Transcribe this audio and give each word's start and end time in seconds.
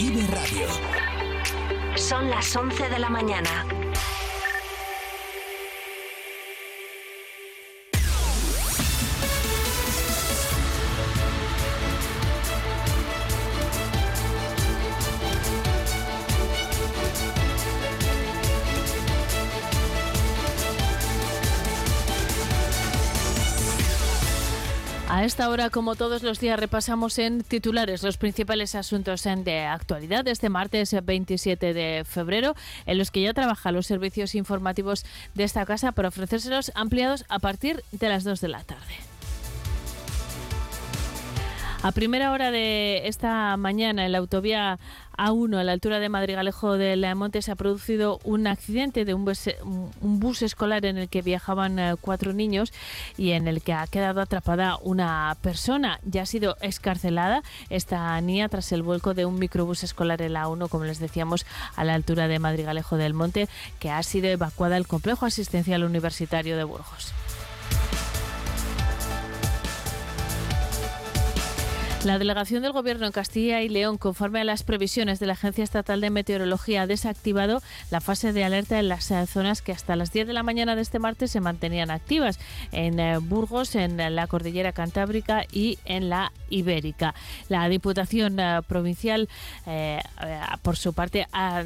Vive 0.00 0.26
Radio. 0.28 0.66
Son 1.94 2.30
las 2.30 2.56
11 2.56 2.88
de 2.88 2.98
la 2.98 3.10
mañana. 3.10 3.66
A 25.20 25.24
esta 25.26 25.50
hora, 25.50 25.68
como 25.68 25.96
todos 25.96 26.22
los 26.22 26.40
días, 26.40 26.58
repasamos 26.58 27.18
en 27.18 27.42
titulares 27.42 28.02
los 28.02 28.16
principales 28.16 28.74
asuntos 28.74 29.24
de 29.24 29.66
actualidad 29.66 30.24
de 30.24 30.30
este 30.30 30.48
martes 30.48 30.96
27 31.04 31.74
de 31.74 32.06
febrero, 32.08 32.54
en 32.86 32.96
los 32.96 33.10
que 33.10 33.20
ya 33.20 33.34
trabajan 33.34 33.74
los 33.74 33.86
servicios 33.86 34.34
informativos 34.34 35.04
de 35.34 35.44
esta 35.44 35.66
casa 35.66 35.92
para 35.92 36.08
ofrecérselos 36.08 36.72
ampliados 36.74 37.26
a 37.28 37.38
partir 37.38 37.84
de 37.92 38.08
las 38.08 38.24
2 38.24 38.40
de 38.40 38.48
la 38.48 38.64
tarde. 38.64 39.09
A 41.82 41.92
primera 41.92 42.30
hora 42.30 42.50
de 42.50 43.08
esta 43.08 43.56
mañana 43.56 44.04
en 44.04 44.12
la 44.12 44.18
autovía 44.18 44.78
A1 45.16 45.56
a 45.56 45.64
la 45.64 45.72
altura 45.72 45.98
de 45.98 46.10
Madrigalejo 46.10 46.76
del 46.76 47.06
Monte 47.16 47.40
se 47.40 47.52
ha 47.52 47.56
producido 47.56 48.20
un 48.22 48.46
accidente 48.46 49.06
de 49.06 49.14
un 49.14 49.24
bus, 49.24 50.42
escolar 50.42 50.84
en 50.84 50.98
el 50.98 51.08
que 51.08 51.22
viajaban 51.22 51.78
eh, 51.78 51.94
cuatro 51.98 52.34
niños 52.34 52.70
y 53.16 53.30
en 53.30 53.48
el 53.48 53.62
que 53.62 53.72
ha 53.72 53.86
quedado 53.86 54.20
atrapada 54.20 54.76
una 54.82 55.34
persona. 55.40 56.00
Ya 56.04 56.22
ha 56.22 56.26
sido 56.26 56.58
escarcelada 56.60 57.42
esta 57.70 58.20
niña 58.20 58.50
tras 58.50 58.72
el 58.72 58.82
vuelco 58.82 59.14
de 59.14 59.24
un 59.24 59.38
microbús 59.38 59.82
escolar 59.82 60.20
en 60.20 60.34
la 60.34 60.48
A1, 60.48 60.68
como 60.68 60.84
les 60.84 60.98
decíamos, 60.98 61.46
a 61.76 61.84
la 61.84 61.94
altura 61.94 62.28
de 62.28 62.38
Madrigalejo 62.40 62.98
del 62.98 63.14
Monte, 63.14 63.48
que 63.78 63.90
ha 63.90 64.02
sido 64.02 64.28
evacuada 64.28 64.76
al 64.76 64.86
complejo 64.86 65.24
asistencial 65.24 65.82
universitario 65.84 66.58
de 66.58 66.64
Burgos. 66.64 67.14
La 72.04 72.18
delegación 72.18 72.62
del 72.62 72.72
Gobierno 72.72 73.04
en 73.04 73.12
Castilla 73.12 73.60
y 73.60 73.68
León, 73.68 73.98
conforme 73.98 74.40
a 74.40 74.44
las 74.44 74.62
previsiones 74.62 75.20
de 75.20 75.26
la 75.26 75.34
Agencia 75.34 75.62
Estatal 75.62 76.00
de 76.00 76.08
Meteorología, 76.08 76.82
ha 76.82 76.86
desactivado 76.86 77.60
la 77.90 78.00
fase 78.00 78.32
de 78.32 78.42
alerta 78.42 78.78
en 78.78 78.88
las 78.88 79.10
eh, 79.10 79.26
zonas 79.26 79.60
que 79.60 79.72
hasta 79.72 79.96
las 79.96 80.10
10 80.10 80.28
de 80.28 80.32
la 80.32 80.42
mañana 80.42 80.76
de 80.76 80.80
este 80.80 80.98
martes 80.98 81.30
se 81.30 81.40
mantenían 81.40 81.90
activas, 81.90 82.38
en 82.72 82.98
eh, 83.00 83.18
Burgos, 83.18 83.74
en 83.74 83.98
la 84.16 84.26
Cordillera 84.28 84.72
Cantábrica 84.72 85.44
y 85.52 85.78
en 85.84 86.08
la 86.08 86.32
Ibérica. 86.48 87.14
La 87.50 87.68
Diputación 87.68 88.40
eh, 88.40 88.60
Provincial, 88.66 89.28
por 90.62 90.76
su 90.78 90.94
parte, 90.94 91.26
ha 91.32 91.64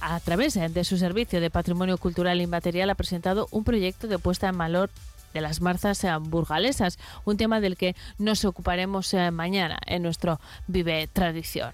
a 0.00 0.20
través 0.20 0.54
de 0.54 0.84
su 0.84 0.98
Servicio 0.98 1.40
de 1.40 1.50
Patrimonio 1.50 1.98
Cultural 1.98 2.40
Inmaterial, 2.40 2.90
ha 2.90 2.96
presentado 2.96 3.46
un 3.52 3.62
proyecto 3.62 4.08
de 4.08 4.18
puesta 4.18 4.48
en 4.48 4.58
valor 4.58 4.90
de 5.36 5.42
las 5.42 5.60
marzas 5.60 6.02
eh, 6.02 6.10
burgalesas, 6.18 6.98
un 7.26 7.36
tema 7.36 7.60
del 7.60 7.76
que 7.76 7.94
nos 8.18 8.46
ocuparemos 8.46 9.12
eh, 9.12 9.30
mañana 9.30 9.78
en 9.86 10.02
nuestro 10.02 10.40
Vive 10.66 11.06
Tradición. 11.12 11.72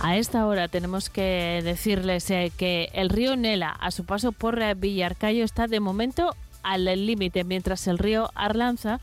A 0.00 0.16
esta 0.16 0.46
hora 0.46 0.66
tenemos 0.66 1.10
que 1.10 1.60
decirles 1.62 2.28
eh, 2.30 2.50
que 2.56 2.90
el 2.92 3.08
río 3.08 3.36
Nela, 3.36 3.70
a 3.70 3.92
su 3.92 4.04
paso 4.04 4.32
por 4.32 4.74
Villarcayo, 4.74 5.44
está 5.44 5.68
de 5.68 5.78
momento 5.78 6.34
al 6.64 6.84
límite, 6.84 7.44
mientras 7.44 7.86
el 7.86 7.98
río 7.98 8.30
Arlanza 8.34 9.00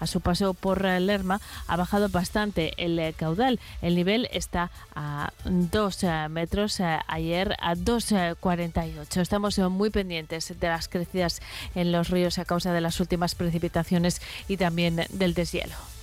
a 0.00 0.06
su 0.06 0.20
paso 0.20 0.54
por 0.54 0.84
Lerma 0.84 1.40
ha 1.66 1.76
bajado 1.76 2.08
bastante 2.08 2.72
el 2.76 2.98
eh, 2.98 3.14
caudal. 3.16 3.58
El 3.80 3.94
nivel 3.94 4.28
está 4.32 4.70
a 4.94 5.32
2 5.44 6.04
eh, 6.04 6.28
metros, 6.28 6.80
eh, 6.80 6.98
ayer 7.06 7.56
a 7.60 7.74
2,48. 7.74 9.20
Estamos 9.20 9.58
muy 9.58 9.90
pendientes 9.90 10.52
de 10.58 10.68
las 10.68 10.88
crecidas 10.88 11.40
en 11.74 11.92
los 11.92 12.10
ríos 12.10 12.38
a 12.38 12.44
causa 12.44 12.72
de 12.72 12.80
las 12.80 13.00
últimas 13.00 13.34
precipitaciones 13.34 14.20
y 14.48 14.56
también 14.56 15.06
del 15.10 15.34
deshielo. 15.34 15.93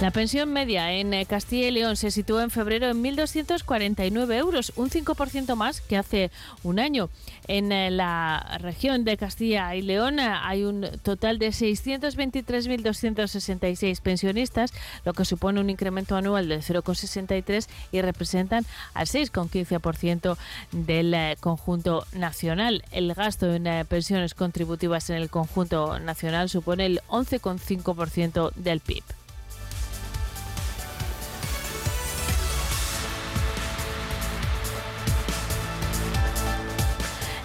La 0.00 0.10
pensión 0.10 0.52
media 0.52 0.92
en 0.92 1.14
eh, 1.14 1.24
Castilla 1.24 1.68
y 1.68 1.70
León 1.70 1.94
se 1.96 2.10
situó 2.10 2.40
en 2.40 2.50
febrero 2.50 2.90
en 2.90 3.00
1.249 3.02 4.34
euros, 4.34 4.72
un 4.74 4.90
5% 4.90 5.54
más 5.54 5.80
que 5.80 5.96
hace 5.96 6.32
un 6.64 6.80
año. 6.80 7.10
En 7.46 7.70
eh, 7.70 7.92
la 7.92 8.58
región 8.60 9.04
de 9.04 9.16
Castilla 9.16 9.72
y 9.76 9.82
León 9.82 10.18
eh, 10.18 10.28
hay 10.42 10.64
un 10.64 10.84
total 11.02 11.38
de 11.38 11.50
623.266 11.50 14.00
pensionistas, 14.02 14.72
lo 15.04 15.12
que 15.12 15.24
supone 15.24 15.60
un 15.60 15.70
incremento 15.70 16.16
anual 16.16 16.48
del 16.48 16.62
0,63 16.62 17.68
y 17.92 18.02
representan 18.02 18.66
al 18.94 19.06
6,15% 19.06 20.36
del 20.72 21.36
conjunto 21.38 22.04
nacional. 22.14 22.82
El 22.90 23.14
gasto 23.14 23.54
en 23.54 23.86
pensiones 23.86 24.34
contributivas 24.34 25.08
en 25.10 25.16
el 25.16 25.30
conjunto 25.30 26.00
nacional 26.00 26.48
supone 26.48 26.86
el 26.86 27.00
11,5% 27.08 28.52
del 28.54 28.80
PIB. 28.80 29.04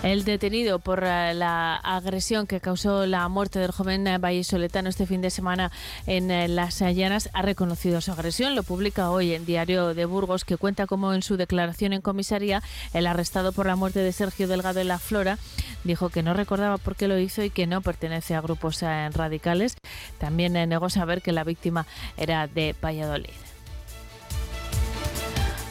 El 0.01 0.23
detenido 0.23 0.79
por 0.79 1.03
eh, 1.03 1.33
la 1.33 1.75
agresión 1.75 2.47
que 2.47 2.61
causó 2.61 3.05
la 3.05 3.27
muerte 3.27 3.59
del 3.59 3.71
joven 3.71 4.07
eh, 4.07 4.17
vallisoletano 4.17 4.87
este 4.87 5.05
fin 5.05 5.21
de 5.21 5.29
semana 5.29 5.73
en 6.07 6.31
eh, 6.31 6.47
Las 6.47 6.79
Llanas 6.79 7.29
ha 7.33 7.41
reconocido 7.41 7.99
su 7.99 8.13
agresión. 8.13 8.55
Lo 8.55 8.63
publica 8.63 9.11
hoy 9.11 9.33
en 9.33 9.45
Diario 9.45 9.93
de 9.93 10.05
Burgos, 10.05 10.45
que 10.45 10.55
cuenta 10.55 10.87
como 10.87 11.13
en 11.13 11.21
su 11.21 11.35
declaración 11.35 11.91
en 11.91 11.99
comisaría 11.99 12.63
el 12.93 13.07
arrestado 13.07 13.51
por 13.51 13.65
la 13.65 13.75
muerte 13.75 13.99
de 13.99 14.13
Sergio 14.13 14.47
Delgado 14.47 14.79
en 14.79 14.87
La 14.87 14.99
Flora 14.99 15.37
dijo 15.83 16.07
que 16.09 16.23
no 16.23 16.33
recordaba 16.33 16.77
por 16.77 16.95
qué 16.95 17.09
lo 17.09 17.19
hizo 17.19 17.43
y 17.43 17.49
que 17.49 17.67
no 17.67 17.81
pertenece 17.81 18.35
a 18.35 18.41
grupos 18.41 18.81
radicales. 18.81 19.75
También 20.17 20.53
negó 20.53 20.89
saber 20.89 21.21
que 21.21 21.33
la 21.33 21.43
víctima 21.43 21.85
era 22.17 22.47
de 22.47 22.73
Valladolid. 22.81 23.48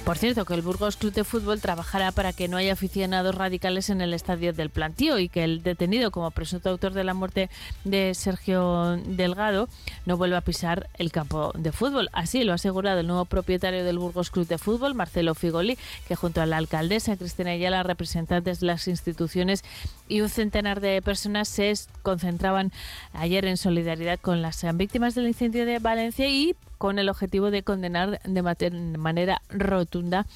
Por 0.09 0.17
cierto, 0.17 0.47
que 0.47 0.55
el 0.55 0.63
Burgos 0.63 0.97
Club 0.97 1.13
de 1.13 1.23
Fútbol 1.23 1.61
trabajará 1.61 2.13
para 2.13 2.33
que 2.33 2.49
no 2.49 2.57
haya 2.57 2.73
aficionados 2.73 3.35
radicales 3.35 3.91
en 3.91 4.01
el 4.01 4.15
estadio 4.15 4.55
del 4.55 4.71
Plantío 4.71 5.19
y 5.19 5.29
que 5.29 5.45
el 5.45 5.63
detenido 5.63 6.11
como 6.11 6.31
presunto 6.31 6.71
autor 6.71 6.95
de 6.95 7.05
la 7.05 7.13
muerte 7.13 7.51
de 7.85 8.15
Sergio 8.15 8.97
Delgado 9.05 9.69
no 10.07 10.17
vuelva 10.17 10.39
a 10.39 10.41
pisar 10.41 10.89
el 10.95 11.13
campo 11.13 11.53
de 11.55 11.73
fútbol. 11.73 12.09
Así 12.15 12.43
lo 12.43 12.53
ha 12.53 12.55
asegurado 12.55 13.01
el 13.01 13.07
nuevo 13.07 13.27
propietario 13.27 13.85
del 13.85 13.99
Burgos 13.99 14.31
Club 14.31 14.47
de 14.47 14.57
Fútbol, 14.57 14.95
Marcelo 14.95 15.35
Figoli, 15.35 15.77
que 16.07 16.17
junto 16.17 16.41
a 16.41 16.47
la 16.47 16.57
alcaldesa 16.57 17.19
Cristina 17.19 17.51
Ayala, 17.51 17.83
representantes 17.83 18.61
de 18.61 18.67
las 18.67 18.89
instituciones 18.89 19.63
y 20.09 20.23
un 20.23 20.31
centenar 20.31 20.81
de 20.81 21.03
personas 21.03 21.49
se 21.49 21.75
concentraban 22.03 22.73
ayer 23.13 23.45
en 23.45 23.59
solidaridad 23.59 24.19
con 24.19 24.41
las 24.41 24.65
víctimas 24.75 25.15
del 25.15 25.29
incendio 25.29 25.67
de 25.67 25.81
Valencia 25.81 26.31
y 26.31 26.57
con 26.78 26.99
el 26.99 27.09
objetivo 27.09 27.50
de 27.50 27.62
condenar 27.62 28.21
de 28.22 28.97
manera 28.97 29.43
rotunda 29.50 30.27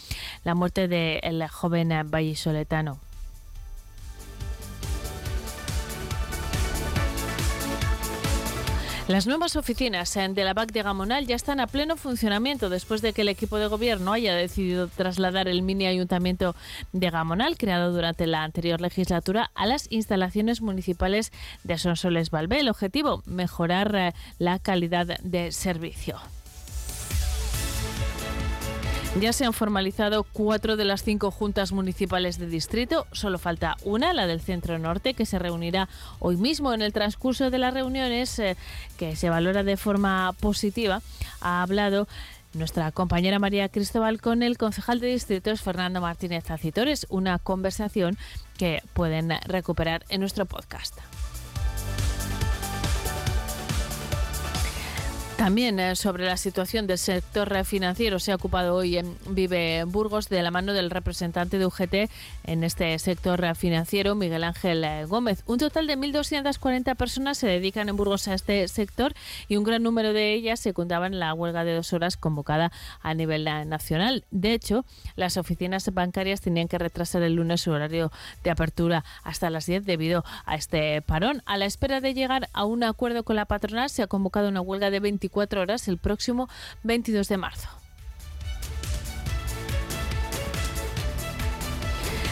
la 0.44 0.54
muerte 0.54 0.88
del 0.88 1.48
joven 1.48 1.90
vallisoletano. 2.10 2.98
Las 9.12 9.26
nuevas 9.26 9.56
oficinas 9.56 10.14
de 10.14 10.42
la 10.42 10.54
BAC 10.54 10.72
de 10.72 10.82
Gamonal 10.82 11.26
ya 11.26 11.36
están 11.36 11.60
a 11.60 11.66
pleno 11.66 11.98
funcionamiento 11.98 12.70
después 12.70 13.02
de 13.02 13.12
que 13.12 13.20
el 13.20 13.28
equipo 13.28 13.58
de 13.58 13.66
gobierno 13.66 14.14
haya 14.14 14.34
decidido 14.34 14.88
trasladar 14.88 15.48
el 15.48 15.60
mini 15.60 15.86
ayuntamiento 15.86 16.56
de 16.94 17.10
Gamonal, 17.10 17.58
creado 17.58 17.92
durante 17.92 18.26
la 18.26 18.42
anterior 18.42 18.80
legislatura, 18.80 19.50
a 19.54 19.66
las 19.66 19.86
instalaciones 19.92 20.62
municipales 20.62 21.30
de 21.62 21.76
Sonsoles 21.76 22.30
Valvé. 22.30 22.60
El 22.60 22.70
objetivo, 22.70 23.22
mejorar 23.26 23.94
eh, 23.94 24.14
la 24.38 24.58
calidad 24.58 25.20
de 25.20 25.52
servicio. 25.52 26.18
Ya 29.20 29.34
se 29.34 29.44
han 29.44 29.52
formalizado 29.52 30.24
cuatro 30.24 30.76
de 30.76 30.86
las 30.86 31.04
cinco 31.04 31.30
juntas 31.30 31.72
municipales 31.72 32.38
de 32.38 32.46
distrito. 32.46 33.06
Solo 33.12 33.38
falta 33.38 33.76
una, 33.84 34.14
la 34.14 34.26
del 34.26 34.40
Centro 34.40 34.78
Norte, 34.78 35.12
que 35.12 35.26
se 35.26 35.38
reunirá 35.38 35.88
hoy 36.18 36.36
mismo. 36.36 36.72
En 36.72 36.80
el 36.80 36.94
transcurso 36.94 37.50
de 37.50 37.58
las 37.58 37.74
reuniones, 37.74 38.38
eh, 38.38 38.56
que 38.96 39.14
se 39.14 39.28
valora 39.28 39.64
de 39.64 39.76
forma 39.76 40.32
positiva, 40.40 41.02
ha 41.42 41.62
hablado 41.62 42.08
nuestra 42.54 42.90
compañera 42.90 43.38
María 43.38 43.68
Cristóbal 43.68 44.20
con 44.20 44.42
el 44.42 44.56
concejal 44.56 44.98
de 44.98 45.08
distritos 45.08 45.60
Fernando 45.60 46.00
Martínez 46.00 46.50
Acitores. 46.50 47.06
Una 47.10 47.38
conversación 47.38 48.16
que 48.56 48.82
pueden 48.94 49.30
recuperar 49.46 50.04
en 50.08 50.20
nuestro 50.20 50.46
podcast. 50.46 50.98
También 55.42 55.80
eh, 55.80 55.96
sobre 55.96 56.24
la 56.24 56.36
situación 56.36 56.86
del 56.86 56.98
sector 56.98 57.64
financiero 57.64 58.20
se 58.20 58.30
ha 58.30 58.36
ocupado 58.36 58.76
hoy 58.76 58.96
en 58.96 59.16
Vive 59.30 59.82
Burgos 59.88 60.28
de 60.28 60.40
la 60.40 60.52
mano 60.52 60.72
del 60.72 60.88
representante 60.88 61.58
de 61.58 61.66
UGT 61.66 62.08
en 62.44 62.62
este 62.62 62.96
sector 63.00 63.56
financiero, 63.56 64.14
Miguel 64.14 64.44
Ángel 64.44 64.84
eh, 64.84 65.04
Gómez. 65.04 65.42
Un 65.46 65.58
total 65.58 65.88
de 65.88 65.98
1.240 65.98 66.94
personas 66.94 67.38
se 67.38 67.48
dedican 67.48 67.88
en 67.88 67.96
Burgos 67.96 68.28
a 68.28 68.34
este 68.34 68.68
sector 68.68 69.14
y 69.48 69.56
un 69.56 69.64
gran 69.64 69.82
número 69.82 70.12
de 70.12 70.32
ellas 70.32 70.60
secundaban 70.60 71.18
la 71.18 71.34
huelga 71.34 71.64
de 71.64 71.74
dos 71.74 71.92
horas 71.92 72.16
convocada 72.16 72.70
a 73.00 73.12
nivel 73.12 73.42
nacional. 73.68 74.22
De 74.30 74.52
hecho, 74.52 74.84
las 75.16 75.38
oficinas 75.38 75.92
bancarias 75.92 76.40
tenían 76.40 76.68
que 76.68 76.78
retrasar 76.78 77.22
el 77.22 77.34
lunes 77.34 77.62
su 77.62 77.72
horario 77.72 78.12
de 78.44 78.50
apertura 78.52 79.04
hasta 79.24 79.50
las 79.50 79.66
10 79.66 79.86
debido 79.86 80.24
a 80.46 80.54
este 80.54 81.02
parón. 81.02 81.42
A 81.46 81.56
la 81.56 81.64
espera 81.64 82.00
de 82.00 82.14
llegar 82.14 82.48
a 82.52 82.64
un 82.64 82.84
acuerdo 82.84 83.24
con 83.24 83.34
la 83.34 83.46
patronal, 83.46 83.90
se 83.90 84.04
ha 84.04 84.06
convocado 84.06 84.48
una 84.48 84.60
huelga 84.60 84.90
de 84.90 85.00
20 85.00 85.31
24 85.32 85.62
horas 85.62 85.88
el 85.88 85.98
próximo 85.98 86.48
22 86.82 87.28
de 87.28 87.36
marzo. 87.38 87.68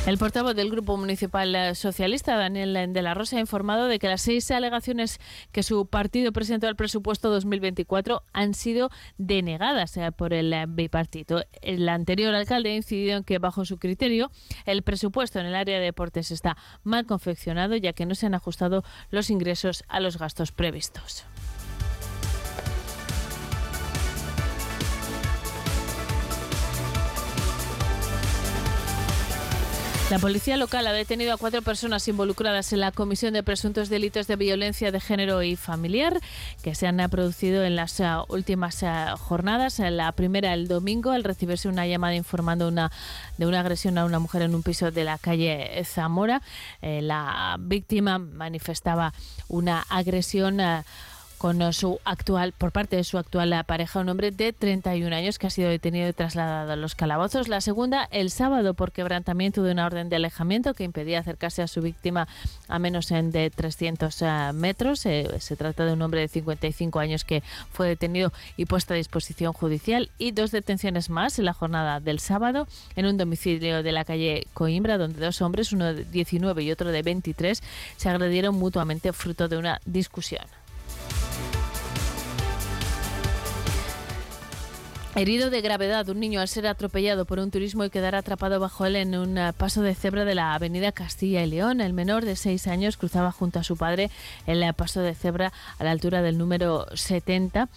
El 0.06 0.16
portavoz 0.16 0.56
del 0.56 0.70
Grupo 0.70 0.96
Municipal 0.96 1.76
Socialista, 1.76 2.36
Daniel 2.36 2.92
de 2.92 3.02
la 3.02 3.12
Rosa, 3.12 3.36
ha 3.36 3.40
informado 3.40 3.86
de 3.86 3.98
que 3.98 4.08
las 4.08 4.22
seis 4.22 4.50
alegaciones 4.50 5.20
que 5.52 5.62
su 5.62 5.86
partido 5.86 6.32
presentó 6.32 6.66
al 6.66 6.74
presupuesto 6.74 7.30
2024 7.30 8.22
han 8.32 8.54
sido 8.54 8.90
denegadas 9.18 9.96
eh, 9.98 10.10
por 10.10 10.32
el 10.32 10.54
bipartito. 10.68 11.44
El 11.60 11.86
anterior 11.88 12.34
alcalde 12.34 12.70
ha 12.70 12.76
incidido 12.76 13.18
en 13.18 13.24
que, 13.24 13.38
bajo 13.38 13.66
su 13.66 13.78
criterio, 13.78 14.30
el 14.64 14.82
presupuesto 14.82 15.38
en 15.38 15.46
el 15.46 15.54
área 15.54 15.78
de 15.78 15.84
deportes 15.84 16.30
está 16.30 16.56
mal 16.82 17.04
confeccionado, 17.04 17.76
ya 17.76 17.92
que 17.92 18.06
no 18.06 18.14
se 18.14 18.24
han 18.24 18.34
ajustado 18.34 18.82
los 19.10 19.28
ingresos 19.28 19.84
a 19.86 20.00
los 20.00 20.18
gastos 20.18 20.50
previstos. 20.50 21.26
La 30.10 30.18
policía 30.18 30.56
local 30.56 30.88
ha 30.88 30.92
detenido 30.92 31.32
a 31.32 31.36
cuatro 31.36 31.62
personas 31.62 32.08
involucradas 32.08 32.72
en 32.72 32.80
la 32.80 32.90
comisión 32.90 33.32
de 33.32 33.44
presuntos 33.44 33.88
delitos 33.88 34.26
de 34.26 34.34
violencia 34.34 34.90
de 34.90 34.98
género 34.98 35.44
y 35.44 35.54
familiar 35.54 36.18
que 36.64 36.74
se 36.74 36.88
han 36.88 36.96
producido 37.08 37.62
en 37.62 37.76
las 37.76 38.00
uh, 38.00 38.24
últimas 38.26 38.82
uh, 38.82 39.16
jornadas. 39.16 39.78
La 39.78 40.10
primera 40.10 40.52
el 40.52 40.66
domingo 40.66 41.12
al 41.12 41.22
recibirse 41.22 41.68
una 41.68 41.86
llamada 41.86 42.16
informando 42.16 42.66
una, 42.66 42.90
de 43.38 43.46
una 43.46 43.60
agresión 43.60 43.98
a 43.98 44.04
una 44.04 44.18
mujer 44.18 44.42
en 44.42 44.56
un 44.56 44.64
piso 44.64 44.90
de 44.90 45.04
la 45.04 45.16
calle 45.16 45.80
Zamora. 45.84 46.42
Eh, 46.82 47.02
la 47.02 47.56
víctima 47.60 48.18
manifestaba 48.18 49.14
una 49.46 49.80
agresión. 49.88 50.60
Con 51.40 51.72
su 51.72 52.00
actual, 52.04 52.52
por 52.52 52.70
parte 52.70 52.96
de 52.96 53.02
su 53.02 53.16
actual 53.16 53.64
pareja, 53.66 54.00
un 54.00 54.10
hombre 54.10 54.30
de 54.30 54.52
31 54.52 55.16
años 55.16 55.38
que 55.38 55.46
ha 55.46 55.50
sido 55.50 55.70
detenido 55.70 56.06
y 56.06 56.12
trasladado 56.12 56.72
a 56.72 56.76
los 56.76 56.94
calabozos. 56.94 57.48
La 57.48 57.62
segunda, 57.62 58.06
el 58.10 58.30
sábado, 58.30 58.74
por 58.74 58.92
quebrantamiento 58.92 59.62
de 59.62 59.72
una 59.72 59.86
orden 59.86 60.10
de 60.10 60.16
alejamiento 60.16 60.74
que 60.74 60.84
impedía 60.84 61.18
acercarse 61.18 61.62
a 61.62 61.66
su 61.66 61.80
víctima 61.80 62.28
a 62.68 62.78
menos 62.78 63.08
de 63.08 63.50
300 63.56 64.20
eh, 64.20 64.26
metros. 64.52 65.06
Eh, 65.06 65.30
se 65.38 65.56
trata 65.56 65.86
de 65.86 65.94
un 65.94 66.02
hombre 66.02 66.20
de 66.20 66.28
55 66.28 66.98
años 66.98 67.24
que 67.24 67.42
fue 67.72 67.88
detenido 67.88 68.34
y 68.58 68.66
puesto 68.66 68.92
a 68.92 68.98
disposición 68.98 69.54
judicial. 69.54 70.10
Y 70.18 70.32
dos 70.32 70.50
detenciones 70.50 71.08
más 71.08 71.38
en 71.38 71.46
la 71.46 71.54
jornada 71.54 72.00
del 72.00 72.20
sábado 72.20 72.68
en 72.96 73.06
un 73.06 73.16
domicilio 73.16 73.82
de 73.82 73.92
la 73.92 74.04
calle 74.04 74.46
Coimbra, 74.52 74.98
donde 74.98 75.24
dos 75.24 75.40
hombres, 75.40 75.72
uno 75.72 75.94
de 75.94 76.04
19 76.04 76.62
y 76.64 76.70
otro 76.70 76.92
de 76.92 77.00
23, 77.00 77.62
se 77.96 78.08
agredieron 78.10 78.56
mutuamente 78.56 79.14
fruto 79.14 79.48
de 79.48 79.56
una 79.56 79.80
discusión. 79.86 80.44
Herido 85.16 85.50
de 85.50 85.60
gravedad, 85.60 86.08
un 86.08 86.20
niño 86.20 86.40
al 86.40 86.46
ser 86.46 86.68
atropellado 86.68 87.24
por 87.24 87.40
un 87.40 87.50
turismo 87.50 87.84
y 87.84 87.90
quedar 87.90 88.14
atrapado 88.14 88.60
bajo 88.60 88.86
él 88.86 88.94
en 88.94 89.16
un 89.16 89.38
eh, 89.38 89.52
paso 89.52 89.82
de 89.82 89.96
cebra 89.96 90.24
de 90.24 90.36
la 90.36 90.54
avenida 90.54 90.92
Castilla 90.92 91.42
y 91.42 91.50
León. 91.50 91.80
El 91.80 91.92
menor 91.94 92.24
de 92.24 92.36
seis 92.36 92.68
años 92.68 92.96
cruzaba 92.96 93.32
junto 93.32 93.58
a 93.58 93.64
su 93.64 93.76
padre 93.76 94.08
el 94.46 94.62
eh, 94.62 94.72
paso 94.72 95.00
de 95.00 95.16
cebra 95.16 95.52
a 95.80 95.84
la 95.84 95.90
altura 95.90 96.22
del 96.22 96.38
número 96.38 96.86
70. 96.94 97.68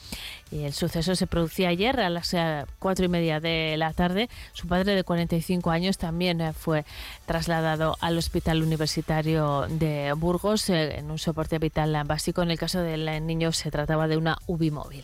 Y 0.51 0.65
el 0.65 0.73
suceso 0.73 1.15
se 1.15 1.25
producía 1.25 1.69
ayer 1.69 1.99
a 2.01 2.11
las 2.11 2.35
eh, 2.35 2.65
cuatro 2.77 3.05
y 3.05 3.09
media 3.09 3.39
de 3.39 3.77
la 3.77 3.93
tarde. 3.93 4.29
Su 4.53 4.67
padre 4.67 4.93
de 4.93 5.03
45 5.03 5.71
años 5.71 5.97
también 5.97 6.53
fue 6.53 6.85
trasladado 7.25 7.97
al 7.99 8.15
Hospital 8.15 8.61
Universitario 8.61 9.65
de 9.69 10.13
Burgos 10.13 10.69
en 10.69 11.09
un 11.09 11.17
soporte 11.17 11.57
vital 11.57 11.99
básico. 12.05 12.43
En 12.43 12.51
el 12.51 12.59
caso 12.59 12.81
del 12.81 13.25
niño 13.25 13.51
se 13.53 13.71
trataba 13.71 14.07
de 14.07 14.17
una 14.17 14.37
UBI 14.45 14.69
móvil. 14.69 15.03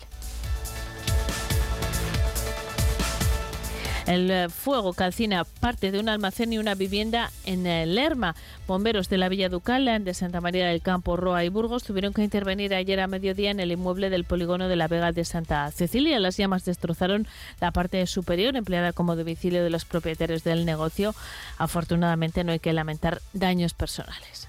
El 4.10 4.32
eh, 4.32 4.50
fuego 4.50 4.94
calcina 4.94 5.44
parte 5.44 5.92
de 5.92 6.00
un 6.00 6.10
almacén 6.10 6.52
y 6.52 6.58
una 6.58 6.74
vivienda 6.74 7.30
en 7.46 7.68
eh, 7.68 7.86
Lerma. 7.86 8.36
Bomberos 8.66 9.08
de 9.08 9.20
la 9.20 9.30
Villa 9.30 9.50
Ducal, 9.50 10.04
de 10.04 10.14
Santa 10.16 10.42
María 10.42 10.66
del 10.66 10.82
Campo, 10.82 11.16
Roa 11.16 11.44
y 11.44 11.50
Burgos 11.50 11.84
tuvieron 11.84 12.12
que 12.12 12.24
intervenir 12.24 12.74
ayer 12.74 13.02
a 13.02 13.08
mediodía 13.08 13.52
en 13.52 13.60
el 13.60 13.72
inmueble 13.72 14.10
del 14.10 14.24
polígono 14.24 14.68
de 14.68 14.76
la 14.78 14.88
Vega 14.88 15.12
de 15.12 15.26
Santa 15.26 15.70
Cecilia. 15.70 16.20
Las 16.20 16.38
llamas 16.38 16.66
destrozaron 16.66 17.28
la 17.62 17.70
parte 17.70 18.04
superior, 18.08 18.56
empleada 18.56 18.94
como 18.94 19.16
domicilio 19.16 19.64
de 19.64 19.70
los 19.70 19.86
propietarios 19.86 20.44
del 20.44 20.66
negocio. 20.66 21.14
Afortunadamente 21.60 22.44
no 22.44 22.52
hay 22.52 22.60
que 22.60 22.74
lamentar 22.74 23.22
daños 23.34 23.76
personales. 23.76 24.48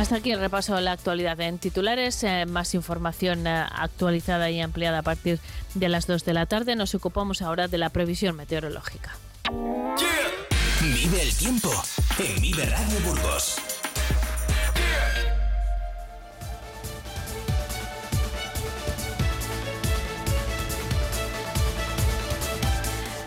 Hasta 0.00 0.16
aquí 0.16 0.32
el 0.32 0.40
repaso 0.40 0.74
de 0.74 0.80
la 0.80 0.92
actualidad 0.92 1.38
en 1.42 1.58
titulares. 1.58 2.24
Eh, 2.24 2.46
más 2.46 2.74
información 2.74 3.46
eh, 3.46 3.50
actualizada 3.50 4.50
y 4.50 4.58
ampliada 4.58 5.00
a 5.00 5.02
partir 5.02 5.38
de 5.74 5.90
las 5.90 6.06
2 6.06 6.24
de 6.24 6.32
la 6.32 6.46
tarde. 6.46 6.74
Nos 6.74 6.94
ocupamos 6.94 7.42
ahora 7.42 7.68
de 7.68 7.76
la 7.76 7.90
previsión 7.90 8.34
meteorológica. 8.34 9.14
Vive 10.80 11.20
el 11.22 11.36
tiempo 11.36 11.70
en 12.18 12.40
Vive 12.40 12.64
Radio 12.64 12.98
Burgos. 13.04 13.56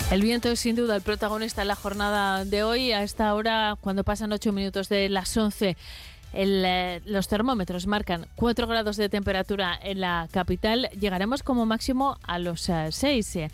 El 0.10 0.22
viento 0.22 0.50
es 0.50 0.60
sin 0.60 0.76
duda 0.76 0.96
el 0.96 1.04
protagonista 1.04 1.62
en 1.62 1.68
la 1.68 1.76
jornada 1.76 2.46
de 2.46 2.64
hoy. 2.64 2.94
A 2.94 3.04
esta 3.04 3.34
hora, 3.36 3.78
cuando 3.80 4.04
pasan 4.04 4.32
8 4.32 4.52
minutos 4.52 4.90
de 4.90 5.10
las 5.10 5.38
11 5.38 5.78
eh, 6.34 7.02
los 7.06 7.28
termómetros 7.28 7.88
marcan 7.88 8.26
4 8.36 8.68
grados 8.68 8.98
de 8.98 9.10
temperatura 9.10 9.78
en 9.82 10.02
la 10.02 10.28
capital. 10.32 10.90
Llegaremos 11.00 11.44
como 11.44 11.66
máximo 11.66 12.18
a 12.24 12.40
los 12.40 12.70
6. 12.90 13.36
Eh, 13.36 13.52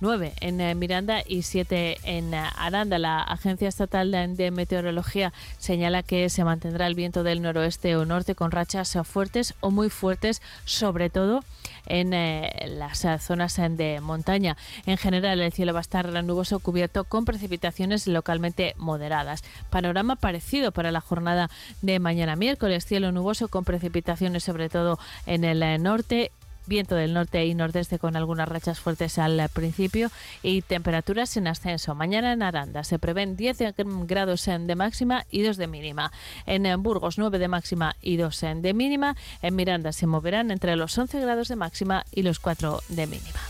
9 0.00 0.34
en 0.40 0.60
eh, 0.60 0.74
Miranda 0.74 1.22
y 1.26 1.42
7 1.42 1.98
en 2.04 2.34
Aranda. 2.34 2.98
La 2.98 3.22
Agencia 3.22 3.68
Estatal 3.68 4.10
de 4.10 4.50
Meteorología 4.50 5.32
señala 5.58 6.02
que 6.02 6.28
se 6.28 6.44
mantendrá 6.44 6.86
el 6.86 6.94
viento 6.94 7.22
del 7.22 7.40
noroeste 7.40 7.96
o 7.96 8.04
norte 8.04 8.34
con 8.34 8.50
rachas 8.50 8.98
fuertes 9.04 9.54
o 9.60 9.70
muy 9.70 9.90
fuertes, 9.90 10.42
sobre 10.64 11.10
todo 11.10 11.44
en 11.86 12.12
eh, 12.12 12.66
las 12.68 13.04
eh, 13.04 13.18
zonas 13.18 13.56
de 13.56 14.00
montaña. 14.00 14.56
En 14.86 14.96
general, 14.96 15.40
el 15.40 15.52
cielo 15.52 15.72
va 15.72 15.80
a 15.80 15.82
estar 15.82 16.06
nuboso 16.24 16.60
cubierto 16.60 17.04
con 17.04 17.24
precipitaciones 17.24 18.06
localmente 18.06 18.74
moderadas. 18.76 19.42
Panorama 19.70 20.16
parecido 20.16 20.72
para 20.72 20.92
la 20.92 21.00
jornada 21.00 21.50
de 21.82 21.98
mañana 21.98 22.36
miércoles. 22.36 22.86
Cielo 22.86 23.12
nuboso 23.12 23.48
con 23.48 23.64
precipitaciones 23.64 24.44
sobre 24.44 24.68
todo 24.68 24.98
en 25.26 25.44
el 25.44 25.62
eh, 25.62 25.78
norte 25.78 26.32
viento 26.66 26.94
del 26.94 27.14
norte 27.14 27.44
y 27.44 27.54
nordeste 27.54 27.98
con 27.98 28.16
algunas 28.16 28.48
rachas 28.48 28.80
fuertes 28.80 29.18
al 29.18 29.48
principio 29.52 30.10
y 30.42 30.62
temperaturas 30.62 31.36
en 31.36 31.46
ascenso. 31.46 31.94
Mañana 31.94 32.32
en 32.32 32.42
Aranda 32.42 32.84
se 32.84 32.98
prevén 32.98 33.36
10 33.36 33.58
grados 34.06 34.44
de 34.44 34.74
máxima 34.74 35.24
y 35.30 35.42
2 35.42 35.56
de 35.56 35.66
mínima. 35.66 36.12
En 36.46 36.82
Burgos 36.82 37.18
9 37.18 37.38
de 37.38 37.48
máxima 37.48 37.96
y 38.00 38.16
2 38.16 38.40
de 38.56 38.74
mínima. 38.74 39.16
En 39.42 39.56
Miranda 39.56 39.92
se 39.92 40.06
moverán 40.06 40.50
entre 40.50 40.76
los 40.76 40.96
11 40.96 41.20
grados 41.20 41.48
de 41.48 41.56
máxima 41.56 42.04
y 42.12 42.22
los 42.22 42.40
4 42.40 42.80
de 42.88 43.06
mínima. 43.06 43.40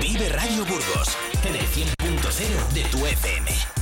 Vive 0.00 0.28
Radio 0.30 0.64
Burgos 0.64 1.16
en 1.44 1.54
el 1.54 1.66
100.0 1.66 2.72
de 2.74 2.82
tu 2.84 3.06
FM. 3.06 3.81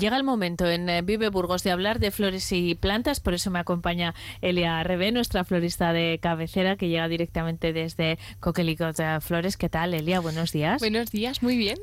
Llega 0.00 0.16
el 0.16 0.24
momento 0.24 0.66
en 0.66 0.88
eh, 0.88 1.02
Vive 1.02 1.28
Burgos 1.28 1.62
de 1.62 1.70
hablar 1.70 2.00
de 2.00 2.10
flores 2.10 2.50
y 2.52 2.74
plantas, 2.74 3.20
por 3.20 3.34
eso 3.34 3.50
me 3.50 3.58
acompaña 3.58 4.14
Elia 4.40 4.82
Rebé, 4.82 5.12
nuestra 5.12 5.44
florista 5.44 5.92
de 5.92 6.18
cabecera, 6.22 6.76
que 6.76 6.88
llega 6.88 7.06
directamente 7.06 7.74
desde 7.74 8.18
Coquelicot 8.40 8.98
eh, 8.98 9.20
Flores. 9.20 9.58
¿Qué 9.58 9.68
tal, 9.68 9.92
Elia? 9.92 10.20
Buenos 10.20 10.52
días. 10.52 10.80
Buenos 10.80 11.10
días, 11.10 11.42
muy 11.42 11.58
bien. 11.58 11.76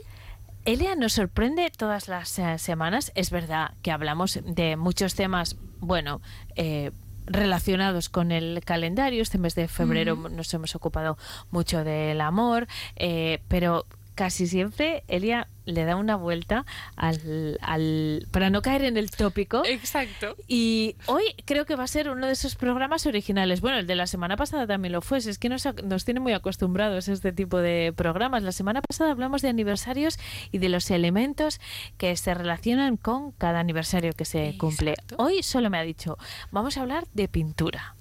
Elia 0.65 0.95
nos 0.95 1.13
sorprende 1.13 1.69
todas 1.69 2.07
las 2.07 2.39
eh, 2.39 2.57
semanas. 2.57 3.11
Es 3.13 3.29
verdad 3.29 3.75
que 3.83 3.91
hablamos 3.91 4.39
de 4.43 4.77
muchos 4.77 5.13
temas, 5.13 5.55
bueno, 5.79 6.19
eh, 6.55 6.91
relacionados 7.27 8.09
con 8.09 8.31
el 8.31 8.61
calendario. 8.65 9.21
Este 9.21 9.37
mes 9.37 9.53
de 9.53 9.67
febrero 9.67 10.15
nos 10.15 10.51
hemos 10.55 10.75
ocupado 10.75 11.19
mucho 11.51 11.83
del 11.83 12.19
amor, 12.19 12.67
eh, 12.95 13.41
pero 13.47 13.85
casi 14.17 14.47
siempre 14.47 15.03
Elia 15.07 15.47
le 15.65 15.85
da 15.85 15.95
una 15.95 16.15
vuelta 16.15 16.65
al, 16.95 17.57
al- 17.61 18.25
para 18.31 18.49
no 18.49 18.61
caer 18.63 18.83
en 18.83 18.97
el 18.97 19.11
tópico. 19.11 19.63
Exacto. 19.65 20.35
Y 20.47 20.95
hoy 21.05 21.23
creo 21.45 21.65
que 21.65 21.75
va 21.75 21.83
a 21.83 21.87
ser 21.87 22.09
uno 22.09 22.25
de 22.25 22.33
esos 22.33 22.55
programas 22.55 23.05
originales. 23.05 23.61
Bueno, 23.61 23.77
el 23.77 23.85
de 23.85 23.95
la 23.95 24.07
semana 24.07 24.37
pasada 24.37 24.65
también 24.65 24.93
lo 24.93 25.01
fue. 25.01 25.19
Es 25.19 25.37
que 25.37 25.49
nos, 25.49 25.67
nos 25.83 26.03
tiene 26.03 26.19
muy 26.19 26.33
acostumbrados 26.33 27.07
a 27.07 27.13
este 27.13 27.31
tipo 27.31 27.57
de 27.59 27.93
programas. 27.95 28.41
La 28.43 28.53
semana 28.53 28.81
pasada 28.81 29.11
hablamos 29.11 29.41
de 29.43 29.49
aniversarios 29.49 30.17
y 30.51 30.57
de 30.57 30.69
los 30.69 30.89
elementos 30.89 31.59
que 31.97 32.15
se 32.17 32.33
relacionan 32.33 32.97
con 32.97 33.31
cada 33.33 33.59
aniversario 33.59 34.13
que 34.13 34.25
se 34.25 34.57
cumple. 34.57 34.95
Hoy 35.17 35.43
solo 35.43 35.69
me 35.69 35.77
ha 35.77 35.83
dicho, 35.83 36.17
vamos 36.51 36.77
a 36.77 36.81
hablar 36.81 37.05
de 37.13 37.27
pintura. 37.27 37.95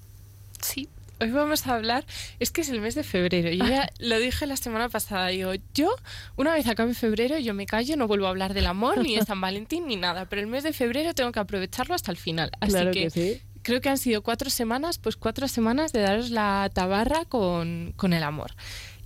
Sí. 0.61 0.89
Hoy 1.19 1.31
vamos 1.31 1.65
a 1.65 1.75
hablar, 1.75 2.05
es 2.39 2.51
que 2.51 2.61
es 2.61 2.69
el 2.69 2.79
mes 2.79 2.93
de 2.93 3.03
febrero, 3.03 3.49
yo 3.49 3.65
ya 3.65 3.89
lo 3.99 4.19
dije 4.19 4.45
la 4.45 4.55
semana 4.57 4.87
pasada, 4.87 5.27
digo, 5.27 5.51
yo 5.73 5.95
una 6.35 6.53
vez 6.53 6.67
acabe 6.67 6.93
febrero 6.93 7.39
yo 7.39 7.53
me 7.55 7.65
callo, 7.65 7.97
no 7.97 8.07
vuelvo 8.07 8.27
a 8.27 8.29
hablar 8.29 8.53
del 8.53 8.67
amor, 8.67 8.99
ni 9.03 9.15
de 9.15 9.25
San 9.25 9.41
Valentín, 9.41 9.87
ni 9.87 9.95
nada, 9.95 10.25
pero 10.25 10.41
el 10.41 10.47
mes 10.47 10.63
de 10.63 10.73
febrero 10.73 11.13
tengo 11.15 11.31
que 11.31 11.39
aprovecharlo 11.39 11.95
hasta 11.95 12.11
el 12.11 12.17
final. 12.17 12.51
Así 12.59 12.71
Claro 12.73 12.91
que, 12.91 13.03
que 13.05 13.09
sí. 13.09 13.41
creo 13.63 13.81
que 13.81 13.89
han 13.89 13.97
sido 13.97 14.21
cuatro 14.21 14.49
semanas, 14.51 14.99
pues 14.99 15.15
cuatro 15.17 15.47
semanas 15.47 15.91
de 15.91 16.01
daros 16.01 16.29
la 16.29 16.69
tabarra 16.73 17.25
con, 17.25 17.93
con 17.95 18.13
el 18.13 18.21
amor. 18.23 18.51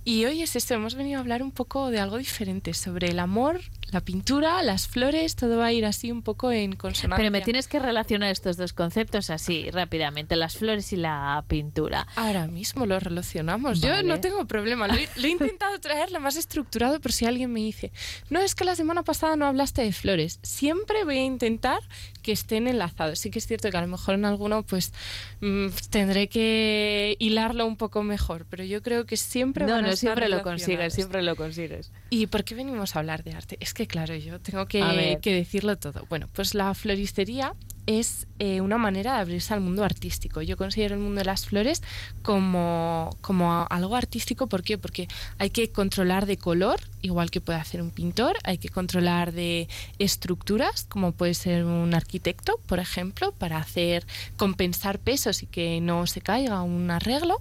Y 0.04 0.24
hoy 0.24 0.42
es 0.42 0.56
esto, 0.56 0.74
hemos 0.74 0.96
venido 0.96 1.18
a 1.18 1.20
hablar 1.20 1.42
un 1.42 1.52
poco 1.52 1.90
de 1.90 2.00
algo 2.00 2.18
diferente, 2.18 2.74
sobre 2.74 3.08
el 3.08 3.20
amor, 3.20 3.60
la 3.92 4.00
pintura, 4.00 4.62
las 4.62 4.88
flores, 4.88 5.36
todo 5.36 5.58
va 5.58 5.66
a 5.66 5.72
ir 5.72 5.84
así 5.84 6.10
un 6.10 6.22
poco 6.22 6.50
en 6.50 6.74
consonancia. 6.76 7.16
Pero 7.16 7.30
me 7.30 7.42
tienes 7.42 7.68
que 7.68 7.78
relacionar 7.78 8.30
estos 8.30 8.56
dos 8.56 8.72
conceptos 8.72 9.28
así 9.30 9.70
rápidamente, 9.70 10.34
las 10.34 10.56
flores 10.56 10.92
y 10.92 10.96
la 10.96 11.44
pintura. 11.46 12.06
Ahora 12.16 12.46
mismo 12.46 12.86
lo 12.86 12.98
relacionamos. 12.98 13.80
Yo 13.80 14.02
no 14.02 14.20
tengo 14.20 14.46
problema. 14.46 14.88
Lo 14.88 14.94
he, 14.94 15.08
lo 15.16 15.26
he 15.26 15.30
intentado 15.30 15.78
traer 15.78 16.10
lo 16.10 16.20
más 16.20 16.36
estructurado 16.36 17.00
por 17.00 17.12
si 17.12 17.26
alguien 17.26 17.52
me 17.52 17.60
dice, 17.60 17.92
no 18.30 18.40
es 18.40 18.54
que 18.54 18.64
la 18.64 18.76
semana 18.76 19.02
pasada 19.02 19.36
no 19.36 19.46
hablaste 19.46 19.82
de 19.82 19.92
flores. 19.92 20.38
Siempre 20.42 21.04
voy 21.04 21.18
a 21.18 21.24
intentar 21.24 21.80
que 22.22 22.32
estén 22.32 22.68
enlazados. 22.68 23.18
Sí 23.18 23.30
que 23.30 23.40
es 23.40 23.46
cierto 23.46 23.70
que 23.70 23.76
a 23.76 23.82
lo 23.82 23.88
mejor 23.88 24.14
en 24.14 24.24
alguno 24.24 24.62
pues 24.62 24.92
mm, 25.40 25.68
tendré 25.90 26.28
que 26.28 27.16
hilarlo 27.18 27.66
un 27.66 27.76
poco 27.76 28.02
mejor, 28.02 28.46
pero 28.48 28.64
yo 28.64 28.80
creo 28.82 29.04
que 29.04 29.16
siempre 29.16 29.66
No, 29.66 29.72
van 29.72 29.84
a 29.84 29.88
no, 29.88 29.92
estar 29.92 30.16
siempre 30.16 30.28
lo 30.28 30.42
consigues, 30.42 30.94
siempre 30.94 31.22
lo 31.22 31.36
consigues. 31.36 31.90
¿Y 32.10 32.28
por 32.28 32.44
qué 32.44 32.54
venimos 32.54 32.96
a 32.96 33.00
hablar 33.00 33.24
de 33.24 33.32
arte? 33.32 33.56
Es 33.60 33.74
que, 33.74 33.81
claro, 33.86 34.14
yo 34.16 34.40
tengo 34.40 34.66
que 34.66 35.20
decirlo 35.24 35.78
todo. 35.78 36.06
Bueno, 36.08 36.28
pues 36.32 36.54
la 36.54 36.74
floristería 36.74 37.54
es 37.86 38.26
eh, 38.38 38.60
una 38.60 38.78
manera 38.78 39.14
de 39.14 39.20
abrirse 39.20 39.54
al 39.54 39.60
mundo 39.60 39.84
artístico. 39.84 40.42
Yo 40.42 40.56
considero 40.56 40.94
el 40.94 41.00
mundo 41.00 41.20
de 41.20 41.24
las 41.24 41.46
flores 41.46 41.82
como, 42.22 43.16
como 43.20 43.66
algo 43.68 43.96
artístico. 43.96 44.46
¿Por 44.46 44.62
qué? 44.62 44.78
Porque 44.78 45.08
hay 45.38 45.50
que 45.50 45.70
controlar 45.70 46.26
de 46.26 46.36
color, 46.36 46.80
igual 47.02 47.30
que 47.30 47.40
puede 47.40 47.58
hacer 47.58 47.82
un 47.82 47.90
pintor, 47.90 48.36
hay 48.44 48.58
que 48.58 48.68
controlar 48.68 49.32
de 49.32 49.68
estructuras, 49.98 50.86
como 50.88 51.12
puede 51.12 51.34
ser 51.34 51.64
un 51.64 51.94
arquitecto, 51.94 52.60
por 52.66 52.78
ejemplo, 52.78 53.32
para 53.32 53.58
hacer 53.58 54.06
compensar 54.36 54.98
pesos 54.98 55.42
y 55.42 55.46
que 55.46 55.80
no 55.80 56.06
se 56.06 56.20
caiga 56.20 56.62
un 56.62 56.90
arreglo. 56.90 57.40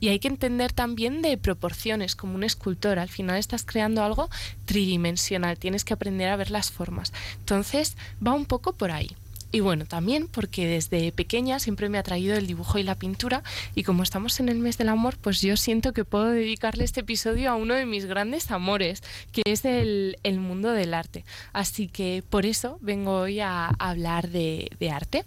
Y 0.00 0.08
hay 0.08 0.18
que 0.18 0.28
entender 0.28 0.72
también 0.72 1.22
de 1.22 1.36
proporciones, 1.36 2.16
como 2.16 2.34
un 2.34 2.44
escultor. 2.44 2.98
Al 2.98 3.08
final 3.08 3.36
estás 3.36 3.64
creando 3.64 4.02
algo 4.02 4.28
tridimensional, 4.64 5.58
tienes 5.58 5.84
que 5.84 5.94
aprender 5.94 6.28
a 6.28 6.36
ver 6.36 6.50
las 6.50 6.70
formas. 6.70 7.12
Entonces, 7.38 7.96
va 8.24 8.32
un 8.32 8.46
poco 8.46 8.72
por 8.72 8.90
ahí. 8.90 9.16
Y 9.52 9.60
bueno, 9.60 9.84
también 9.84 10.28
porque 10.28 10.66
desde 10.66 11.12
pequeña 11.12 11.58
siempre 11.58 11.90
me 11.90 11.98
ha 11.98 12.02
traído 12.02 12.34
el 12.36 12.46
dibujo 12.46 12.78
y 12.78 12.82
la 12.82 12.94
pintura 12.94 13.42
y 13.74 13.82
como 13.82 14.02
estamos 14.02 14.40
en 14.40 14.48
el 14.48 14.56
mes 14.58 14.78
del 14.78 14.88
amor, 14.88 15.18
pues 15.20 15.42
yo 15.42 15.58
siento 15.58 15.92
que 15.92 16.06
puedo 16.06 16.30
dedicarle 16.30 16.84
este 16.84 17.00
episodio 17.00 17.50
a 17.50 17.56
uno 17.56 17.74
de 17.74 17.84
mis 17.84 18.06
grandes 18.06 18.50
amores, 18.50 19.02
que 19.30 19.42
es 19.44 19.66
el, 19.66 20.16
el 20.22 20.40
mundo 20.40 20.72
del 20.72 20.94
arte. 20.94 21.26
Así 21.52 21.88
que 21.88 22.24
por 22.30 22.46
eso 22.46 22.78
vengo 22.80 23.12
hoy 23.20 23.40
a, 23.40 23.66
a 23.66 23.90
hablar 23.90 24.30
de, 24.30 24.70
de 24.80 24.90
arte. 24.90 25.24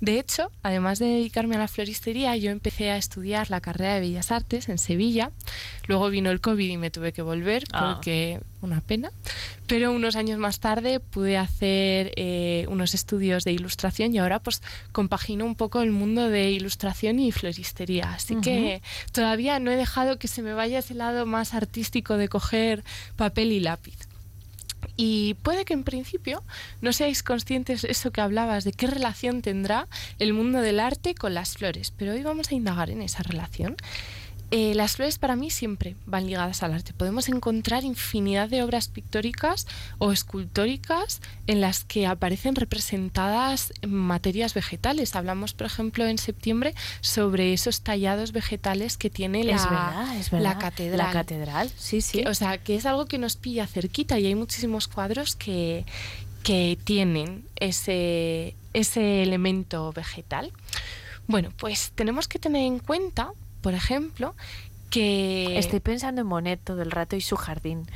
De 0.00 0.20
hecho, 0.20 0.52
además 0.62 1.00
de 1.00 1.06
dedicarme 1.06 1.56
a 1.56 1.58
la 1.58 1.68
floristería, 1.68 2.36
yo 2.36 2.52
empecé 2.52 2.90
a 2.92 2.96
estudiar 2.96 3.50
la 3.50 3.60
carrera 3.60 3.94
de 3.94 4.00
Bellas 4.00 4.30
Artes 4.30 4.68
en 4.68 4.78
Sevilla. 4.78 5.32
Luego 5.88 6.10
vino 6.10 6.30
el 6.30 6.40
COVID 6.40 6.70
y 6.70 6.76
me 6.76 6.92
tuve 6.92 7.12
que 7.12 7.22
volver 7.22 7.64
Ah. 7.72 7.94
porque 7.94 8.40
una 8.62 8.80
pena. 8.80 9.10
Pero 9.66 9.92
unos 9.92 10.14
años 10.16 10.38
más 10.38 10.60
tarde 10.60 11.00
pude 11.00 11.36
hacer 11.36 12.12
eh, 12.16 12.66
unos 12.68 12.94
estudios 12.94 13.44
de 13.44 13.52
ilustración 13.52 13.63
y 14.12 14.18
ahora 14.18 14.40
pues 14.40 14.62
compagino 14.92 15.44
un 15.44 15.54
poco 15.54 15.82
el 15.82 15.90
mundo 15.90 16.28
de 16.28 16.50
ilustración 16.50 17.18
y 17.18 17.32
floristería. 17.32 18.12
Así 18.12 18.36
que 18.36 18.82
todavía 19.12 19.58
no 19.58 19.70
he 19.70 19.76
dejado 19.76 20.18
que 20.18 20.28
se 20.28 20.42
me 20.42 20.54
vaya 20.54 20.78
ese 20.78 20.94
lado 20.94 21.26
más 21.26 21.54
artístico 21.54 22.16
de 22.16 22.28
coger 22.28 22.84
papel 23.16 23.52
y 23.52 23.60
lápiz. 23.60 23.96
Y 24.96 25.34
puede 25.42 25.64
que 25.64 25.74
en 25.74 25.82
principio 25.82 26.42
no 26.80 26.92
seáis 26.92 27.22
conscientes 27.22 27.82
de 27.82 27.90
eso 27.90 28.12
que 28.12 28.20
hablabas, 28.20 28.64
de 28.64 28.72
qué 28.72 28.86
relación 28.86 29.42
tendrá 29.42 29.88
el 30.18 30.32
mundo 30.32 30.60
del 30.60 30.78
arte 30.78 31.14
con 31.14 31.34
las 31.34 31.56
flores, 31.56 31.92
pero 31.96 32.12
hoy 32.12 32.22
vamos 32.22 32.50
a 32.50 32.54
indagar 32.54 32.90
en 32.90 33.02
esa 33.02 33.22
relación. 33.22 33.76
Eh, 34.56 34.72
las 34.76 34.94
flores 34.94 35.18
para 35.18 35.34
mí 35.34 35.50
siempre 35.50 35.96
van 36.06 36.28
ligadas 36.28 36.62
al 36.62 36.74
arte. 36.74 36.92
Podemos 36.92 37.28
encontrar 37.28 37.82
infinidad 37.82 38.48
de 38.48 38.62
obras 38.62 38.86
pictóricas 38.86 39.66
o 39.98 40.12
escultóricas 40.12 41.20
en 41.48 41.60
las 41.60 41.82
que 41.82 42.06
aparecen 42.06 42.54
representadas 42.54 43.72
materias 43.84 44.54
vegetales. 44.54 45.16
Hablamos, 45.16 45.54
por 45.54 45.66
ejemplo, 45.66 46.06
en 46.06 46.18
septiembre 46.18 46.72
sobre 47.00 47.52
esos 47.52 47.80
tallados 47.80 48.30
vegetales 48.30 48.96
que 48.96 49.10
tiene 49.10 49.42
la, 49.42 49.56
es 49.56 49.64
verdad, 49.64 50.16
es 50.18 50.30
verdad. 50.30 50.52
la 50.52 50.58
catedral. 50.60 50.98
La 51.08 51.12
catedral, 51.12 51.70
sí, 51.76 52.00
sí. 52.00 52.22
Que- 52.22 52.28
o 52.28 52.34
sea, 52.34 52.58
que 52.58 52.76
es 52.76 52.86
algo 52.86 53.06
que 53.06 53.18
nos 53.18 53.34
pilla 53.34 53.66
cerquita 53.66 54.20
y 54.20 54.26
hay 54.26 54.36
muchísimos 54.36 54.86
cuadros 54.86 55.34
que, 55.34 55.84
que 56.44 56.78
tienen 56.84 57.44
ese, 57.56 58.54
ese 58.72 59.24
elemento 59.24 59.92
vegetal. 59.92 60.52
Bueno, 61.26 61.50
pues 61.56 61.90
tenemos 61.96 62.28
que 62.28 62.38
tener 62.38 62.62
en 62.62 62.78
cuenta, 62.78 63.32
por 63.64 63.72
ejemplo, 63.74 64.34
que... 64.90 65.58
Estoy 65.58 65.80
pensando 65.80 66.20
en 66.20 66.26
Monet 66.28 66.60
todo 66.62 66.82
el 66.82 66.90
rato 66.90 67.16
y 67.16 67.20
su 67.22 67.34
jardín. 67.36 67.86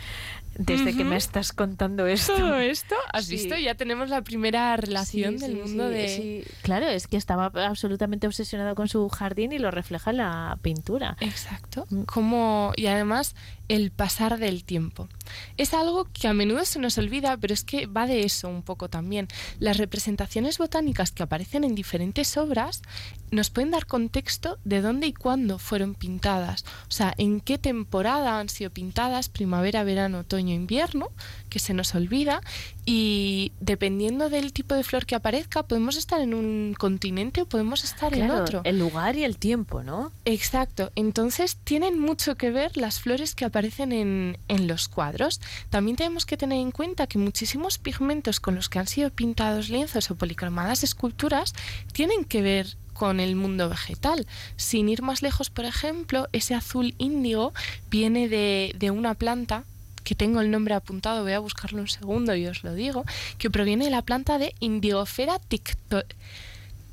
desde 0.57 0.97
que 0.97 1.05
me 1.05 1.15
estás 1.17 1.53
contando 1.53 2.07
esto. 2.09 2.35
Todo 2.35 2.57
esto, 2.57 2.97
¿has 3.13 3.27
Sí. 3.27 3.35
visto? 3.37 3.57
Ya 3.57 3.77
tenemos 3.77 4.09
la 4.09 4.23
primera 4.23 4.77
relación 4.77 5.35
Sí, 5.39 5.45
del 5.47 5.53
sí, 5.53 5.59
mundo 5.63 5.89
de... 5.89 6.45
Claro, 6.63 6.89
es 6.89 7.07
que 7.07 7.17
estaba 7.17 7.53
absolutamente 7.65 8.27
obsesionado 8.27 8.75
con 8.75 8.89
su 8.89 9.09
jardín 9.09 9.53
y 9.53 9.59
lo 9.61 9.71
refleja 9.71 10.11
en 10.11 10.17
la 10.17 10.59
pintura. 10.61 11.17
Exacto. 11.21 11.87
Mm. 11.91 12.03
Como, 12.05 12.73
y 12.75 12.87
además 12.87 13.37
el 13.69 13.91
pasar 13.91 14.39
del 14.39 14.65
tiempo. 14.65 15.09
Es 15.57 15.75
algo 15.75 16.09
que 16.13 16.27
a 16.27 16.33
menudo 16.33 16.65
se 16.65 16.79
nos 16.79 16.97
olvida, 16.99 17.37
pero 17.37 17.53
es 17.53 17.65
que 17.65 17.87
va 17.87 18.07
de 18.07 18.25
eso 18.25 18.49
un 18.49 18.63
poco 18.63 18.89
también. 18.89 19.29
Las 19.59 19.77
representaciones 19.77 20.59
botánicas 20.59 21.13
que 21.13 21.23
aparecen 21.23 21.65
en 21.65 21.75
diferentes 21.75 22.37
obras 22.37 22.83
nos 23.31 23.51
pueden 23.51 23.71
dar 23.71 23.87
contexto 23.87 24.59
de 24.65 24.81
dónde 24.81 25.09
y 25.09 25.13
cuándo 25.13 25.59
fueron 25.59 25.95
pintadas. 25.95 26.65
O 26.89 26.93
sea, 26.93 27.15
en 27.19 27.41
qué 27.41 27.59
temporada 27.59 28.41
han 28.41 28.49
sido 28.49 28.71
pintadas, 28.71 29.29
primavera, 29.29 29.85
verano, 29.85 30.21
otoño, 30.21 30.55
invierno, 30.55 31.11
que 31.51 31.59
se 31.59 31.75
nos 31.75 31.95
olvida. 31.95 32.41
Y 32.87 33.53
dependiendo 33.61 34.31
del 34.31 34.55
tipo 34.55 34.75
de 34.75 34.83
flor 34.83 35.05
que 35.05 35.15
aparezca, 35.15 35.63
podemos 35.63 35.99
estar 35.99 36.23
en 36.23 36.33
un 36.33 36.75
continente 36.79 37.43
o 37.43 37.47
podemos 37.47 37.85
estar 37.85 38.15
en 38.15 38.31
otro. 38.31 38.63
el 38.65 38.79
lugar 38.79 39.17
y 39.17 39.25
el 39.25 39.37
tiempo, 39.37 39.83
¿no? 39.83 40.11
Exacto, 40.25 40.91
entonces 40.95 41.59
tienen 41.65 41.99
mucho 42.01 42.37
que 42.37 42.51
ver 42.51 42.79
las 42.79 43.01
flores 43.01 43.35
que 43.35 43.45
aparecen 43.45 43.58
en, 43.65 44.39
en 44.49 44.67
los 44.69 44.89
cuadros. 44.89 45.41
También 45.71 45.97
tenemos 45.97 46.27
que 46.27 46.37
tener 46.37 46.59
en 46.59 46.71
cuenta 46.71 47.07
que 47.07 47.19
muchísimos 47.19 47.79
pigmentos 47.79 48.41
con 48.41 48.55
los 48.55 48.69
que 48.69 48.79
han 48.79 48.87
sido 48.87 49.11
pintados 49.11 49.69
lienzos 49.69 50.11
o 50.11 50.15
policromadas 50.15 50.85
esculturas 50.85 51.55
tienen 51.93 52.25
que 52.25 52.43
ver 52.43 52.77
con 52.95 53.21
el 53.21 53.37
mundo 53.37 53.69
vegetal. 53.69 54.27
Sin 54.57 54.89
ir 54.89 55.03
más 55.03 55.23
lejos, 55.23 55.51
por 55.51 55.65
ejemplo, 55.65 56.29
ese 56.33 56.55
azul 56.55 56.95
índigo 56.99 57.53
viene 57.91 58.29
de, 58.29 58.75
de 58.77 58.91
una 58.91 59.15
planta 59.15 59.65
que 60.05 60.15
tengo 60.15 60.41
el 60.41 60.51
nombre 60.51 60.75
apuntado, 60.75 61.23
voy 61.23 61.33
a 61.33 61.39
buscarlo 61.39 61.83
un 61.83 61.89
segundo 61.89 62.35
y 62.35 62.47
os 62.47 62.65
lo 62.65 62.75
digo, 62.75 63.05
que 63.37 63.51
proviene 63.51 63.85
de 63.85 63.91
la 63.91 64.01
planta 64.03 64.39
de 64.39 64.55
Indigofera 64.59 65.39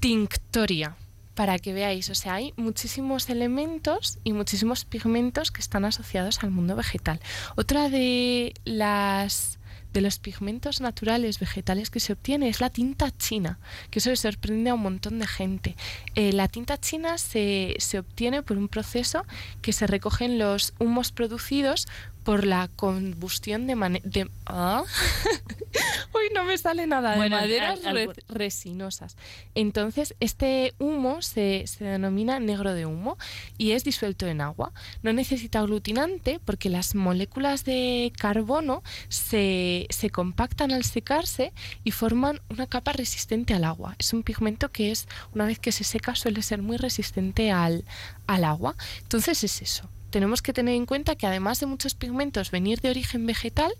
tinctoria 0.01 0.95
para 1.35 1.59
que 1.59 1.73
veáis, 1.73 2.09
o 2.09 2.15
sea, 2.15 2.35
hay 2.35 2.53
muchísimos 2.55 3.29
elementos 3.29 4.19
y 4.23 4.33
muchísimos 4.33 4.85
pigmentos 4.85 5.51
que 5.51 5.61
están 5.61 5.85
asociados 5.85 6.43
al 6.43 6.51
mundo 6.51 6.75
vegetal. 6.75 7.19
Otra 7.55 7.89
de 7.89 8.53
las 8.63 9.59
de 9.95 10.01
los 10.01 10.19
pigmentos 10.19 10.81
naturales 10.81 11.39
vegetales 11.39 11.89
que 11.89 12.01
se 12.01 12.11
obtiene 12.11 12.49
es 12.49 12.59
la 12.59 12.69
tinta 12.69 13.15
china, 13.17 13.59
que 13.89 13.99
eso 13.99 14.13
sorprende 14.17 14.69
a 14.69 14.73
un 14.73 14.81
montón 14.81 15.19
de 15.19 15.25
gente. 15.25 15.77
Eh, 16.15 16.33
la 16.33 16.49
tinta 16.49 16.77
china 16.77 17.17
se, 17.17 17.75
se 17.79 17.99
obtiene 17.99 18.43
por 18.43 18.57
un 18.57 18.67
proceso 18.67 19.25
que 19.61 19.71
se 19.71 19.87
recogen 19.87 20.37
los 20.37 20.73
humos 20.79 21.13
producidos 21.13 21.87
por 22.25 22.43
la 22.45 22.67
combustión 22.75 23.67
de, 23.67 23.75
mane- 23.75 24.01
de 24.03 24.29
¿Ah? 24.47 24.83
Uy, 26.13 26.33
no 26.33 26.43
me 26.45 26.57
sale 26.57 26.87
nada 26.87 27.15
Bueno, 27.17 27.35
de 27.37 27.41
maderas 27.43 27.83
re- 27.83 28.09
resinosas. 28.27 29.15
Entonces, 29.53 30.15
este 30.19 30.73
humo 30.79 31.21
se, 31.21 31.65
se 31.67 31.83
denomina 31.83 32.39
negro 32.39 32.73
de 32.73 32.85
humo 32.85 33.17
y 33.57 33.71
es 33.71 33.83
disuelto 33.83 34.25
en 34.25 34.41
agua. 34.41 34.71
No 35.03 35.13
necesita 35.13 35.59
aglutinante 35.59 36.39
porque 36.43 36.69
las 36.69 36.95
moléculas 36.95 37.63
de 37.65 38.11
carbono 38.17 38.81
se, 39.09 39.85
se 39.89 40.09
compactan 40.09 40.71
al 40.71 40.83
secarse 40.83 41.53
y 41.83 41.91
forman 41.91 42.41
una 42.49 42.65
capa 42.67 42.93
resistente 42.93 43.53
al 43.53 43.65
agua. 43.65 43.95
Es 43.99 44.13
un 44.13 44.23
pigmento 44.23 44.71
que 44.71 44.91
es, 44.91 45.07
una 45.33 45.45
vez 45.45 45.59
que 45.59 45.71
se 45.71 45.83
seca, 45.83 46.15
suele 46.15 46.41
ser 46.41 46.61
muy 46.61 46.77
resistente 46.77 47.51
al, 47.51 47.85
al 48.25 48.45
agua. 48.45 48.75
Entonces 49.03 49.43
es 49.43 49.61
eso. 49.61 49.89
Tenemos 50.09 50.41
que 50.41 50.53
tener 50.53 50.75
en 50.75 50.85
cuenta 50.85 51.15
que 51.15 51.27
además 51.27 51.59
de 51.59 51.65
muchos 51.65 51.95
pigmentos 51.95 52.51
venir 52.51 52.81
de 52.81 52.89
origen 52.89 53.25
vegetal, 53.25 53.71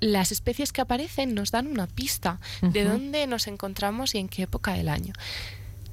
las 0.00 0.32
especies 0.32 0.72
que 0.72 0.80
aparecen 0.80 1.34
nos 1.34 1.50
dan 1.50 1.66
una 1.66 1.86
pista 1.86 2.40
de 2.62 2.84
dónde 2.84 3.26
nos 3.26 3.46
encontramos 3.46 4.14
y 4.14 4.18
en 4.18 4.28
qué 4.28 4.42
época 4.42 4.72
del 4.72 4.88
año. 4.88 5.12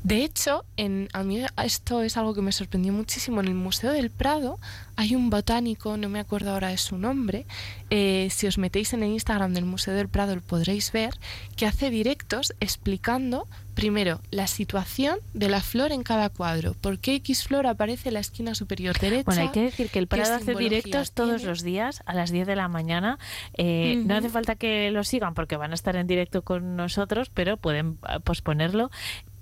De 0.04 0.24
hecho, 0.24 0.64
en, 0.78 1.10
a 1.14 1.24
mí 1.24 1.44
esto 1.64 2.02
es 2.02 2.16
algo 2.18 2.34
que 2.34 2.42
me 2.42 2.52
sorprendió 2.52 2.94
muchísimo. 2.94 3.42
En 3.42 3.48
el 3.48 3.56
Museo 3.56 3.92
del 3.92 4.10
Prado 4.10 4.60
hay 4.96 5.16
un 5.16 5.30
botánico, 5.30 5.98
no 5.98 6.08
me 6.10 6.20
acuerdo 6.20 6.52
ahora 6.52 6.70
de 6.70 6.78
su 6.78 6.98
nombre. 6.98 7.46
eh, 7.90 8.28
si 8.32 8.48
os 8.48 8.58
metéis 8.58 8.94
en 8.94 9.04
el 9.04 9.12
Instagram 9.12 9.54
del 9.54 9.66
Museo 9.66 9.94
del 9.94 10.10
Prado 10.10 10.36
lo 10.36 10.42
podréis 10.42 10.92
ver, 10.92 11.14
que 11.56 11.66
hace 11.66 11.90
directos 11.90 12.54
explicando 12.60 13.48
primero 13.76 14.22
la 14.32 14.48
situación 14.48 15.20
de 15.34 15.50
la 15.50 15.62
flor 15.62 15.92
en 15.92 16.04
cada 16.04 16.30
cuadro. 16.30 16.74
¿Por 16.74 17.00
qué 17.00 17.16
X 17.16 17.44
flor 17.44 17.68
aparece 17.68 18.10
en 18.10 18.16
la 18.16 18.20
esquina 18.22 18.56
superior 18.56 18.98
derecha? 19.00 19.24
Bueno, 19.26 19.42
hay 19.42 19.50
que 19.50 19.62
decir 19.62 19.90
que 19.90 20.00
el 20.00 20.08
Prado 20.08 20.34
hace 20.34 20.56
directos 20.56 21.12
todos 21.12 21.44
los 21.44 21.62
días 21.62 22.02
a 22.06 22.14
las 22.14 22.32
10 22.32 22.48
de 22.48 22.56
la 22.56 22.68
mañana. 22.68 23.20
Eh, 23.54 24.02
No 24.06 24.16
hace 24.16 24.30
falta 24.30 24.56
que 24.56 24.90
lo 24.92 25.04
sigan 25.04 25.34
porque 25.34 25.58
van 25.58 25.72
a 25.72 25.76
estar 25.76 25.96
en 25.96 26.08
directo 26.08 26.42
con 26.42 26.76
nosotros, 26.76 27.30
pero 27.34 27.58
pueden 27.58 28.00
ah, 28.02 28.20
posponerlo. 28.20 28.90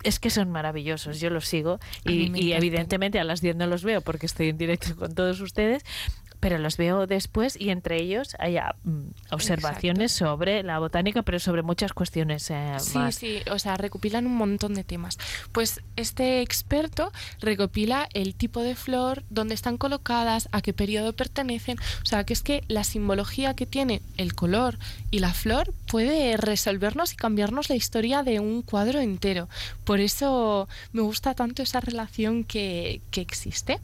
Es 0.06 0.20
que 0.20 0.30
son 0.30 0.52
maravillosos, 0.52 1.20
yo 1.20 1.30
los 1.30 1.48
sigo 1.48 1.80
y, 2.06 2.32
y 2.40 2.54
evidentemente 2.54 3.20
a 3.20 3.24
las 3.24 3.42
10 3.42 3.56
no 3.56 3.68
los 3.68 3.84
veo 3.84 4.02
porque 4.02 4.28
estoy 4.28 4.50
en 4.50 4.58
directo 4.58 4.96
con 4.96 5.16
todos 5.16 5.42
ustedes, 5.42 5.84
pero 6.46 6.60
los 6.60 6.78
veo 6.78 7.08
después 7.08 7.60
y 7.60 7.72
entre 7.72 8.00
ellos 8.00 8.36
hay 8.38 8.58
ah, 8.58 8.76
mm, 8.84 9.08
observaciones 9.32 10.12
sobre 10.12 10.62
la 10.62 10.78
botánica, 10.78 11.24
pero 11.24 11.40
sobre 11.40 11.64
muchas 11.64 11.92
cuestiones 11.92 12.52
eh, 12.52 12.76
Sí, 12.78 13.00
más. 13.00 13.16
sí, 13.16 13.40
o 13.50 13.58
sea, 13.58 13.78
recopilan 13.78 14.28
un 14.28 14.36
montón 14.36 14.76
de 14.76 14.84
temas. 14.84 15.18
Pues 15.52 15.82
este 15.96 16.42
experto 16.42 17.12
recopila 17.40 18.08
el 18.14 18.36
tipo 18.36 18.62
de 18.62 18.76
flor, 18.76 19.24
dónde 19.32 19.56
están 19.56 19.78
colocadas, 19.78 20.48
a 20.52 20.62
qué 20.62 20.72
periodo 20.72 21.14
pertenecen. 21.14 21.80
O 22.04 22.06
sea, 22.06 22.26
que 22.26 22.34
es 22.34 22.44
que 22.44 22.64
la 22.68 22.84
simbología 22.84 23.56
que 23.56 23.66
tiene 23.66 24.04
el 24.18 24.36
color 24.36 24.78
y 25.10 25.18
la 25.18 25.34
flor 25.34 25.74
puede 25.88 26.38
resolvernos 26.38 27.14
y 27.14 27.16
cambiarnos 27.16 27.70
la 27.70 27.76
historia 27.76 28.22
de 28.22 28.40
un 28.40 28.62
cuadro 28.62 29.00
entero. 29.00 29.50
Por 29.84 30.00
eso 30.00 30.70
me 30.94 31.02
gusta 31.02 31.34
tanto 31.34 31.64
esa 31.64 31.80
relación 31.80 32.44
que, 32.44 33.02
que 33.10 33.22
existe. 33.22 33.80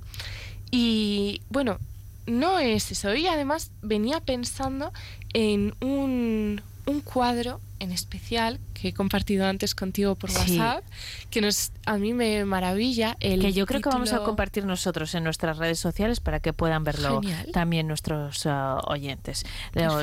Y 0.70 1.42
bueno, 1.50 1.80
no 2.28 2.60
es 2.60 2.92
eso. 2.92 3.14
Y 3.16 3.28
además 3.28 3.72
venía 3.82 4.20
pensando 4.20 4.92
en 5.34 5.74
un, 5.82 6.62
un 6.86 7.02
cuadro 7.02 7.60
en 7.80 7.92
especial 7.92 8.60
que 8.76 8.90
he 8.90 8.94
compartido 8.94 9.48
antes 9.48 9.74
contigo 9.74 10.14
por 10.14 10.30
Sí. 10.30 10.60
WhatsApp, 10.60 10.84
que 11.32 11.42
nos, 11.42 11.72
a 11.88 11.98
mí 11.98 12.14
me 12.14 12.46
maravilla. 12.46 13.18
El 13.20 13.42
que 13.42 13.54
yo 13.54 13.66
creo 13.66 13.82
que 13.82 13.90
vamos 13.90 14.14
a 14.14 14.20
compartir 14.24 14.66
nosotros 14.66 15.16
en 15.16 15.24
nuestras 15.24 15.58
redes 15.58 15.80
sociales 15.80 16.20
para 16.20 16.40
que 16.40 16.54
puedan 16.54 16.84
verlo 16.84 17.22
Genial. 17.22 17.48
también 17.52 17.88
nuestros 17.88 18.46
ah, 18.46 18.80
oyentes. 18.86 19.46
Leo, 19.74 20.00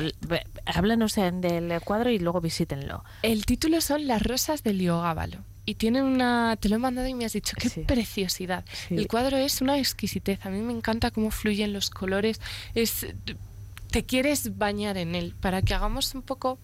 háblanos 0.65 1.17
en- 1.17 1.39
del 1.39 1.79
cuadro 1.81 2.09
y 2.09 2.19
luego 2.19 2.41
visítenlo. 2.41 3.05
El 3.21 3.45
título 3.45 3.79
son 3.79 4.07
Las 4.07 4.23
rosas 4.23 4.61
del 4.63 4.79
Liogábalo. 4.79 5.37
Y 5.69 5.75
tienen 5.75 6.03
una. 6.03 6.57
Te 6.59 6.67
lo 6.67 6.77
he 6.77 6.79
mandado 6.79 7.07
y 7.07 7.13
me 7.13 7.25
has 7.25 7.33
dicho, 7.33 7.55
qué 7.55 7.69
Sí. 7.69 7.81
preciosidad. 7.81 8.65
Sí. 8.87 8.95
El 8.95 9.07
cuadro 9.07 9.37
es 9.37 9.61
una 9.61 9.77
exquisitez. 9.77 10.43
A 10.43 10.49
mí 10.49 10.61
me 10.61 10.73
encanta 10.73 11.11
cómo 11.11 11.29
fluyen 11.29 11.73
los 11.73 11.91
colores. 11.91 12.41
Es. 12.73 13.05
Te 13.91 14.05
quieres 14.05 14.57
bañar 14.57 14.97
en 14.97 15.15
él. 15.15 15.33
Para 15.39 15.61
que 15.61 15.73
hagamos 15.73 16.13
un 16.13 16.21
poco. 16.21 16.59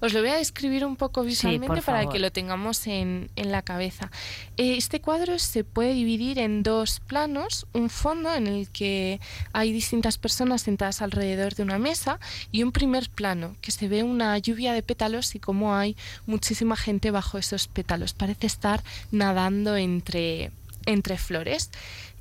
Os 0.00 0.12
lo 0.12 0.20
voy 0.20 0.30
a 0.30 0.36
describir 0.36 0.84
un 0.84 0.96
poco 0.96 1.24
visualmente 1.24 1.82
para 1.82 2.08
que 2.08 2.18
lo 2.20 2.30
tengamos 2.30 2.86
en, 2.86 3.30
en 3.34 3.50
la 3.50 3.62
cabeza. 3.62 4.10
Eh, 4.56 4.76
Este 4.76 5.00
cuadro 5.00 5.38
se 5.38 5.64
puede 5.64 5.92
dividir 5.92 6.38
en 6.38 6.62
dos 6.62 7.00
planos, 7.00 7.66
un 7.72 7.90
fondo 7.90 8.32
en 8.32 8.46
el 8.46 8.68
que 8.68 9.18
hay 9.52 9.72
distintas 9.72 10.16
personas 10.16 10.62
sentadas 10.62 11.02
alrededor 11.02 11.54
de 11.54 11.64
una 11.64 11.78
mesa 11.78 12.20
y 12.52 12.62
un 12.62 12.70
primer 12.70 13.10
plano 13.10 13.56
que 13.60 13.72
se 13.72 13.88
ve 13.88 14.04
una 14.04 14.38
lluvia 14.38 14.72
de 14.72 14.82
pétalos 14.82 15.34
y 15.34 15.40
cómo 15.40 15.74
hay 15.74 15.96
muchísima 16.26 16.76
gente 16.76 17.10
bajo 17.10 17.36
esos 17.38 17.66
pétalos. 17.66 18.12
Parece 18.12 18.46
estar 18.46 18.84
nadando 19.10 19.76
entre, 19.76 20.52
entre 20.86 21.18
flores. 21.18 21.70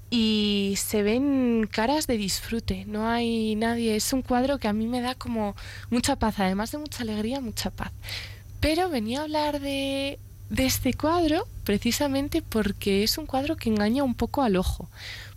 Y 0.09 0.75
se 0.77 1.03
ven 1.03 1.67
caras 1.69 2.07
de 2.07 2.17
disfrute, 2.17 2.85
no 2.85 3.09
hay 3.09 3.55
nadie. 3.55 3.95
Es 3.95 4.13
un 4.13 4.21
cuadro 4.21 4.57
que 4.57 4.67
a 4.67 4.73
mí 4.73 4.87
me 4.87 5.01
da 5.01 5.15
como 5.15 5.55
mucha 5.89 6.15
paz, 6.15 6.39
además 6.39 6.71
de 6.71 6.77
mucha 6.77 7.03
alegría, 7.03 7.41
mucha 7.41 7.71
paz. 7.71 7.91
Pero 8.59 8.89
venía 8.89 9.19
a 9.19 9.23
hablar 9.23 9.59
de, 9.59 10.19
de 10.49 10.65
este 10.65 10.93
cuadro 10.93 11.47
precisamente 11.63 12.41
porque 12.41 13.03
es 13.03 13.17
un 13.17 13.25
cuadro 13.25 13.57
que 13.57 13.69
engaña 13.69 14.03
un 14.03 14.15
poco 14.15 14.41
al 14.41 14.55
ojo, 14.55 14.89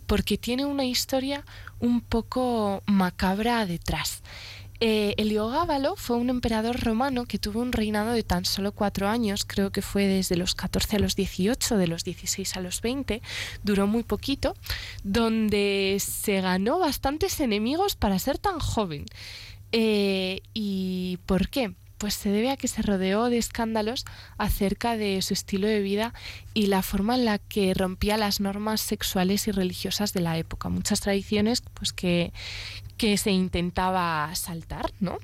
porque 0.07 0.37
tiene 0.37 0.65
una 0.65 0.85
historia 0.85 1.43
un 1.79 1.99
poco 2.01 2.83
macabra 2.85 3.65
detrás. 3.65 4.21
Eh, 4.83 5.13
Heliogábalo 5.17 5.95
fue 5.95 6.17
un 6.17 6.31
emperador 6.31 6.79
romano 6.79 7.25
que 7.25 7.37
tuvo 7.37 7.61
un 7.61 7.71
reinado 7.71 8.13
de 8.13 8.23
tan 8.23 8.45
solo 8.45 8.71
cuatro 8.71 9.07
años, 9.07 9.45
creo 9.45 9.71
que 9.71 9.83
fue 9.83 10.07
desde 10.07 10.35
los 10.35 10.55
14 10.55 10.95
a 10.95 10.99
los 10.99 11.15
18, 11.15 11.77
de 11.77 11.85
los 11.85 12.03
16 12.03 12.57
a 12.57 12.61
los 12.61 12.81
20, 12.81 13.21
duró 13.61 13.85
muy 13.85 14.01
poquito, 14.01 14.55
donde 15.03 15.97
se 15.99 16.41
ganó 16.41 16.79
bastantes 16.79 17.39
enemigos 17.41 17.95
para 17.95 18.17
ser 18.17 18.39
tan 18.39 18.57
joven. 18.57 19.05
Eh, 19.71 20.41
¿Y 20.55 21.19
por 21.27 21.49
qué? 21.49 21.75
pues 22.01 22.15
se 22.15 22.31
debe 22.31 22.49
a 22.49 22.57
que 22.57 22.67
se 22.67 22.81
rodeó 22.81 23.29
de 23.29 23.37
escándalos 23.37 24.05
acerca 24.39 24.97
de 24.97 25.21
su 25.21 25.35
estilo 25.35 25.67
de 25.67 25.81
vida 25.81 26.15
y 26.55 26.65
la 26.65 26.81
forma 26.81 27.13
en 27.13 27.25
la 27.25 27.37
que 27.37 27.75
rompía 27.75 28.17
las 28.17 28.39
normas 28.39 28.81
sexuales 28.81 29.47
y 29.47 29.51
religiosas 29.51 30.11
de 30.11 30.21
la 30.21 30.35
época. 30.39 30.69
Muchas 30.69 31.01
tradiciones 31.01 31.61
pues 31.75 31.93
que, 31.93 32.33
que 33.01 33.17
se 33.17 33.31
intentaba 33.31 34.29
saltar, 34.35 34.93
¿no? 34.99 35.17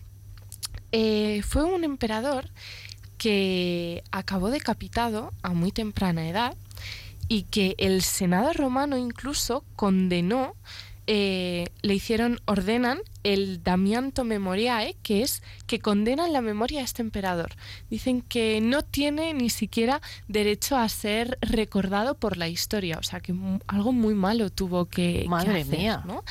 Eh, 0.92 1.44
fue 1.44 1.63
un 1.63 1.84
emperador 1.84 2.50
que 3.20 4.04
acabó 4.12 4.50
decapitado 4.50 5.32
a 5.44 5.54
muy 5.54 5.72
temprana 5.72 6.28
edad 6.28 6.56
y 7.28 7.44
que 7.44 7.76
el 7.78 8.02
Senado 8.02 8.52
romano 8.54 8.98
incluso 8.98 9.63
condenó 9.76 10.56
eh, 11.06 11.68
le 11.84 11.94
hicieron, 11.94 12.40
ordenan 12.46 12.98
el 13.34 13.62
Damianto 13.62 14.24
Memoriae, 14.24 14.96
que 15.04 15.22
es 15.22 15.44
que 15.66 15.80
condenan 15.80 16.32
la 16.32 16.42
memoria 16.42 16.82
a 16.82 16.84
este 16.84 17.02
emperador. 17.02 17.52
Dicen 17.90 18.22
que 18.22 18.62
no 18.62 18.84
tiene 18.84 19.34
ni 19.34 19.50
siquiera 19.50 20.02
derecho 20.30 20.78
a 20.78 20.88
ser 20.88 21.38
recordado 21.42 22.16
por 22.16 22.38
la 22.38 22.48
historia, 22.48 22.98
o 22.98 23.04
sea 23.04 23.20
que 23.20 23.36
algo 23.68 23.92
muy 23.92 24.13
malo 24.13 24.50
tuvo 24.50 24.86
que, 24.86 25.26
Madre 25.28 25.66
mía. 25.66 26.04
¿no? 26.06 26.24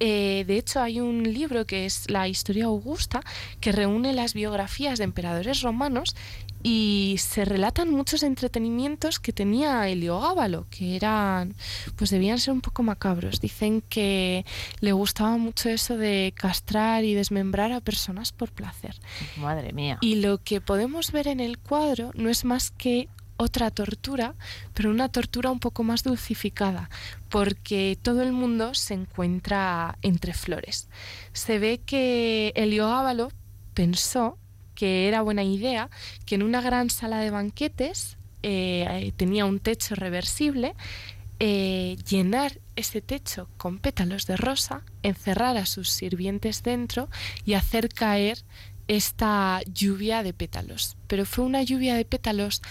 Eh, 0.00 0.44
de 0.46 0.56
hecho, 0.56 0.80
hay 0.80 1.00
un 1.00 1.22
libro 1.22 1.66
que 1.66 1.84
es 1.84 2.08
La 2.08 2.28
Historia 2.28 2.66
Augusta, 2.66 3.20
que 3.60 3.72
reúne 3.72 4.12
las 4.12 4.32
biografías 4.32 4.98
de 4.98 5.04
emperadores 5.04 5.62
romanos 5.62 6.14
y 6.62 7.16
se 7.18 7.44
relatan 7.44 7.90
muchos 7.90 8.22
entretenimientos 8.22 9.20
que 9.20 9.32
tenía 9.32 9.88
Heliogábalo, 9.88 10.66
que 10.70 10.96
eran, 10.96 11.54
pues 11.96 12.10
debían 12.10 12.38
ser 12.38 12.52
un 12.52 12.60
poco 12.60 12.82
macabros. 12.82 13.40
Dicen 13.40 13.82
que 13.88 14.44
le 14.80 14.92
gustaba 14.92 15.36
mucho 15.36 15.68
eso 15.68 15.96
de 15.96 16.34
castrar 16.38 17.04
y 17.04 17.12
desmembrar 17.12 17.72
a 17.72 17.80
personas 17.80 18.32
por 18.32 18.50
placer. 18.52 18.96
Madre 19.36 19.72
mía. 19.72 19.98
Y 20.00 20.16
lo 20.16 20.38
que 20.38 20.62
podemos 20.62 21.12
ver 21.12 21.28
en 21.28 21.40
el 21.40 21.58
cuadro 21.58 22.12
no 22.14 22.30
es 22.30 22.44
más 22.44 22.70
que 22.70 23.08
otra 23.36 23.70
tortura, 23.70 24.34
pero 24.74 24.90
una 24.90 25.08
tortura 25.08 25.50
un 25.50 25.60
poco 25.60 25.84
más 25.84 26.02
dulcificada, 26.02 26.90
porque 27.28 27.98
todo 28.00 28.22
el 28.22 28.32
mundo 28.32 28.74
se 28.74 28.94
encuentra 28.94 29.96
entre 30.02 30.34
flores. 30.34 30.88
Se 31.32 31.58
ve 31.58 31.80
que 31.84 32.52
Heliogábalo 32.56 33.30
pensó 33.74 34.38
que 34.74 35.08
era 35.08 35.22
buena 35.22 35.44
idea 35.44 35.88
que 36.24 36.34
en 36.34 36.42
una 36.42 36.60
gran 36.60 36.90
sala 36.90 37.20
de 37.20 37.30
banquetes 37.30 38.16
eh, 38.42 39.12
tenía 39.16 39.44
un 39.44 39.60
techo 39.60 39.94
reversible, 39.94 40.74
eh, 41.40 41.96
llenar 42.08 42.60
ese 42.76 43.00
techo 43.00 43.48
con 43.56 43.78
pétalos 43.78 44.26
de 44.26 44.36
rosa, 44.36 44.82
encerrar 45.02 45.56
a 45.56 45.66
sus 45.66 45.90
sirvientes 45.90 46.62
dentro 46.62 47.08
y 47.44 47.54
hacer 47.54 47.88
caer 47.88 48.44
esta 48.88 49.60
lluvia 49.72 50.22
de 50.22 50.32
pétalos. 50.32 50.96
Pero 51.06 51.26
fue 51.26 51.44
una 51.44 51.62
lluvia 51.62 51.94
de 51.94 52.04
pétalos 52.04 52.62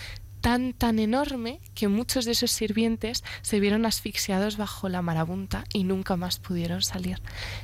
tan 0.42 0.74
tan 0.74 1.00
enorme 1.00 1.60
que 1.74 1.88
muchos 1.88 2.26
de 2.26 2.32
esos 2.32 2.52
sirvientes 2.52 3.24
se 3.42 3.60
vieron 3.60 3.86
asfixiados 3.86 4.58
bajo 4.58 4.88
la 4.90 5.02
marabunta 5.02 5.64
y 5.74 5.84
nunca 5.84 6.16
más 6.16 6.40
pudieron 6.40 6.82
salir. 6.82 7.22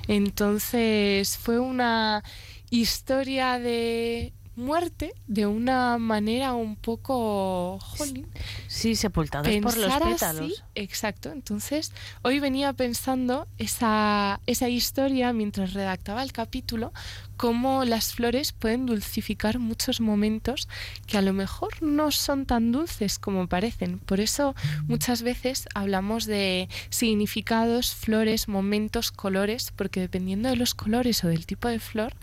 Entonces 0.07 1.37
fue 1.37 1.59
una 1.59 2.23
historia 2.69 3.59
de 3.59 4.33
muerte 4.55 5.13
de 5.27 5.47
una 5.47 5.97
manera 5.97 6.53
un 6.53 6.75
poco 6.75 7.79
jolín. 7.79 8.27
Sí, 8.67 8.95
sepultados 8.95 9.47
por 9.47 9.77
los 9.77 9.93
pétalos. 9.93 10.21
Así, 10.23 10.55
exacto. 10.75 11.31
Entonces, 11.31 11.91
hoy 12.21 12.39
venía 12.39 12.73
pensando 12.73 13.47
esa, 13.57 14.39
esa 14.45 14.69
historia 14.69 15.33
mientras 15.33 15.73
redactaba 15.73 16.23
el 16.23 16.31
capítulo, 16.31 16.93
cómo 17.37 17.83
las 17.83 18.13
flores 18.13 18.51
pueden 18.51 18.85
dulcificar 18.85 19.59
muchos 19.59 19.99
momentos 19.99 20.67
que 21.07 21.17
a 21.17 21.21
lo 21.21 21.33
mejor 21.33 21.81
no 21.81 22.11
son 22.11 22.45
tan 22.45 22.71
dulces 22.71 23.19
como 23.19 23.47
parecen. 23.47 23.99
Por 23.99 24.19
eso 24.19 24.55
muchas 24.87 25.23
veces 25.23 25.67
hablamos 25.73 26.25
de 26.25 26.69
significados, 26.89 27.93
flores, 27.95 28.47
momentos, 28.47 29.11
colores, 29.11 29.73
porque 29.75 29.99
dependiendo 29.99 30.49
de 30.49 30.55
los 30.55 30.75
colores 30.75 31.23
o 31.23 31.27
del 31.27 31.45
tipo 31.45 31.67
de 31.67 31.79
flor, 31.79 32.13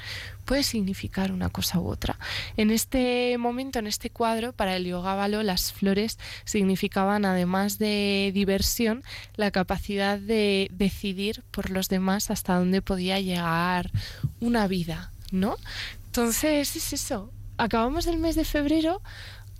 puede 0.50 0.64
significar 0.64 1.30
una 1.30 1.48
cosa 1.48 1.78
u 1.78 1.86
otra. 1.86 2.18
En 2.56 2.72
este 2.72 3.38
momento, 3.38 3.78
en 3.78 3.86
este 3.86 4.10
cuadro, 4.10 4.52
para 4.52 4.74
el 4.74 4.84
yogábalo, 4.84 5.44
las 5.44 5.72
flores 5.72 6.18
significaban, 6.44 7.24
además 7.24 7.78
de 7.78 8.32
diversión, 8.34 9.04
la 9.36 9.52
capacidad 9.52 10.18
de 10.18 10.68
decidir 10.72 11.44
por 11.52 11.70
los 11.70 11.88
demás 11.88 12.32
hasta 12.32 12.58
dónde 12.58 12.82
podía 12.82 13.20
llegar 13.20 13.92
una 14.40 14.66
vida, 14.66 15.12
¿no? 15.30 15.54
Entonces, 16.06 16.74
es 16.74 16.92
eso. 16.94 17.30
Acabamos 17.56 18.08
el 18.08 18.18
mes 18.18 18.34
de 18.34 18.44
febrero 18.44 19.02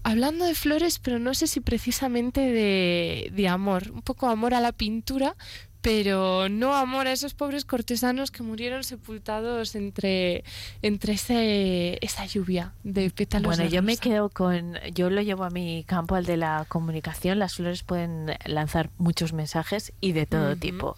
hablando 0.03 0.45
de 0.45 0.57
flores, 0.57 0.99
pero 0.99 1.21
no 1.21 1.35
sé 1.35 1.47
si 1.47 1.61
precisamente 1.61 2.41
de, 2.41 3.31
de 3.33 3.47
amor. 3.47 3.93
Un 3.93 4.03
poco 4.03 4.29
amor 4.29 4.55
a 4.55 4.61
la 4.61 4.73
pintura, 4.73 5.37
pero 5.83 6.49
no 6.49 6.75
amor 6.75 7.07
a 7.07 7.13
esos 7.13 7.35
pobres 7.35 7.65
cortesanos 7.65 8.31
que 8.31 8.43
murieron 8.43 8.85
sepultados 8.85 9.75
entre, 9.75 10.45
entre 10.83 11.15
ese, 11.15 11.99
esa 12.05 12.27
lluvia 12.27 12.73
de 12.85 13.11
pétalos. 13.11 13.47
Bueno, 13.47 13.65
de 13.65 13.71
yo 13.71 13.83
me 13.83 13.97
quedo 13.97 14.29
con, 14.29 14.75
yo 14.95 15.11
lo 15.11 15.23
llevo 15.23 15.45
a 15.45 15.51
mi 15.51 15.85
campo, 15.85 16.15
al 16.15 16.27
de 16.27 16.37
la 16.37 16.67
comunicación. 16.69 17.39
Las 17.39 17.55
flores 17.55 17.83
pueden 17.83 18.37
lanzar 18.45 18.91
muchos 18.99 19.33
mensajes 19.33 19.93
y 20.01 20.13
de 20.13 20.27
todo 20.27 20.57
tipo. 20.57 20.97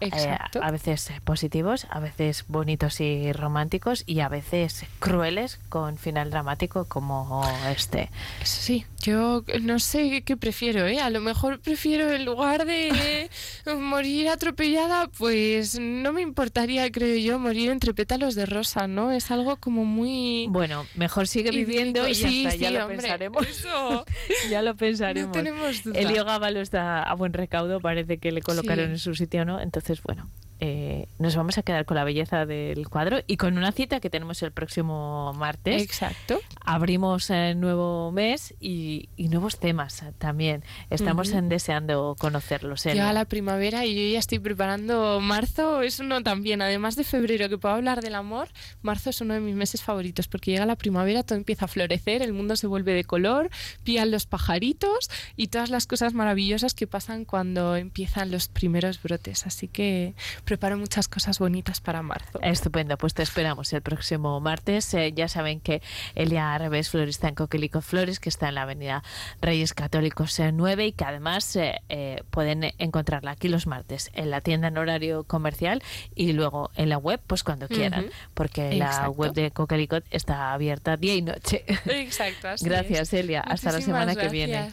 Eh, 0.00 0.06
Exacto. 0.06 0.60
a 0.62 0.70
veces 0.70 1.12
positivos, 1.24 1.86
a 1.90 2.00
veces 2.00 2.44
bonitos 2.48 3.00
y 3.00 3.32
románticos 3.32 4.04
y 4.06 4.20
a 4.20 4.28
veces 4.28 4.84
crueles 4.98 5.58
con 5.68 5.96
final 5.96 6.30
dramático 6.30 6.84
como 6.84 7.42
este. 7.68 8.10
Eso 8.40 8.60
sí, 8.60 8.86
yo 9.00 9.44
no 9.62 9.78
sé 9.78 10.22
qué 10.22 10.36
prefiero, 10.36 10.86
¿eh? 10.86 11.00
A 11.00 11.10
lo 11.10 11.20
mejor 11.20 11.60
prefiero 11.60 12.12
en 12.12 12.24
lugar 12.24 12.64
de 12.66 13.28
morir 13.78 14.28
atropellada, 14.28 15.08
pues 15.08 15.78
no 15.80 16.12
me 16.12 16.22
importaría, 16.22 16.90
creo 16.90 17.16
yo, 17.16 17.38
morir 17.38 17.70
entre 17.70 17.94
pétalos 17.94 18.34
de 18.34 18.46
rosa, 18.46 18.86
¿no? 18.86 19.10
Es 19.12 19.30
algo 19.30 19.56
como 19.56 19.84
muy... 19.84 20.46
Bueno, 20.50 20.86
mejor 20.94 21.26
sigue 21.28 21.50
viviendo 21.50 22.06
y 22.08 22.14
ya 22.14 22.28
Sí, 22.28 22.46
está, 22.46 22.56
ya 22.56 22.70
lo 22.70 22.80
hombre, 22.82 22.96
pensaremos. 22.98 23.46
Eso, 23.48 24.04
ya 24.50 24.62
lo 24.62 24.70
no 24.70 24.76
pensaremos. 24.76 25.32
tenemos 25.32 25.82
duda. 25.82 25.98
El 25.98 26.12
Gábalo 26.24 26.60
está 26.60 27.02
a 27.02 27.14
buen 27.14 27.32
recaudo, 27.32 27.80
parece 27.80 28.18
que 28.18 28.30
le 28.32 28.42
colocaron 28.42 28.86
Sí. 28.86 28.90
en 28.92 28.98
su 28.98 29.14
sitio, 29.14 29.44
¿no? 29.44 29.60
Entonces, 29.60 30.02
bueno, 30.02 30.28
eh, 30.60 31.06
nos 31.18 31.36
vamos 31.36 31.58
a 31.58 31.62
quedar 31.62 31.86
con 31.86 31.96
la 31.96 32.04
belleza 32.04 32.44
del 32.46 32.88
cuadro 32.88 33.20
y 33.26 33.36
con 33.38 33.56
una 33.56 33.72
cita 33.72 34.00
que 34.00 34.10
tenemos 34.10 34.42
el 34.42 34.52
próximo 34.52 35.32
martes. 35.34 35.82
Exacto. 35.82 36.38
Abrimos 36.64 37.30
el 37.30 37.58
nuevo 37.58 38.12
mes 38.12 38.54
y, 38.60 39.08
y 39.16 39.28
nuevos 39.28 39.58
temas 39.58 40.04
también. 40.18 40.62
Estamos 40.90 41.32
deseando 41.48 42.14
conocerlos. 42.18 42.84
Elena. 42.86 43.02
Llega 43.02 43.12
la 43.12 43.24
primavera 43.24 43.86
y 43.86 43.94
yo 43.94 44.12
ya 44.12 44.18
estoy 44.18 44.38
preparando 44.38 45.20
marzo, 45.20 45.82
es 45.82 45.98
uno 46.00 46.22
también, 46.22 46.60
además 46.62 46.96
de 46.96 47.04
febrero 47.04 47.48
que 47.48 47.58
puedo 47.58 47.74
hablar 47.74 48.02
del 48.02 48.14
amor, 48.14 48.48
marzo 48.82 49.10
es 49.10 49.20
uno 49.20 49.34
de 49.34 49.40
mis 49.40 49.54
meses 49.54 49.82
favoritos 49.82 50.28
porque 50.28 50.50
llega 50.50 50.66
la 50.66 50.76
primavera, 50.76 51.22
todo 51.22 51.38
empieza 51.38 51.64
a 51.64 51.68
florecer, 51.68 52.22
el 52.22 52.32
mundo 52.32 52.56
se 52.56 52.66
vuelve 52.66 52.92
de 52.92 53.04
color, 53.04 53.50
pían 53.84 54.10
los 54.10 54.26
pajaritos 54.26 55.10
y 55.36 55.48
todas 55.48 55.70
las 55.70 55.86
cosas 55.86 56.14
maravillosas 56.14 56.74
que 56.74 56.86
pasan 56.86 57.24
cuando 57.24 57.76
empiezan 57.76 58.30
los 58.30 58.48
primeros 58.48 59.02
brotes, 59.02 59.46
así 59.46 59.68
que 59.68 60.14
preparo 60.50 60.76
muchas 60.76 61.06
cosas 61.06 61.38
bonitas 61.38 61.80
para 61.80 62.02
marzo. 62.02 62.40
Estupendo, 62.42 62.98
pues 62.98 63.14
te 63.14 63.22
esperamos 63.22 63.72
el 63.72 63.82
próximo 63.82 64.40
martes. 64.40 64.92
Eh, 64.94 65.12
ya 65.12 65.28
saben 65.28 65.60
que 65.60 65.80
Elia 66.16 66.58
Revés, 66.58 66.90
florista 66.90 67.28
en 67.28 67.36
Coquelicot 67.36 67.84
Flores, 67.84 68.18
que 68.18 68.28
está 68.28 68.48
en 68.48 68.56
la 68.56 68.62
avenida 68.62 69.04
Reyes 69.40 69.74
Católicos 69.74 70.36
eh, 70.40 70.50
9 70.50 70.86
y 70.86 70.92
que 70.92 71.04
además 71.04 71.54
eh, 71.54 71.80
eh, 71.88 72.24
pueden 72.30 72.72
encontrarla 72.78 73.30
aquí 73.30 73.46
los 73.46 73.68
martes 73.68 74.10
en 74.12 74.30
la 74.30 74.40
tienda 74.40 74.66
en 74.66 74.78
horario 74.78 75.22
comercial 75.22 75.84
y 76.16 76.32
luego 76.32 76.72
en 76.74 76.88
la 76.88 76.98
web, 76.98 77.20
pues 77.24 77.44
cuando 77.44 77.68
quieran, 77.68 78.10
porque 78.34 78.74
la 78.74 79.08
web 79.08 79.32
de 79.32 79.52
Coquelicot 79.52 80.02
está 80.10 80.52
abierta 80.52 80.96
día 80.96 81.14
y 81.14 81.22
noche. 81.22 81.64
Exacto, 81.86 82.48
así 82.48 82.64
Gracias, 82.68 83.12
es. 83.12 83.20
Elia. 83.20 83.42
Hasta 83.42 83.70
la 83.70 83.80
semana 83.80 84.16
que 84.16 84.28
viene. 84.30 84.68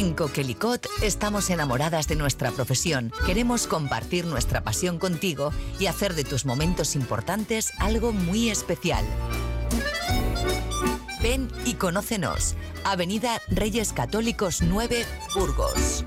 En 0.00 0.14
Coquelicot 0.14 0.86
estamos 1.02 1.50
enamoradas 1.50 2.08
de 2.08 2.16
nuestra 2.16 2.52
profesión. 2.52 3.12
Queremos 3.26 3.66
compartir 3.66 4.24
nuestra 4.24 4.64
pasión 4.64 4.98
contigo 4.98 5.52
y 5.78 5.88
hacer 5.88 6.14
de 6.14 6.24
tus 6.24 6.46
momentos 6.46 6.96
importantes 6.96 7.70
algo 7.78 8.10
muy 8.14 8.48
especial. 8.48 9.04
Ven 11.22 11.48
y 11.66 11.74
conócenos. 11.74 12.54
Avenida 12.82 13.42
Reyes 13.48 13.92
Católicos 13.92 14.62
9, 14.62 15.04
Burgos. 15.34 16.06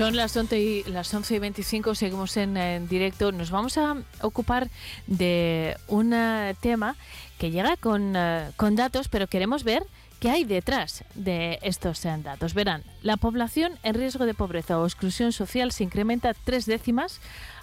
Son 0.00 0.16
las 0.16 0.34
11 0.34 0.58
y, 0.58 0.84
las 0.84 1.12
11 1.12 1.34
y 1.34 1.38
25, 1.40 1.94
seguimos 1.94 2.34
en, 2.38 2.88
directo. 2.88 3.32
Nos 3.32 3.50
vamos 3.50 3.76
a 3.76 3.98
ocupar 4.22 4.70
de 5.06 5.76
un 5.88 6.14
eh, 6.14 6.56
tema 6.58 6.96
que 7.36 7.50
llega 7.50 7.76
con, 7.76 8.14
eh, 8.16 8.48
con 8.56 8.76
datos, 8.76 9.08
pero 9.08 9.26
queremos 9.26 9.62
ver 9.62 9.84
qué 10.18 10.30
hay 10.30 10.44
detrás 10.44 11.04
de 11.14 11.58
estos 11.60 12.02
eh, 12.06 12.16
datos. 12.22 12.54
Verán, 12.54 12.82
la 13.02 13.18
población 13.18 13.74
en 13.82 13.92
riesgo 13.92 14.24
de 14.24 14.32
pobreza 14.32 14.78
o 14.78 14.86
exclusión 14.86 15.32
social 15.32 15.70
se 15.70 15.84
incrementa 15.84 16.32
tres 16.32 16.64
décimas 16.64 17.20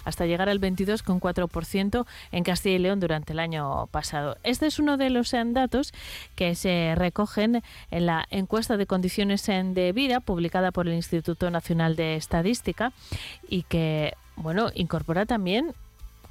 hasta 0.08 0.24
llegar 0.24 0.48
al 0.48 0.58
22,4% 0.58 2.06
en 2.32 2.44
Castilla 2.44 2.76
y 2.76 2.78
León 2.78 2.98
durante 2.98 3.34
el 3.34 3.38
año 3.38 3.88
pasado. 3.88 4.38
Este 4.42 4.66
es 4.66 4.78
uno 4.78 4.96
de 4.96 5.10
los 5.10 5.34
eh, 5.34 5.42
datos 5.44 5.92
que 6.34 6.54
se 6.54 6.94
recogen 6.96 7.62
en 7.90 8.06
la 8.06 8.26
encuesta 8.30 8.78
de 8.78 8.86
condiciones 8.86 9.44
de 9.46 9.92
vida 9.92 10.20
publicada 10.20 10.72
por 10.72 10.88
el 10.88 10.94
Instituto 10.94 11.50
Nacional 11.50 11.94
de 11.94 12.16
Estadística 12.16 12.92
y 13.48 13.64
que, 13.64 14.14
bueno, 14.36 14.70
incorpora 14.74 15.26
también 15.26 15.74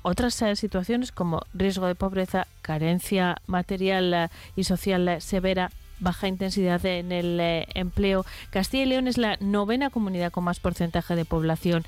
otras 0.02 0.42
eh, 0.42 0.56
situaciones 0.56 1.12
como 1.12 1.44
riesgo 1.54 1.86
de 1.86 1.94
pobreza, 1.94 2.48
carencia 2.64 3.38
material 3.46 4.14
eh, 4.14 4.30
y 4.56 4.64
social 4.64 5.22
severa, 5.22 5.70
baja 6.00 6.28
intensidad 6.28 6.86
en 6.86 7.12
el 7.12 7.40
eh, 7.40 7.68
empleo. 7.74 8.26
Castilla 8.50 8.84
y 8.84 8.88
León 8.88 9.08
es 9.08 9.18
la 9.18 9.38
novena 9.40 9.90
comunidad 9.90 10.32
con 10.32 10.44
más 10.44 10.60
porcentaje 10.60 11.16
de 11.16 11.26
población 11.26 11.86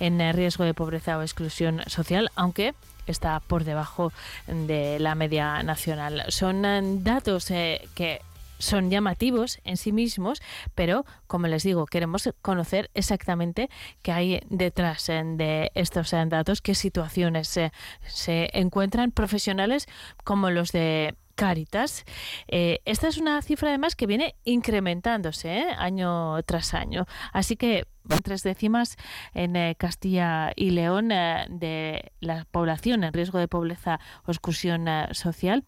en 0.00 0.20
eh, 0.20 0.32
riesgo 0.32 0.64
de 0.64 0.74
pobreza 0.74 1.18
o 1.18 1.22
exclusión 1.22 1.82
social, 1.86 2.30
aunque 2.34 2.74
está 3.06 3.40
por 3.40 3.64
debajo 3.64 4.12
de 4.46 4.98
la 4.98 5.14
media 5.14 5.62
nacional. 5.62 6.24
Son 6.28 6.64
eh, 6.64 6.80
datos 7.00 7.46
que 7.46 8.20
son 8.62 8.90
llamativos 8.90 9.60
en 9.64 9.76
sí 9.76 9.92
mismos, 9.92 10.40
pero 10.74 11.04
como 11.26 11.48
les 11.48 11.64
digo, 11.64 11.86
queremos 11.86 12.28
conocer 12.42 12.90
exactamente 12.94 13.68
qué 14.02 14.12
hay 14.12 14.40
detrás 14.48 15.06
de 15.08 15.70
estos 15.74 16.12
datos, 16.28 16.62
qué 16.62 16.74
situaciones 16.74 17.48
se 17.48 18.50
encuentran 18.52 19.10
profesionales 19.10 19.86
como 20.24 20.50
los 20.50 20.72
de 20.72 21.16
Caritas. 21.34 22.04
Eh, 22.48 22.80
esta 22.84 23.08
es 23.08 23.18
una 23.18 23.40
cifra 23.42 23.70
además 23.70 23.96
que 23.96 24.06
viene 24.06 24.36
incrementándose 24.44 25.60
¿eh? 25.60 25.66
año 25.76 26.42
tras 26.42 26.74
año. 26.74 27.06
Así 27.32 27.56
que 27.56 27.86
tres 28.22 28.42
décimas 28.42 28.96
en 29.34 29.56
eh, 29.56 29.74
Castilla 29.78 30.52
y 30.56 30.70
León 30.70 31.08
de 31.08 32.12
la 32.20 32.46
población 32.50 33.04
en 33.04 33.12
riesgo 33.12 33.38
de 33.38 33.48
pobreza 33.48 33.98
o 34.24 34.30
exclusión 34.30 34.86
social. 35.12 35.64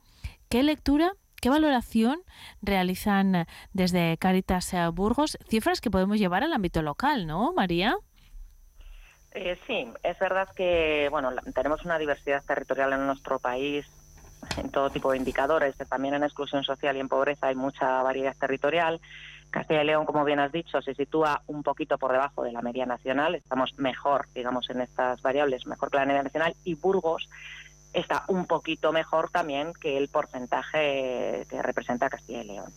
¿Qué 0.49 0.63
lectura? 0.63 1.15
¿Qué 1.45 1.51
valoración 1.51 2.23
realizan 2.63 3.47
desde 3.75 4.17
Caritas 4.17 4.75
Burgos? 4.95 5.37
Cifras 5.47 5.83
que 5.83 5.91
podemos 5.91 6.19
llevar 6.19 6.43
al 6.43 6.55
ámbito 6.55 6.81
local, 6.81 7.27
¿no, 7.27 7.53
María? 7.53 7.99
sí, 9.67 9.87
es 10.03 10.19
verdad 10.19 10.49
que 10.57 11.09
bueno 11.11 11.31
tenemos 11.55 11.85
una 11.85 11.99
diversidad 11.99 12.43
territorial 12.43 12.95
en 12.95 13.05
nuestro 13.07 13.41
país 13.41 13.85
en 14.57 14.71
todo 14.71 14.89
tipo 14.89 15.11
de 15.11 15.19
indicadores. 15.19 15.77
También 15.77 16.15
en 16.15 16.25
exclusión 16.25 16.65
social 16.65 16.97
y 16.97 17.01
en 17.01 17.11
pobreza 17.11 17.49
hay 17.49 17.57
mucha 17.57 18.03
variedad 18.03 18.35
territorial. 18.41 18.99
Castilla 19.51 19.83
y 19.83 19.87
León, 19.87 20.07
como 20.07 20.25
bien 20.25 20.41
has 20.41 20.51
dicho, 20.51 20.81
se 20.81 20.95
sitúa 20.95 21.43
un 21.47 21.63
poquito 21.63 21.99
por 21.99 22.13
debajo 22.13 22.43
de 22.43 22.53
la 22.53 22.63
media 22.63 22.87
nacional. 22.87 23.35
Estamos 23.35 23.79
mejor, 23.79 24.29
digamos, 24.35 24.71
en 24.71 24.81
estas 24.81 25.21
variables, 25.21 25.67
mejor 25.67 25.91
que 25.91 25.99
la 25.99 26.07
media 26.07 26.23
nacional. 26.23 26.57
Y 26.65 26.75
Burgos 26.75 27.29
está 27.95 28.25
un 28.29 28.47
poquito 28.47 28.93
mejor 28.93 29.31
también 29.31 29.73
que 29.73 29.97
el 29.97 30.09
porcentaje 30.09 31.47
que 31.49 31.63
representa 31.63 32.11
Castilla 32.11 32.43
y 32.43 32.47
León. 32.47 32.73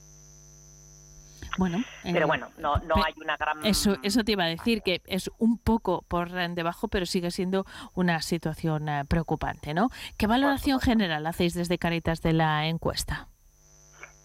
Bueno, 1.58 1.84
pero 2.04 2.20
eh, 2.20 2.26
bueno, 2.26 2.50
no, 2.60 2.76
no 2.78 2.96
hay 3.04 3.14
una 3.20 3.36
gran... 3.36 3.66
Eso, 3.66 3.98
eso 4.04 4.24
te 4.24 4.34
iba 4.34 4.44
a 4.44 4.48
decir, 4.48 4.84
que 4.84 5.02
es 5.08 5.32
un 5.40 5.58
poco 5.58 6.04
por 6.08 6.30
debajo, 6.32 6.88
pero 6.88 7.06
sigue 7.08 7.32
siendo 7.32 7.66
una 7.96 8.22
situación 8.22 8.88
eh, 8.90 9.06
preocupante, 9.06 9.74
¿no? 9.74 9.90
¿Qué 10.18 10.28
valoración 10.28 10.80
general 10.80 11.26
hacéis 11.26 11.56
desde 11.56 11.80
Caritas 11.80 12.22
de 12.22 12.34
la 12.34 12.68
encuesta? 12.68 13.28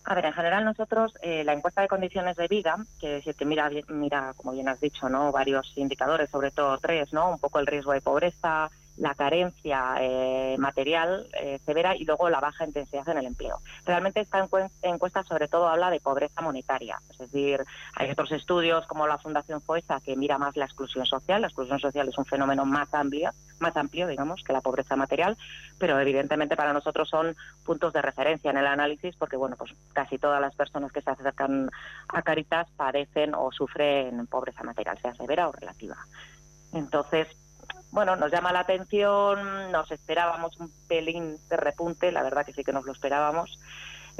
A 0.04 0.14
ver, 0.14 0.26
en 0.26 0.32
general 0.32 0.64
nosotros, 0.64 1.14
eh, 1.22 1.44
la 1.44 1.52
encuesta 1.52 1.80
de 1.80 1.88
condiciones 1.88 2.36
de 2.36 2.48
vida, 2.48 2.76
que 3.00 3.08
decir 3.08 3.34
que 3.34 3.44
mira, 3.44 3.70
mira, 3.88 4.34
como 4.36 4.52
bien 4.52 4.68
has 4.68 4.80
dicho, 4.80 5.08
¿no? 5.08 5.30
varios 5.30 5.72
indicadores, 5.76 6.28
sobre 6.28 6.50
todo 6.50 6.76
tres, 6.78 7.12
¿no? 7.12 7.30
Un 7.30 7.38
poco 7.38 7.60
el 7.60 7.66
riesgo 7.66 7.92
de 7.92 8.00
pobreza, 8.00 8.68
la 8.96 9.14
carencia 9.14 9.96
eh, 10.00 10.56
material 10.58 11.26
eh, 11.40 11.58
severa 11.64 11.96
y 11.96 12.04
luego 12.04 12.28
la 12.28 12.40
baja 12.40 12.66
intensidad 12.66 13.08
en 13.08 13.18
el 13.18 13.26
empleo. 13.26 13.58
Realmente 13.84 14.20
esta 14.20 14.46
encuesta 14.82 15.24
sobre 15.24 15.48
todo 15.48 15.68
habla 15.68 15.90
de 15.90 16.00
pobreza 16.00 16.40
monetaria, 16.42 16.98
es 17.10 17.18
decir, 17.18 17.64
hay 17.94 18.10
otros 18.10 18.32
estudios 18.32 18.86
como 18.86 19.06
la 19.06 19.18
Fundación 19.18 19.60
FOESA 19.62 20.00
que 20.00 20.16
mira 20.16 20.38
más 20.38 20.56
la 20.56 20.66
exclusión 20.66 21.06
social, 21.06 21.40
la 21.40 21.48
exclusión 21.48 21.78
social 21.78 22.08
es 22.08 22.18
un 22.18 22.24
fenómeno 22.24 22.64
más 22.64 22.92
amplio, 22.94 23.30
más 23.60 23.76
amplio, 23.76 24.06
digamos, 24.06 24.42
que 24.42 24.52
la 24.52 24.60
pobreza 24.60 24.96
material, 24.96 25.36
pero 25.78 25.98
evidentemente 25.98 26.56
para 26.56 26.72
nosotros 26.72 27.08
son 27.08 27.36
puntos 27.64 27.92
de 27.92 28.02
referencia 28.02 28.50
en 28.50 28.58
el 28.58 28.66
análisis 28.66 29.16
porque 29.16 29.36
bueno, 29.36 29.56
pues 29.56 29.72
casi 29.92 30.18
todas 30.18 30.40
las 30.40 30.54
personas 30.54 30.92
que 30.92 31.02
se 31.02 31.10
acercan 31.10 31.70
a 32.08 32.22
Caritas 32.22 32.68
padecen 32.76 33.34
o 33.34 33.50
sufren 33.52 34.26
pobreza 34.26 34.62
material, 34.62 34.98
sea 34.98 35.14
severa 35.14 35.48
o 35.48 35.52
relativa. 35.52 35.96
Entonces, 36.72 37.28
bueno, 37.92 38.16
nos 38.16 38.32
llama 38.32 38.52
la 38.52 38.60
atención, 38.60 39.70
nos 39.70 39.90
esperábamos 39.92 40.58
un 40.58 40.72
pelín 40.88 41.36
de 41.50 41.56
repunte, 41.58 42.10
la 42.10 42.22
verdad 42.22 42.44
que 42.44 42.54
sí 42.54 42.64
que 42.64 42.72
nos 42.72 42.86
lo 42.86 42.92
esperábamos. 42.92 43.58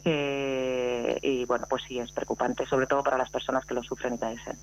Eh, 0.04 1.18
y 1.22 1.46
bueno, 1.46 1.66
pues 1.68 1.82
sí, 1.88 1.98
es 1.98 2.12
preocupante, 2.12 2.66
sobre 2.66 2.86
todo 2.86 3.02
para 3.02 3.16
las 3.16 3.30
personas 3.30 3.64
que 3.64 3.72
lo 3.72 3.82
sufren 3.82 4.14
y 4.14 4.18
padecen. 4.18 4.58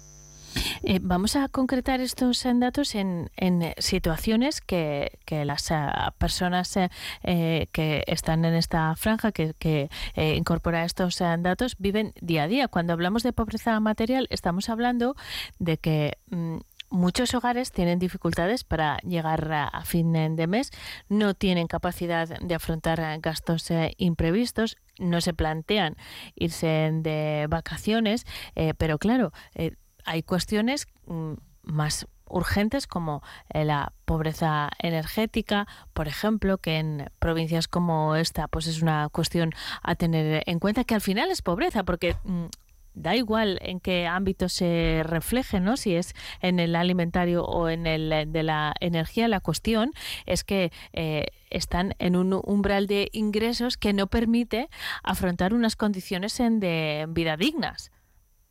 Eh, 0.84 1.00
vamos 1.02 1.36
a 1.36 1.48
concretar 1.50 2.02
estos 2.02 2.46
datos 2.56 2.94
en, 2.94 3.30
situaciones 3.78 4.62
que, 4.62 5.18
las 5.28 5.72
eh, 5.72 5.76
personas 6.20 6.78
que 7.24 8.04
están 8.06 8.46
en 8.46 8.54
esta 8.54 8.96
franja, 8.96 9.32
que, 9.32 9.90
incorpora 10.16 10.86
estos 10.86 11.18
datos, 11.18 11.76
viven 11.80 12.14
día 12.22 12.44
a 12.44 12.48
día. 12.48 12.68
Cuando 12.68 12.94
hablamos 12.94 13.24
de 13.24 13.34
pobreza 13.34 13.80
material, 13.80 14.28
estamos 14.30 14.70
hablando 14.70 15.16
de 15.58 15.78
que 15.78 16.18
mm, 16.30 16.60
muchos 16.90 17.34
hogares 17.34 17.72
tienen 17.72 18.00
dificultades 18.00 18.64
para 18.64 18.98
llegar 19.00 19.52
a 19.52 19.84
fin 19.86 20.14
de 20.14 20.48
mes, 20.48 20.72
no 21.08 21.34
tienen 21.34 21.68
capacidad 21.68 22.28
de 22.28 22.56
afrontar 22.56 23.20
gastos 23.22 23.70
eh, 23.72 23.94
imprevistos, 23.98 24.78
no 24.98 25.22
se 25.22 25.34
plantean 25.34 25.96
irse 26.36 26.92
de 26.94 27.48
vacaciones, 27.50 28.26
eh, 28.56 28.74
pero 28.78 28.98
claro, 28.98 29.32
eh, 29.56 29.76
hay 30.06 30.24
cuestiones 30.24 30.88
mm, 31.06 31.34
más 31.64 32.08
urgentes 32.32 32.86
como 32.86 33.24
la 33.52 33.92
pobreza 34.06 34.70
energética, 34.78 35.68
por 35.94 36.08
ejemplo, 36.08 36.60
que 36.60 36.78
en 36.78 37.10
provincias 37.18 37.68
como 37.68 38.16
esta 38.16 38.48
pues 38.48 38.68
es 38.68 38.84
una 38.84 39.10
cuestión 39.10 39.52
a 39.82 39.96
tener 39.96 40.44
en 40.46 40.60
cuenta 40.60 40.84
que 40.84 40.94
al 40.94 41.02
final 41.02 41.32
es 41.32 41.42
pobreza 41.42 41.84
porque 41.84 42.16
mm, 42.24 42.46
da 42.94 43.16
igual 43.16 43.60
en 43.62 43.80
qué 43.80 44.08
ámbito 44.08 44.50
se 44.50 45.02
refleje, 45.04 45.60
¿no? 45.60 45.78
Si 45.78 45.96
es 45.96 46.14
en 46.42 46.60
el 46.60 46.76
alimentario 46.76 47.44
o 47.46 47.70
en 47.70 47.88
el 47.88 48.32
de 48.32 48.44
la 48.44 48.74
energía, 48.80 49.28
la 49.28 49.40
cuestión 49.40 49.92
es 50.26 50.44
que 50.44 50.72
eh, 50.94 51.28
están 51.50 51.96
en 52.00 52.16
un 52.16 52.34
umbral 52.34 52.88
de 52.88 53.10
ingresos 53.12 53.78
que 53.78 53.94
no 53.94 54.08
permite 54.08 54.70
afrontar 55.04 55.54
unas 55.54 55.76
condiciones 55.76 56.40
en 56.40 56.60
de 56.60 57.06
vida 57.10 57.38
dignas. 57.38 57.92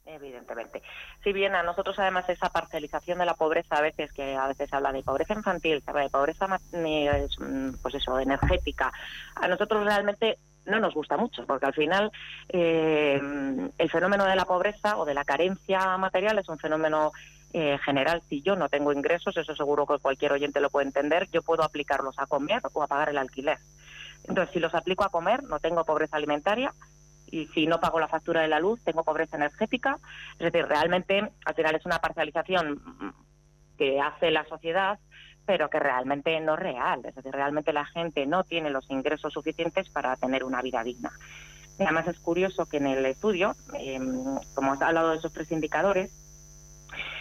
evidentemente. 0.06 0.82
Si 1.22 1.32
bien 1.32 1.54
a 1.54 1.62
nosotros 1.62 1.98
además 1.98 2.28
esa 2.28 2.48
parcialización 2.48 3.18
de 3.18 3.26
la 3.26 3.34
pobreza 3.34 3.76
a 3.76 3.82
veces, 3.82 4.12
que 4.12 4.34
a 4.34 4.46
veces 4.46 4.70
se 4.70 4.76
habla 4.76 4.92
de 4.92 5.02
pobreza 5.02 5.34
infantil, 5.34 5.82
se 5.82 5.90
habla 5.90 6.04
de 6.04 6.10
pobreza 6.10 6.46
mm, 6.46 7.82
pues 7.82 7.94
eso, 7.94 8.18
energética, 8.18 8.90
a 9.36 9.48
nosotros 9.48 9.84
realmente 9.84 10.38
no 10.68 10.80
nos 10.80 10.94
gusta 10.94 11.16
mucho, 11.16 11.44
porque 11.46 11.66
al 11.66 11.74
final 11.74 12.12
eh, 12.48 13.20
el 13.78 13.90
fenómeno 13.90 14.24
de 14.24 14.36
la 14.36 14.44
pobreza 14.44 14.96
o 14.98 15.04
de 15.04 15.14
la 15.14 15.24
carencia 15.24 15.96
material 15.96 16.38
es 16.38 16.48
un 16.48 16.58
fenómeno 16.58 17.12
eh, 17.52 17.78
general. 17.84 18.22
Si 18.28 18.42
yo 18.42 18.56
no 18.56 18.68
tengo 18.68 18.92
ingresos, 18.92 19.36
eso 19.36 19.56
seguro 19.56 19.86
que 19.86 19.98
cualquier 19.98 20.32
oyente 20.32 20.60
lo 20.60 20.70
puede 20.70 20.86
entender, 20.86 21.28
yo 21.30 21.42
puedo 21.42 21.62
aplicarlos 21.62 22.18
a 22.18 22.26
comer 22.26 22.62
o 22.72 22.82
a 22.82 22.86
pagar 22.86 23.08
el 23.08 23.18
alquiler. 23.18 23.58
Entonces, 24.24 24.52
si 24.52 24.60
los 24.60 24.74
aplico 24.74 25.04
a 25.04 25.10
comer, 25.10 25.42
no 25.44 25.58
tengo 25.58 25.84
pobreza 25.84 26.16
alimentaria, 26.16 26.74
y 27.30 27.46
si 27.48 27.66
no 27.66 27.80
pago 27.80 28.00
la 28.00 28.08
factura 28.08 28.42
de 28.42 28.48
la 28.48 28.60
luz, 28.60 28.82
tengo 28.84 29.04
pobreza 29.04 29.36
energética. 29.36 29.98
Es 30.38 30.52
decir, 30.52 30.66
realmente 30.66 31.30
al 31.44 31.54
final 31.54 31.74
es 31.74 31.86
una 31.86 31.98
parcialización 31.98 32.80
que 33.76 34.00
hace 34.00 34.30
la 34.30 34.44
sociedad, 34.46 34.98
pero 35.48 35.70
que 35.70 35.80
realmente 35.80 36.38
no 36.40 36.52
es 36.52 36.60
real. 36.60 37.00
Es 37.06 37.14
decir, 37.14 37.32
realmente 37.32 37.72
la 37.72 37.86
gente 37.86 38.26
no 38.26 38.44
tiene 38.44 38.68
los 38.68 38.90
ingresos 38.90 39.32
suficientes 39.32 39.88
para 39.88 40.14
tener 40.16 40.44
una 40.44 40.60
vida 40.60 40.84
digna. 40.84 41.10
Además 41.80 42.06
es 42.06 42.18
curioso 42.18 42.66
que 42.66 42.76
en 42.76 42.86
el 42.86 43.06
estudio, 43.06 43.56
em, 43.72 44.36
como 44.54 44.74
has 44.74 44.82
hablado 44.82 45.12
de 45.12 45.16
esos 45.16 45.32
tres 45.32 45.50
indicadores, 45.50 46.12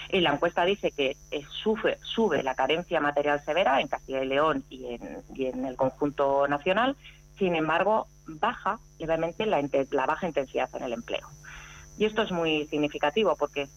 y 0.09 0.19
la 0.19 0.33
encuesta 0.33 0.65
dice 0.65 0.91
que 0.91 1.15
eh, 1.31 1.45
sube, 1.49 2.43
la 2.43 2.53
carencia 2.55 2.99
material 2.99 3.41
severa 3.45 3.79
en 3.79 3.87
Castilla 3.87 4.21
y 4.21 4.27
León 4.27 4.65
y 4.69 4.99
en, 5.45 5.65
el 5.65 5.77
conjunto 5.77 6.49
nacional, 6.49 6.97
sin 7.37 7.55
embargo, 7.55 8.07
baja 8.25 8.77
levemente 8.99 9.45
la 9.45 10.05
baja 10.05 10.27
intensidad 10.27 10.69
en 10.75 10.83
el 10.83 10.91
empleo. 10.91 11.29
Y 11.97 12.03
esto 12.03 12.23
es 12.23 12.31
muy 12.31 12.67
significativo 12.67 13.37
porque 13.37 13.69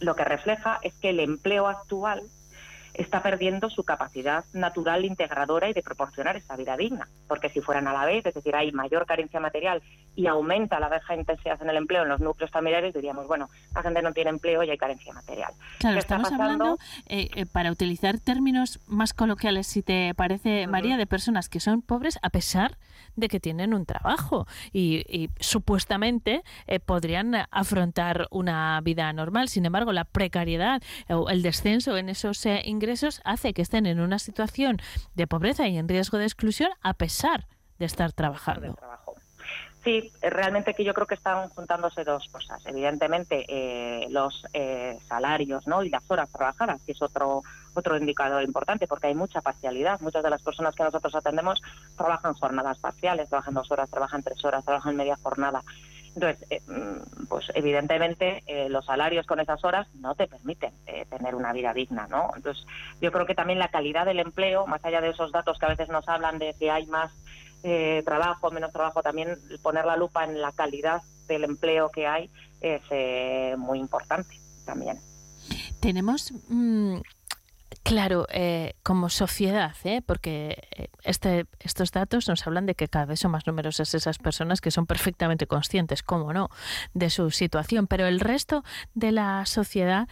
lo 0.00 0.16
que 0.16 0.24
refleja 0.24 0.80
es 0.82 0.92
que 0.94 1.10
el 1.10 1.20
empleo 1.20 1.68
actual 1.68 2.28
está 2.96 3.22
perdiendo 3.22 3.70
su 3.70 3.84
capacidad 3.84 4.44
natural 4.52 5.04
integradora 5.04 5.68
y 5.68 5.72
de 5.72 5.82
proporcionar 5.82 6.36
esa 6.36 6.56
vida 6.56 6.76
digna. 6.76 7.08
Porque 7.28 7.50
si 7.50 7.60
fueran 7.60 7.86
a 7.88 7.92
la 7.92 8.04
vez, 8.04 8.24
es 8.24 8.34
decir, 8.34 8.56
hay 8.56 8.72
mayor 8.72 9.06
carencia 9.06 9.38
material 9.38 9.82
y 10.14 10.26
aumenta 10.26 10.80
la 10.80 10.88
baja 10.88 11.14
intensidad 11.14 11.60
en 11.62 11.70
el 11.70 11.76
empleo 11.76 12.02
en 12.02 12.08
los 12.08 12.20
núcleos 12.20 12.50
familiares, 12.50 12.94
diríamos, 12.94 13.26
bueno, 13.26 13.48
la 13.74 13.82
gente 13.82 14.02
no 14.02 14.12
tiene 14.12 14.30
empleo 14.30 14.62
y 14.62 14.70
hay 14.70 14.78
carencia 14.78 15.12
material. 15.12 15.52
Claro, 15.78 15.98
estamos 15.98 16.32
hablando, 16.32 16.78
eh, 17.06 17.28
eh, 17.34 17.46
para 17.46 17.70
utilizar 17.70 18.18
términos 18.18 18.80
más 18.86 19.12
coloquiales, 19.12 19.66
si 19.66 19.82
te 19.82 20.14
parece, 20.14 20.66
María, 20.66 20.96
de 20.96 21.06
personas 21.06 21.48
que 21.48 21.60
son 21.60 21.82
pobres 21.82 22.18
a 22.22 22.30
pesar 22.30 22.72
de 22.72 22.76
que 23.28 23.40
tienen 23.40 23.74
un 23.74 23.86
trabajo 23.86 24.46
y, 24.72 25.30
supuestamente 25.40 26.42
eh, 26.66 26.80
podrían 26.80 27.34
afrontar 27.50 28.28
una 28.30 28.80
vida 28.82 29.12
normal. 29.12 29.48
Sin 29.48 29.66
embargo, 29.66 29.92
la 29.92 30.04
precariedad 30.04 30.82
o 31.08 31.28
el 31.30 31.42
descenso 31.42 31.96
en 31.96 32.08
esos 32.08 32.44
ingresos 32.64 33.20
hace 33.24 33.52
que 33.52 33.62
estén 33.62 33.86
en 33.86 34.00
una 34.00 34.18
situación 34.18 34.78
de 35.14 35.26
pobreza 35.26 35.66
y 35.68 35.78
en 35.78 35.88
riesgo 35.88 36.18
de 36.18 36.24
exclusión 36.24 36.70
a 36.82 36.94
pesar 36.94 37.46
de 37.78 37.86
estar 37.86 38.12
trabajando. 38.12 38.76
Sí, 39.86 40.10
realmente 40.20 40.74
que 40.74 40.82
yo 40.82 40.92
creo 40.92 41.06
que 41.06 41.14
están 41.14 41.48
juntándose 41.50 42.02
dos 42.02 42.26
cosas. 42.32 42.60
Evidentemente, 42.66 43.44
eh, 43.48 44.08
los 44.10 44.44
eh, 44.52 44.98
salarios 45.06 45.64
¿no? 45.68 45.84
y 45.84 45.90
las 45.90 46.02
horas 46.10 46.28
trabajadas, 46.32 46.82
que 46.82 46.90
es 46.90 47.00
otro 47.00 47.44
otro 47.72 47.96
indicador 47.96 48.42
importante, 48.42 48.88
porque 48.88 49.06
hay 49.06 49.14
mucha 49.14 49.42
parcialidad. 49.42 50.00
Muchas 50.00 50.24
de 50.24 50.30
las 50.30 50.42
personas 50.42 50.74
que 50.74 50.82
nosotros 50.82 51.14
atendemos 51.14 51.62
trabajan 51.96 52.34
jornadas 52.34 52.78
parciales, 52.78 53.28
trabajan 53.28 53.54
dos 53.54 53.70
horas, 53.70 53.88
trabajan 53.88 54.24
tres 54.24 54.44
horas, 54.44 54.64
trabajan 54.64 54.96
media 54.96 55.16
jornada. 55.22 55.62
Entonces, 56.16 56.44
eh, 56.50 56.62
mm, 56.66 57.26
pues 57.28 57.52
evidentemente 57.54 58.42
los 58.68 58.86
salarios 58.86 59.24
con 59.24 59.38
esas 59.38 59.62
horas 59.64 59.86
no 60.00 60.16
te 60.16 60.26
permiten 60.26 60.72
tener 61.10 61.36
una 61.36 61.52
vida 61.52 61.72
digna, 61.72 62.08
¿no? 62.08 62.32
Entonces, 62.34 62.66
yo 63.00 63.12
creo 63.12 63.26
que 63.26 63.36
también 63.36 63.60
la 63.60 63.68
calidad 63.68 64.04
del 64.04 64.18
empleo, 64.18 64.66
más 64.66 64.84
allá 64.84 65.00
de 65.00 65.10
esos 65.10 65.30
datos 65.30 65.60
que 65.60 65.66
a 65.66 65.68
veces 65.68 65.90
nos 65.90 66.08
hablan 66.08 66.40
de 66.40 66.54
que 66.58 66.72
hay 66.72 66.86
más 66.86 67.12
eh, 67.62 68.02
trabajo, 68.04 68.50
menos 68.50 68.72
trabajo, 68.72 69.02
también 69.02 69.38
poner 69.62 69.84
la 69.84 69.96
lupa 69.96 70.24
en 70.24 70.40
la 70.40 70.52
calidad 70.52 71.02
del 71.26 71.44
empleo 71.44 71.90
que 71.90 72.06
hay 72.06 72.30
es 72.60 72.82
eh, 72.90 73.54
muy 73.58 73.78
importante 73.78 74.38
también. 74.64 74.98
Tenemos 75.80 76.32
mm, 76.48 76.98
Claro, 77.86 78.26
eh, 78.30 78.74
como 78.82 79.08
sociedad, 79.08 79.72
¿eh? 79.84 80.02
porque 80.04 80.68
eh, 80.76 80.88
este, 81.04 81.46
estos 81.60 81.92
datos 81.92 82.28
nos 82.28 82.44
hablan 82.44 82.66
de 82.66 82.74
que 82.74 82.88
cada 82.88 83.04
vez 83.04 83.20
son 83.20 83.30
más 83.30 83.46
numerosas 83.46 83.94
esas 83.94 84.18
personas 84.18 84.60
que 84.60 84.72
son 84.72 84.86
perfectamente 84.86 85.46
conscientes, 85.46 86.02
cómo 86.02 86.32
no, 86.32 86.50
de 86.94 87.10
su 87.10 87.30
situación. 87.30 87.86
Pero 87.86 88.08
el 88.08 88.18
resto 88.18 88.64
de 88.94 89.12
la 89.12 89.46
sociedad, 89.46 90.08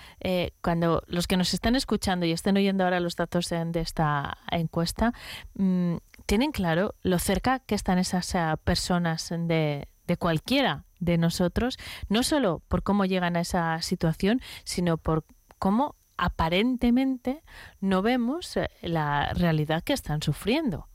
cuando 0.62 1.02
los 1.08 1.26
que 1.26 1.36
nos 1.36 1.52
están 1.52 1.74
escuchando 1.74 2.26
y 2.26 2.30
estén 2.30 2.56
oyendo 2.56 2.84
ahora 2.84 3.00
los 3.00 3.16
datos 3.16 3.48
de, 3.48 3.80
esta 3.80 4.38
encuesta, 4.52 5.12
mm, 5.54 5.96
tienen 6.26 6.52
claro 6.52 6.94
lo 7.02 7.18
cerca 7.18 7.60
que 7.60 7.74
están 7.74 7.98
esas 7.98 8.34
personas 8.64 9.28
de, 9.30 9.88
de 10.06 10.16
cualquiera 10.16 10.84
de 11.00 11.18
nosotros, 11.18 11.78
no 12.08 12.22
solo 12.22 12.62
por 12.68 12.82
cómo 12.82 13.04
llegan 13.04 13.36
a 13.36 13.40
esa 13.40 13.80
situación, 13.82 14.40
sino 14.64 14.96
por 14.96 15.24
cómo 15.58 15.96
aparentemente 16.16 17.42
no 17.80 18.02
vemos 18.02 18.56
eh, 18.56 18.68
la 18.82 19.32
realidad 19.34 19.82
que 19.82 19.92
están 19.92 20.22
sufriendo. 20.22 20.88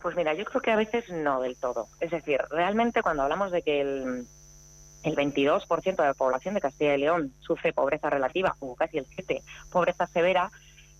Pues 0.00 0.16
mira, 0.16 0.32
yo 0.34 0.44
creo 0.44 0.62
que 0.62 0.70
a 0.70 0.76
veces 0.76 1.10
no 1.10 1.40
del 1.40 1.58
todo. 1.58 1.86
Es 2.00 2.10
decir, 2.10 2.40
realmente 2.50 3.02
cuando 3.02 3.24
hablamos 3.24 3.50
de 3.50 3.62
que 3.62 3.80
el, 3.80 4.26
el 5.02 5.16
22% 5.16 5.96
de 5.96 6.04
la 6.04 6.14
población 6.14 6.54
de 6.54 6.60
Castilla 6.60 6.94
y 6.94 6.98
León 6.98 7.32
sufre 7.40 7.72
pobreza 7.72 8.08
relativa, 8.08 8.54
o 8.60 8.76
casi 8.76 8.98
el 8.98 9.06
7%, 9.06 9.42
pobreza 9.72 10.06
severa, 10.06 10.50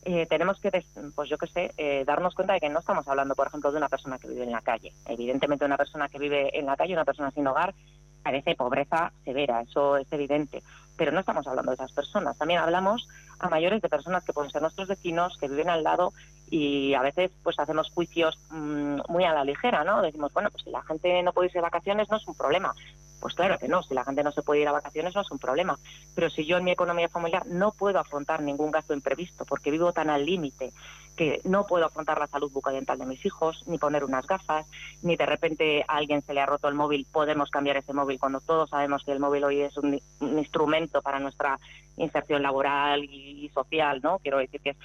eh, 0.04 0.26
tenemos 0.26 0.60
que, 0.60 0.70
pues 1.14 1.28
yo 1.28 1.38
qué 1.38 1.46
sé, 1.46 1.72
eh, 1.76 2.04
darnos 2.06 2.34
cuenta 2.34 2.54
de 2.54 2.60
que 2.60 2.68
no 2.68 2.80
estamos 2.80 3.06
hablando, 3.08 3.34
por 3.34 3.46
ejemplo, 3.46 3.70
de 3.70 3.78
una 3.78 3.88
persona 3.88 4.18
que 4.18 4.28
vive 4.28 4.44
en 4.44 4.52
la 4.52 4.62
calle. 4.62 4.92
Evidentemente, 5.06 5.64
una 5.64 5.76
persona 5.76 6.08
que 6.08 6.18
vive 6.18 6.58
en 6.58 6.66
la 6.66 6.76
calle, 6.76 6.94
una 6.94 7.04
persona 7.04 7.30
sin 7.30 7.46
hogar, 7.46 7.74
parece 8.22 8.54
pobreza 8.54 9.12
severa, 9.24 9.60
eso 9.62 9.96
es 9.96 10.10
evidente 10.12 10.62
pero 10.98 11.12
no 11.12 11.20
estamos 11.20 11.46
hablando 11.46 11.70
de 11.70 11.76
esas 11.76 11.92
personas. 11.92 12.36
También 12.36 12.60
hablamos 12.60 13.08
a 13.38 13.48
mayores 13.48 13.80
de 13.80 13.88
personas 13.88 14.24
que 14.24 14.32
pueden 14.34 14.50
ser 14.50 14.60
nuestros 14.60 14.88
vecinos, 14.88 15.38
que 15.38 15.48
viven 15.48 15.70
al 15.70 15.84
lado 15.84 16.12
y 16.50 16.92
a 16.94 17.02
veces 17.02 17.30
pues 17.42 17.58
hacemos 17.58 17.90
juicios 17.90 18.38
mm, 18.50 19.00
muy 19.08 19.24
a 19.24 19.32
la 19.32 19.44
ligera, 19.44 19.84
¿no? 19.84 20.02
Decimos, 20.02 20.32
bueno, 20.34 20.50
pues 20.50 20.64
si 20.64 20.70
la 20.70 20.82
gente 20.82 21.22
no 21.22 21.32
puede 21.32 21.46
irse 21.46 21.58
de 21.58 21.62
vacaciones 21.62 22.10
no 22.10 22.16
es 22.16 22.26
un 22.26 22.34
problema. 22.34 22.74
Pues 23.20 23.34
claro 23.34 23.58
que 23.58 23.68
no, 23.68 23.82
si 23.82 23.94
la 23.94 24.04
gente 24.04 24.22
no 24.22 24.32
se 24.32 24.42
puede 24.42 24.60
ir 24.60 24.68
a 24.68 24.72
vacaciones 24.72 25.14
no 25.14 25.22
es 25.22 25.30
un 25.30 25.38
problema. 25.38 25.78
Pero 26.14 26.30
si 26.30 26.46
yo 26.46 26.56
en 26.56 26.64
mi 26.64 26.70
economía 26.70 27.08
familiar 27.08 27.46
no 27.46 27.72
puedo 27.72 27.98
afrontar 27.98 28.42
ningún 28.42 28.70
gasto 28.70 28.94
imprevisto 28.94 29.44
porque 29.44 29.70
vivo 29.70 29.92
tan 29.92 30.10
al 30.10 30.24
límite 30.24 30.72
que 31.16 31.40
no 31.44 31.66
puedo 31.66 31.84
afrontar 31.84 32.20
la 32.20 32.28
salud 32.28 32.52
bucodental 32.52 32.96
de 32.96 33.04
mis 33.04 33.26
hijos, 33.26 33.64
ni 33.66 33.76
poner 33.76 34.04
unas 34.04 34.24
gafas, 34.24 34.66
ni 35.02 35.16
de 35.16 35.26
repente 35.26 35.84
a 35.88 35.96
alguien 35.96 36.22
se 36.22 36.32
le 36.32 36.40
ha 36.40 36.46
roto 36.46 36.68
el 36.68 36.76
móvil, 36.76 37.08
podemos 37.10 37.50
cambiar 37.50 37.76
ese 37.76 37.92
móvil 37.92 38.20
cuando 38.20 38.40
todos 38.40 38.70
sabemos 38.70 39.02
que 39.04 39.10
el 39.10 39.18
móvil 39.18 39.42
hoy 39.42 39.62
es 39.62 39.76
un, 39.76 40.00
instrumento 40.20 41.02
para 41.02 41.18
nuestra 41.18 41.58
inserción 41.96 42.40
laboral 42.40 43.02
y, 43.02 43.50
social, 43.52 44.00
¿no? 44.00 44.20
Quiero 44.20 44.38
decir 44.38 44.60
que 44.60 44.76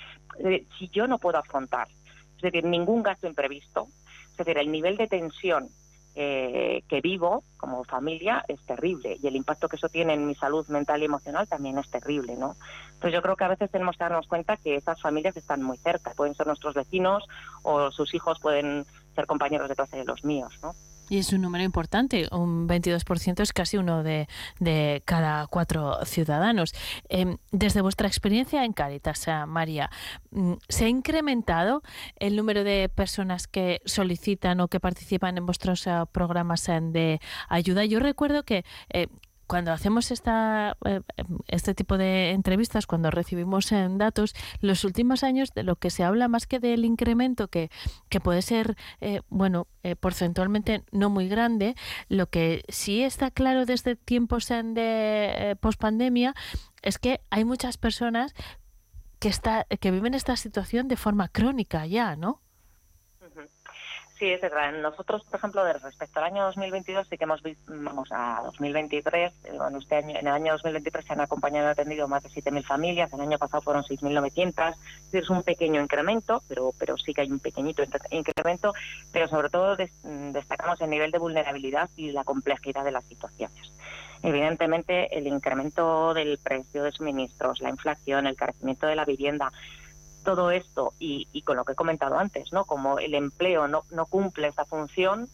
si 0.79 0.89
yo 0.89 1.05
no 1.05 1.19
puedo 1.19 1.37
afrontar, 1.37 1.87
es 2.37 2.41
decir, 2.41 2.65
ningún 2.65 3.03
gasto 3.03 3.27
imprevisto, 3.27 3.87
es 4.31 4.37
decir, 4.37 4.57
el 4.57 4.71
nivel 4.71 4.97
de 4.97 5.07
tensión 5.07 5.69
eh, 6.15 6.83
que 6.87 7.01
vivo 7.01 7.43
como 7.57 7.83
familia 7.83 8.45
es 8.47 8.61
terrible 8.65 9.17
y 9.21 9.27
el 9.27 9.35
impacto 9.35 9.67
que 9.67 9.77
eso 9.77 9.89
tiene 9.89 10.13
en 10.13 10.27
mi 10.27 10.35
salud 10.35 10.67
mental 10.67 11.01
y 11.01 11.05
emocional 11.05 11.47
también 11.47 11.77
es 11.77 11.89
terrible, 11.89 12.35
¿no? 12.35 12.55
Entonces 12.93 13.13
yo 13.13 13.21
creo 13.21 13.35
que 13.35 13.43
a 13.45 13.49
veces 13.49 13.71
tenemos 13.71 13.97
que 13.97 14.03
darnos 14.03 14.27
cuenta 14.27 14.57
que 14.57 14.75
esas 14.75 15.01
familias 15.01 15.35
están 15.37 15.63
muy 15.63 15.77
cerca, 15.77 16.11
pueden 16.11 16.35
ser 16.35 16.47
nuestros 16.47 16.75
vecinos 16.75 17.25
o 17.63 17.91
sus 17.91 18.13
hijos 18.13 18.39
pueden 18.39 18.85
ser 19.15 19.25
compañeros 19.25 19.69
de 19.69 19.75
clase 19.75 19.97
de 19.97 20.05
los 20.05 20.23
míos, 20.23 20.53
¿no? 20.61 20.73
Y 21.09 21.17
es 21.17 21.33
un 21.33 21.41
número 21.41 21.63
importante, 21.63 22.27
un 22.31 22.67
22% 22.67 23.41
es 23.41 23.53
casi 23.53 23.77
uno 23.77 24.03
de, 24.03 24.27
de 24.59 25.01
cada 25.05 25.47
cuatro 25.47 26.03
ciudadanos. 26.05 26.73
Em, 27.09 27.37
desde 27.51 27.81
vuestra 27.81 28.07
experiencia 28.07 28.63
en 28.63 28.73
Caritas, 28.73 29.27
eh, 29.27 29.45
María, 29.45 29.89
mm, 30.31 30.53
¿se 30.69 30.85
ha 30.85 30.89
incrementado 30.89 31.83
el 32.17 32.35
número 32.35 32.63
de 32.63 32.89
personas 32.89 33.47
que 33.47 33.81
solicitan 33.85 34.59
o 34.61 34.69
que 34.69 34.79
participan 34.79 35.37
en 35.37 35.45
vuestros 35.45 35.85
eh, 35.87 35.91
programas 36.11 36.67
eh, 36.69 36.79
de 36.81 37.19
ayuda? 37.49 37.85
Yo 37.85 37.99
recuerdo 37.99 38.43
que 38.43 38.63
cuando 39.47 39.71
hacemos 39.71 40.11
esta, 40.11 40.77
eh, 40.85 41.01
este 41.47 41.73
tipo 41.73 41.97
de 41.97 42.31
entrevistas, 42.31 42.87
cuando 42.87 43.11
recibimos 43.11 43.69
datos, 43.97 44.35
los 44.61 44.83
últimos 44.83 45.23
años 45.23 45.53
de 45.53 45.63
lo 45.63 45.75
que 45.75 45.89
se 45.89 46.03
habla 46.03 46.27
más 46.27 46.47
que 46.47 46.59
del 46.59 46.85
incremento, 46.85 47.47
que, 47.47 47.69
que 48.09 48.19
puede 48.19 48.41
ser, 48.41 48.75
eh, 49.01 49.21
bueno, 49.29 49.67
eh, 49.83 49.95
porcentualmente 49.95 50.83
no 50.91 51.09
muy 51.09 51.27
grande, 51.27 51.75
lo 52.09 52.27
que 52.29 52.63
sí 52.69 53.03
está 53.03 53.31
claro 53.31 53.65
desde 53.65 53.95
tiempos 53.95 54.47
de 54.47 55.57
pospandemia 55.59 56.35
es 56.81 56.99
que 56.99 57.21
hay 57.29 57.45
muchas 57.45 57.77
personas 57.77 58.35
que, 59.19 59.29
está, 59.29 59.65
que 59.65 59.91
viven 59.91 60.13
esta 60.13 60.35
situación 60.35 60.87
de 60.87 60.97
forma 60.97 61.29
crónica 61.29 61.85
ya, 61.85 62.15
¿no? 62.15 62.42
Sí, 64.23 64.29
es 64.29 64.39
verdad. 64.39 64.71
Nosotros, 64.71 65.21
por 65.25 65.37
ejemplo, 65.37 65.65
respecto 65.65 66.19
al 66.19 66.23
año 66.27 66.45
2022, 66.45 67.09
sí 67.09 67.17
que 67.17 67.25
hemos 67.25 67.43
visto, 67.43 67.73
vamos 67.75 68.07
a 68.13 68.39
2023, 68.45 69.33
bueno, 69.57 69.79
este 69.79 69.97
año, 69.97 70.17
en 70.17 70.27
el 70.27 70.33
año 70.33 70.53
2023 70.53 71.03
se 71.03 71.11
han 71.11 71.19
acompañado 71.19 71.67
y 71.67 71.71
atendido 71.71 72.07
más 72.07 72.23
de 72.23 72.29
7.000 72.29 72.63
familias, 72.63 73.11
el 73.11 73.19
año 73.19 73.37
pasado 73.37 73.61
fueron 73.61 73.83
6.900, 73.83 74.75
es 75.11 75.29
un 75.29 75.43
pequeño 75.43 75.81
incremento, 75.81 76.41
pero, 76.47 76.71
pero 76.79 76.97
sí 76.97 77.13
que 77.13 77.19
hay 77.19 77.31
un 77.33 77.41
pequeñito 77.41 77.83
incremento, 78.11 78.71
pero 79.11 79.27
sobre 79.27 79.49
todo 79.49 79.75
destacamos 79.75 80.79
el 80.79 80.89
nivel 80.89 81.11
de 81.11 81.19
vulnerabilidad 81.19 81.89
y 81.97 82.13
la 82.13 82.23
complejidad 82.23 82.85
de 82.85 82.91
las 82.93 83.03
situaciones. 83.03 83.73
Evidentemente, 84.21 85.17
el 85.17 85.27
incremento 85.27 86.13
del 86.13 86.37
precio 86.37 86.83
de 86.83 86.93
suministros, 86.93 87.59
la 87.59 87.71
inflación, 87.71 88.25
el 88.25 88.37
carecimiento 88.37 88.87
de 88.87 88.95
la 88.95 89.03
vivienda, 89.03 89.51
todo 90.23 90.51
esto 90.51 90.93
y, 90.99 91.41
con 91.43 91.57
lo 91.57 91.65
que 91.65 91.73
he 91.73 91.75
comentado 91.75 92.17
antes, 92.17 92.51
¿no? 92.51 92.65
Como 92.65 92.99
el 92.99 93.13
empleo 93.13 93.67
no, 93.67 93.83
no 93.91 94.05
cumple 94.05 94.47
esta 94.47 94.65
función, 94.65 95.29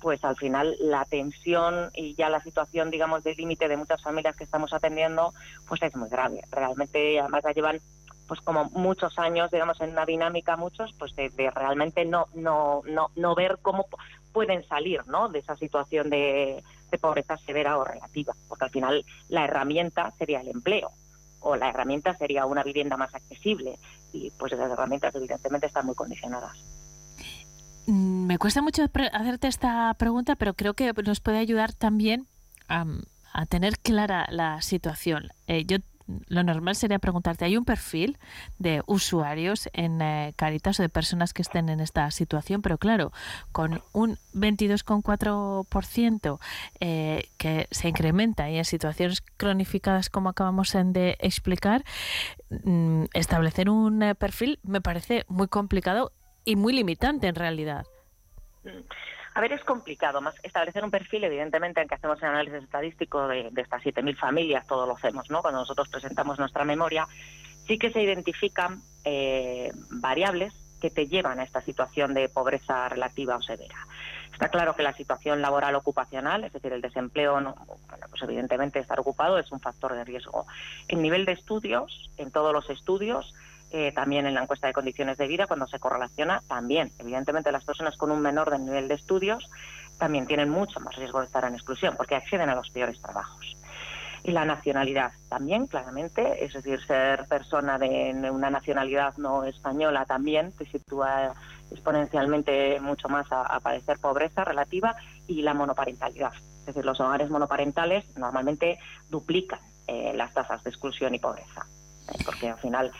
pues 0.00 0.24
al 0.24 0.36
final 0.36 0.76
la 0.80 1.04
tensión 1.04 1.90
y 1.94 2.14
ya 2.14 2.28
la 2.28 2.42
situación, 2.42 2.90
digamos, 2.90 3.24
de 3.24 3.34
límite 3.34 3.68
de 3.68 3.76
muchas 3.76 4.02
familias 4.02 4.36
que 4.36 4.44
estamos 4.44 4.72
atendiendo, 4.72 5.32
pues 5.68 5.82
es 5.82 5.94
muy 5.94 6.08
grave. 6.08 6.42
Realmente, 6.50 7.20
además 7.20 7.44
ya 7.44 7.52
llevan 7.52 7.80
pues 8.26 8.40
como 8.40 8.64
muchos 8.70 9.18
años, 9.18 9.50
digamos, 9.50 9.80
en 9.80 9.90
una 9.90 10.06
dinámica 10.06 10.56
muchos, 10.56 10.92
pues 10.98 11.14
de, 11.16 11.30
realmente 11.54 12.04
no, 12.04 12.26
no, 12.34 12.82
no, 12.86 13.10
no 13.14 13.34
ver 13.34 13.58
cómo 13.62 13.86
pueden 14.32 14.66
salir, 14.66 15.06
¿no? 15.06 15.28
De 15.28 15.40
esa 15.40 15.56
situación 15.56 16.10
de 16.10 16.62
pobreza 17.00 17.36
severa 17.38 17.78
o 17.78 17.84
relativa, 17.84 18.34
porque 18.48 18.64
al 18.64 18.70
final 18.70 19.04
la 19.28 19.44
herramienta 19.44 20.12
sería 20.18 20.40
el 20.40 20.48
empleo 20.48 20.90
o 21.42 21.56
la 21.56 21.68
herramienta 21.68 22.16
sería 22.16 22.46
una 22.46 22.62
vivienda 22.62 22.96
más 22.96 23.14
accesible 23.14 23.78
y 24.12 24.30
pues 24.38 24.52
esas 24.52 24.70
herramientas 24.70 25.14
evidentemente 25.14 25.66
están 25.66 25.86
muy 25.86 25.94
condicionadas. 25.94 26.56
Mm, 27.86 28.26
me 28.26 28.38
cuesta 28.38 28.62
mucho 28.62 28.84
hacerte 29.12 29.48
esta 29.48 29.92
pregunta, 29.94 30.36
pero 30.36 30.54
creo 30.54 30.74
que 30.74 30.92
nos 31.04 31.20
puede 31.20 31.38
ayudar 31.38 31.72
también 31.72 32.26
a, 32.68 32.86
tener 33.48 33.78
clara 33.78 34.26
la 34.30 34.60
situación. 34.62 35.28
Eh, 35.46 35.64
yo 35.64 35.78
lo 36.28 36.42
normal 36.42 36.74
sería 36.74 36.98
preguntarte, 36.98 37.44
¿hay 37.44 37.56
un 37.56 37.64
perfil 37.64 38.18
de 38.58 38.82
usuarios 38.86 39.68
en 39.72 40.02
eh, 40.02 40.32
Caritas 40.36 40.80
o 40.80 40.82
de 40.82 40.88
personas 40.88 41.32
que 41.32 41.42
estén 41.42 41.68
en 41.68 41.80
esta 41.80 42.10
situación? 42.10 42.62
Pero 42.62 42.78
claro, 42.78 43.12
con 43.52 43.82
un 43.92 44.18
22,4% 44.34 46.38
eh, 46.80 47.28
que 47.38 47.68
se 47.70 47.88
incrementa 47.88 48.50
y 48.50 48.58
en 48.58 48.64
situaciones 48.64 49.22
cronificadas 49.36 50.10
como 50.10 50.28
acabamos 50.28 50.72
de 50.72 51.16
explicar, 51.20 51.84
mm, 52.50 53.04
establecer 53.14 53.70
un 53.70 54.02
eh, 54.02 54.14
perfil 54.14 54.58
me 54.62 54.80
parece 54.80 55.24
muy 55.28 55.48
complicado 55.48 56.12
y 56.44 56.56
muy 56.56 56.72
limitante 56.72 57.28
en 57.28 57.34
realidad. 57.34 57.86
Mm. 58.64 58.80
A 59.34 59.40
ver, 59.40 59.52
es 59.52 59.64
complicado 59.64 60.20
más 60.20 60.34
establecer 60.42 60.84
un 60.84 60.90
perfil, 60.90 61.24
evidentemente, 61.24 61.80
en 61.80 61.88
que 61.88 61.94
hacemos 61.94 62.20
el 62.22 62.28
análisis 62.28 62.62
estadístico 62.62 63.28
de, 63.28 63.50
de 63.50 63.62
estas 63.62 63.82
7.000 63.82 64.16
familias, 64.16 64.66
todo 64.66 64.86
lo 64.86 64.94
hacemos, 64.94 65.30
¿no? 65.30 65.40
Cuando 65.40 65.60
nosotros 65.60 65.88
presentamos 65.88 66.38
nuestra 66.38 66.64
memoria, 66.64 67.06
sí 67.66 67.78
que 67.78 67.90
se 67.90 68.02
identifican 68.02 68.82
eh, 69.04 69.72
variables 69.90 70.52
que 70.80 70.90
te 70.90 71.06
llevan 71.06 71.38
a 71.38 71.44
esta 71.44 71.62
situación 71.62 72.12
de 72.12 72.28
pobreza 72.28 72.88
relativa 72.88 73.36
o 73.36 73.42
severa. 73.42 73.86
Está 74.32 74.48
claro 74.48 74.74
que 74.74 74.82
la 74.82 74.92
situación 74.94 75.40
laboral 75.40 75.76
ocupacional, 75.76 76.42
es 76.42 76.52
decir, 76.52 76.72
el 76.72 76.80
desempleo, 76.80 77.40
no, 77.40 77.54
pues 78.10 78.22
evidentemente 78.22 78.80
estar 78.80 78.98
ocupado 78.98 79.38
es 79.38 79.52
un 79.52 79.60
factor 79.60 79.94
de 79.94 80.04
riesgo. 80.04 80.46
En 80.88 81.00
nivel 81.00 81.24
de 81.24 81.32
estudios, 81.32 82.10
en 82.16 82.32
todos 82.32 82.52
los 82.52 82.68
estudios, 82.68 83.32
eh, 83.74 83.90
también 83.92 84.26
en 84.26 84.34
la 84.34 84.42
encuesta 84.42 84.66
de 84.66 84.74
condiciones 84.74 85.16
de 85.16 85.26
vida, 85.26 85.46
cuando 85.46 85.66
se 85.66 85.78
correlaciona, 85.78 86.42
también, 86.46 86.92
evidentemente, 86.98 87.50
las 87.50 87.64
personas 87.64 87.96
con 87.96 88.10
un 88.10 88.20
menor 88.20 88.60
nivel 88.60 88.86
de 88.86 88.94
estudios 88.94 89.48
también 89.98 90.26
tienen 90.26 90.50
mucho 90.50 90.78
más 90.80 90.94
riesgo 90.94 91.20
de 91.20 91.26
estar 91.26 91.44
en 91.44 91.54
exclusión, 91.54 91.96
porque 91.96 92.14
acceden 92.14 92.50
a 92.50 92.54
los 92.54 92.68
peores 92.68 93.00
trabajos. 93.00 93.56
Y 94.24 94.32
la 94.32 94.44
nacionalidad 94.44 95.12
también, 95.30 95.66
claramente, 95.66 96.44
es 96.44 96.52
decir, 96.52 96.84
ser 96.84 97.24
persona 97.28 97.78
de 97.78 98.30
una 98.30 98.50
nacionalidad 98.50 99.16
no 99.16 99.44
española 99.44 100.04
también 100.04 100.52
te 100.52 100.66
sitúa 100.66 101.32
exponencialmente 101.70 102.78
mucho 102.78 103.08
más 103.08 103.26
a, 103.30 103.58
padecer 103.60 103.98
pobreza 104.00 104.44
relativa 104.44 104.94
y 105.26 105.40
la 105.40 105.54
monoparentalidad. 105.54 106.34
Es 106.60 106.66
decir, 106.66 106.84
los 106.84 107.00
hogares 107.00 107.30
monoparentales 107.30 108.04
normalmente 108.18 108.78
duplican 109.08 109.60
eh, 109.86 110.12
las 110.14 110.34
tasas 110.34 110.62
de 110.62 110.68
exclusión 110.68 111.14
y 111.14 111.18
pobreza 111.18 111.66
porque 112.24 112.50
al 112.50 112.58
final, 112.58 112.92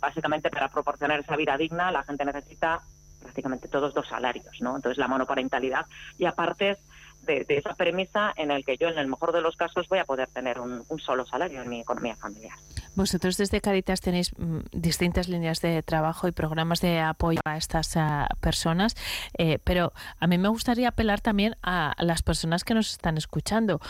básicamente 0.00 0.50
para 0.50 0.68
proporcionar 0.68 1.20
esa 1.20 1.36
vida 1.36 1.56
digna, 1.56 1.90
la 1.90 2.02
gente 2.02 2.24
necesita 2.24 2.80
prácticamente 3.20 3.68
todos 3.68 3.94
dos 3.94 4.06
salarios, 4.06 4.60
¿no? 4.60 4.76
Entonces 4.76 4.98
la 4.98 5.08
monoparentalidad 5.08 5.86
y 6.18 6.26
aparte 6.26 6.78
de, 7.24 7.44
esa 7.48 7.74
premisa 7.74 8.32
en 8.36 8.50
el 8.50 8.64
que 8.64 8.76
yo 8.76 8.88
en 8.88 8.98
el 8.98 9.08
mejor 9.08 9.32
de 9.32 9.40
los 9.40 9.56
casos 9.56 9.88
voy 9.88 9.98
a 9.98 10.04
poder 10.04 10.28
tener 10.28 10.60
un, 10.60 10.84
solo 10.98 11.26
salario 11.26 11.62
en 11.62 11.68
mi 11.68 11.80
economía 11.80 12.16
familiar. 12.16 12.56
Vosotros 12.94 13.36
desde 13.36 13.60
Caritas 13.60 14.00
tenéis 14.00 14.32
mm, 14.38 14.58
distintas 14.72 15.28
líneas 15.28 15.60
de 15.60 15.82
trabajo 15.82 16.28
y 16.28 16.32
programas 16.32 16.80
de 16.80 17.00
apoyo 17.00 17.40
a 17.44 17.56
estas 17.56 17.96
ah, 17.96 18.28
personas, 18.40 18.96
eh, 19.36 19.58
pero 19.64 19.92
a 20.18 20.26
mí 20.26 20.38
me 20.38 20.48
gustaría 20.48 20.88
apelar 20.88 21.20
también 21.20 21.56
a 21.62 21.94
las 21.98 22.22
personas 22.22 22.64
que 22.64 22.74
nos 22.74 22.92
están 22.92 23.18
escuchando, 23.18 23.80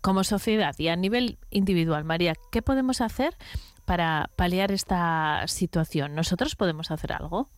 como 0.00 0.24
sociedad 0.24 0.74
y 0.78 0.88
a 0.88 0.96
nivel 0.96 1.38
individual. 1.50 2.04
María, 2.04 2.34
¿qué 2.50 2.62
podemos 2.62 3.00
hacer 3.00 3.36
para 3.84 4.30
paliar 4.36 4.72
esta 4.72 5.46
situación? 5.46 6.14
¿Nosotros 6.14 6.56
podemos 6.56 6.90
hacer 6.90 7.12
algo? 7.12 7.48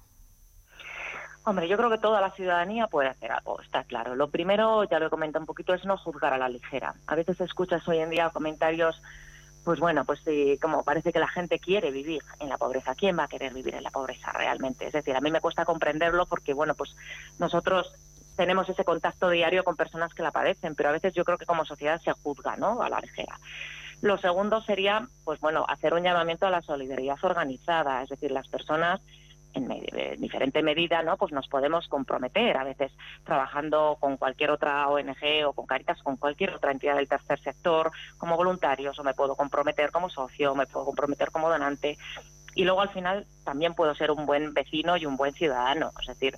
Hombre, 1.47 1.69
yo 1.69 1.77
creo 1.77 1.91
que 1.91 1.99
toda 1.99 2.23
la 2.23 2.31
ciudadanía 2.31 2.87
puede 2.87 3.11
hacer 3.11 3.31
algo, 3.31 3.61
está 3.61 3.85
claro. 3.85 4.15
Lo 4.15 4.31
primero, 4.31 4.85
ya 4.85 4.99
lo 4.99 5.07
he 5.07 5.11
comentado 5.11 5.43
un 5.43 5.47
poquito, 5.47 5.75
es 5.75 5.85
no 5.85 5.99
juzgar 5.99 6.33
a 6.33 6.39
la 6.39 6.49
ligera. 6.49 6.95
A 7.07 7.15
veces 7.15 7.39
escuchas 7.41 7.87
hoy 7.87 7.99
en 7.99 8.09
día 8.09 8.31
comentarios, 8.31 9.03
pues 9.63 9.79
bueno, 9.79 10.07
pues 10.07 10.21
sí, 10.25 10.59
como 10.61 10.85
parece 10.85 11.13
que 11.13 11.19
la 11.19 11.29
gente 11.29 11.59
quiere 11.59 11.91
vivir 11.91 12.23
en 12.41 12.49
la 12.49 12.57
pobreza. 12.57 12.95
¿Quién 12.95 13.19
va 13.19 13.25
a 13.25 13.29
querer 13.29 13.53
vivir 13.53 13.75
en 13.75 13.83
la 13.83 13.91
pobreza 13.91 14.33
realmente? 14.33 14.87
Es 14.87 14.95
decir, 14.95 15.15
a 15.15 15.21
mí 15.21 15.31
me 15.31 15.43
cuesta 15.43 15.67
comprenderlo 15.67 16.25
porque, 16.25 16.55
bueno, 16.55 16.75
pues 16.75 16.97
nosotros 17.39 17.95
tenemos 18.37 18.67
ese 18.71 18.85
contacto 18.85 19.29
diario 19.29 19.65
con 19.65 19.77
personas 19.77 20.15
que 20.15 20.23
la 20.23 20.31
padecen, 20.31 20.75
pero 20.75 20.89
a 20.89 20.93
veces 20.93 21.13
yo 21.13 21.25
creo 21.25 21.37
que 21.37 21.47
como 21.47 21.67
sociedad 21.67 22.01
se 22.01 22.13
juzga, 22.13 22.57
¿no? 22.57 22.83
A 22.83 22.89
la 22.89 23.01
ligera. 23.01 23.39
Lo 24.01 24.17
segundo 24.17 24.63
sería, 24.63 25.07
pues 25.25 25.41
bueno, 25.41 25.67
hacer 25.69 25.93
un 25.93 26.03
llamamiento 26.03 26.47
a 26.47 26.51
la 26.51 26.63
solidaridad 26.63 27.19
organizada, 27.23 28.03
es 28.03 28.09
decir, 28.09 28.31
las 28.31 28.49
personas 28.49 29.03
en, 29.55 30.21
diferente 30.21 30.63
medida, 30.63 31.03
¿no? 31.03 31.17
Pues 31.17 31.33
nos 31.33 31.49
podemos 31.49 31.89
comprometer, 31.89 32.57
a 32.57 32.65
veces 32.65 32.93
trabajando 33.25 33.97
con 34.01 34.17
cualquier 34.17 34.51
otra 34.51 34.89
ONG 34.89 35.47
o 35.47 35.53
con 35.53 35.67
Caritas, 35.67 36.03
con 36.03 36.17
cualquier 36.17 36.55
otra 36.55 36.73
entidad 36.73 36.97
del 36.97 37.09
tercer 37.09 37.41
sector, 37.41 37.91
como 38.19 38.37
voluntarios, 38.37 38.99
o 38.99 39.05
me 39.05 39.15
puedo 39.15 39.37
comprometer 39.37 39.91
como 39.91 40.11
socio, 40.11 40.55
me 40.55 40.67
puedo 40.67 40.87
comprometer 40.87 41.31
como 41.31 41.49
donante. 41.49 41.97
Y 42.55 42.65
luego 42.65 42.83
al 42.83 42.91
final 42.91 43.27
también 43.45 43.75
puedo 43.75 43.95
ser 43.95 44.11
un 44.11 44.27
buen 44.27 44.55
vecino 44.55 44.97
y 44.97 45.07
un 45.07 45.17
buen 45.17 45.33
ciudadano. 45.33 45.93
Es 46.01 46.07
decir, 46.07 46.37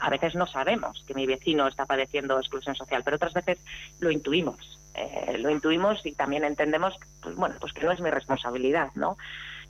a 0.00 0.10
veces 0.10 0.34
no 0.34 0.46
sabemos 0.46 1.04
que 1.06 1.14
mi 1.14 1.26
vecino 1.26 1.66
está 1.66 1.86
padeciendo 1.86 2.38
exclusión 2.38 2.74
social, 2.74 3.02
pero 3.04 3.16
otras 3.16 3.34
veces 3.34 3.58
lo 4.00 4.10
intuimos. 4.10 4.78
Eh, 4.94 5.38
lo 5.38 5.48
intuimos 5.50 6.04
y 6.04 6.12
también 6.12 6.44
entendemos 6.44 6.98
pues, 7.22 7.34
bueno 7.34 7.54
pues 7.58 7.72
que 7.72 7.82
no 7.82 7.92
es 7.92 8.00
mi 8.02 8.10
responsabilidad 8.10 8.90
no 8.94 9.16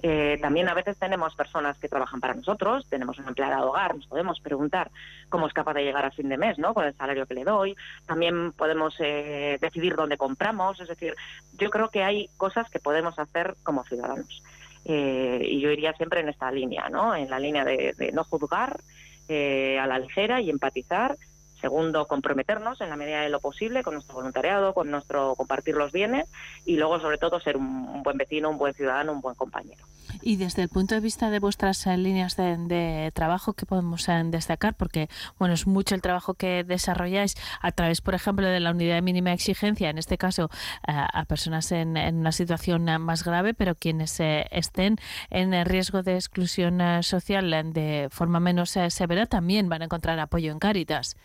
eh, 0.04 0.36
también 0.40 0.68
a 0.68 0.74
veces 0.74 0.98
tenemos 0.98 1.36
personas 1.36 1.78
que 1.78 1.88
trabajan 1.88 2.20
para 2.20 2.34
nosotros 2.34 2.86
tenemos 2.88 3.18
una 3.18 3.28
empleada 3.28 3.56
de 3.56 3.62
hogar 3.62 3.94
nos 3.94 4.06
podemos 4.08 4.40
preguntar 4.40 4.90
cómo 5.28 5.46
es 5.46 5.52
capaz 5.52 5.74
de 5.74 5.84
llegar 5.84 6.04
a 6.04 6.10
fin 6.10 6.28
de 6.28 6.36
mes 6.36 6.58
no 6.58 6.74
con 6.74 6.84
el 6.84 6.94
salario 6.94 7.26
que 7.26 7.34
le 7.34 7.44
doy. 7.44 7.76
También 8.06 8.52
podemos 8.52 8.94
eh, 8.98 9.58
decidir 9.60 9.94
dónde 9.94 10.16
compramos. 10.16 10.80
Es 10.80 10.88
decir 10.88 11.14
yo 11.58 11.70
creo 11.70 11.88
que 11.88 12.02
hay 12.02 12.28
cosas 12.36 12.68
que 12.68 12.80
podemos 12.80 13.18
hacer 13.18 13.54
como 13.62 13.84
ciudadanos. 13.84 14.42
Y 14.84 15.60
yo 15.60 15.70
iría 15.70 15.92
siempre 15.92 16.20
en 16.20 16.28
esta 16.28 16.50
línea 16.50 16.88
no 16.88 17.14
en 17.14 17.30
la 17.30 17.38
línea 17.38 17.64
de, 17.64 17.94
de 17.96 18.10
no 18.10 18.24
juzgar 18.24 18.80
a 19.28 19.86
la 19.86 19.98
ligera 20.00 20.40
y 20.40 20.50
empatizar 20.50 21.16
Segundo, 21.62 22.08
comprometernos 22.08 22.80
en 22.80 22.90
la 22.90 22.96
medida 22.96 23.20
de 23.20 23.28
lo 23.28 23.38
posible 23.38 23.84
con 23.84 23.94
nuestro 23.94 24.16
voluntariado, 24.16 24.74
con 24.74 24.90
nuestro 24.90 25.36
compartir 25.36 25.76
los 25.76 25.92
bienes 25.92 26.28
y 26.66 26.76
luego, 26.76 26.98
sobre 26.98 27.18
todo, 27.18 27.38
ser 27.38 27.56
un, 27.56 28.02
buen 28.02 28.16
vecino, 28.16 28.50
un 28.50 28.58
buen 28.58 28.74
ciudadano, 28.74 29.12
un 29.12 29.20
buen 29.20 29.36
compañero. 29.36 29.86
Y 30.22 30.36
desde 30.36 30.62
el 30.62 30.68
punto 30.68 30.96
de 30.96 31.00
vista 31.00 31.30
de 31.30 31.38
vuestras 31.38 31.86
eh, 31.86 31.96
líneas 31.96 32.36
de, 32.36 33.12
trabajo, 33.14 33.52
¿qué 33.52 33.64
podemos 33.64 34.08
eh, 34.08 34.22
destacar? 34.24 34.74
Porque, 34.74 35.08
bueno, 35.38 35.54
es 35.54 35.68
mucho 35.68 35.94
el 35.94 36.02
trabajo 36.02 36.34
que 36.34 36.64
desarrolláis 36.64 37.36
a 37.60 37.70
través, 37.70 38.00
por 38.00 38.14
ejemplo, 38.14 38.44
de 38.44 38.58
la 38.58 38.72
unidad 38.72 38.96
de 38.96 39.02
mínima 39.02 39.32
exigencia, 39.32 39.88
en 39.88 39.98
este 39.98 40.18
caso, 40.18 40.50
eh, 40.88 40.92
a 40.92 41.24
personas 41.26 41.70
en, 41.70 41.96
una 41.96 42.32
situación 42.32 42.86
más 43.00 43.22
grave, 43.22 43.54
pero 43.54 43.76
quienes 43.76 44.18
estén 44.18 44.96
en 45.30 45.64
riesgo 45.64 46.02
de 46.02 46.16
exclusión 46.16 46.80
social 47.04 47.72
de 47.72 48.08
forma 48.10 48.40
menos 48.40 48.76
severa 48.88 49.26
también 49.26 49.68
van 49.68 49.82
a 49.82 49.84
encontrar 49.84 50.18
apoyo 50.18 50.50
en 50.50 50.58
Cáritas. 50.58 51.16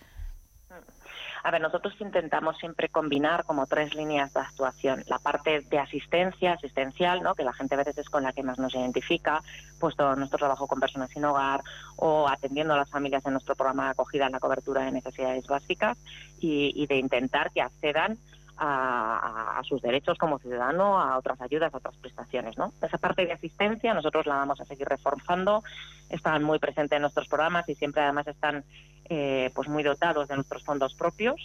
A 1.48 1.52
ver, 1.52 1.62
nosotros 1.62 1.93
intentamos 2.02 2.58
siempre 2.58 2.89
combinar 2.89 3.45
como 3.45 3.68
tres 3.68 3.95
líneas 3.95 4.34
de 4.34 4.41
actuación. 4.41 5.06
La 5.08 5.18
parte 5.18 5.62
de 5.62 5.80
asistencia, 5.80 6.52
asistencial, 6.52 7.24
¿no? 7.24 7.36
que 7.36 7.45
la 7.45 7.54
gente 7.54 7.76
a 7.76 7.78
veces 7.78 7.98
es 8.00 8.10
con 8.10 8.24
la 8.24 8.34
que 8.34 8.43
más 8.43 8.60
nos 8.60 8.76
identifica, 8.76 9.41
pues 9.80 9.95
todo 9.95 10.14
nuestro 10.18 10.39
trabajo 10.39 10.68
con 10.68 10.82
personas 10.82 11.10
sin 11.10 11.24
hogar 11.24 11.62
o 11.95 12.28
atendiendo 12.28 12.74
a 12.74 12.78
las 12.78 12.89
familias 12.89 13.26
en 13.26 13.32
nuestro 13.32 13.56
programa 13.56 13.86
de 13.86 13.91
acogida 13.91 14.26
en 14.26 14.34
la 14.34 14.41
cobertura 14.41 14.82
de 14.82 14.91
necesidades 14.91 15.48
básicas 15.48 15.98
y, 16.41 16.74
y 16.76 16.86
de 16.86 16.98
intentar 16.98 17.50
que 17.52 17.62
accedan 17.62 18.18
a, 18.58 19.62
sus 19.64 19.82
derechos 19.82 20.18
como 20.18 20.39
ciudadano, 20.39 20.99
a 20.99 21.18
otras 21.18 21.39
ayudas, 21.41 21.74
a 21.74 21.78
otras 21.78 21.95
prestaciones. 21.97 22.58
¿no? 22.58 22.72
Esa 22.82 22.97
parte 22.97 23.26
de 23.26 23.34
asistencia 23.34 23.93
nosotros 23.93 24.26
la 24.26 24.36
vamos 24.36 24.62
a 24.62 24.66
seguir 24.66 24.88
reforzando, 24.88 25.64
están 26.10 26.43
muy 26.43 26.60
presentes 26.60 26.95
en 26.95 27.01
nuestros 27.01 27.28
programas 27.28 27.68
y 27.70 27.76
siempre 27.76 28.01
además 28.01 28.28
están 28.28 28.64
eh, 29.10 29.51
pues 29.53 29.68
muy 29.68 29.84
dotados 29.84 30.28
de 30.28 30.36
nuestros 30.36 30.64
fondos 30.64 30.93
propios. 30.93 31.36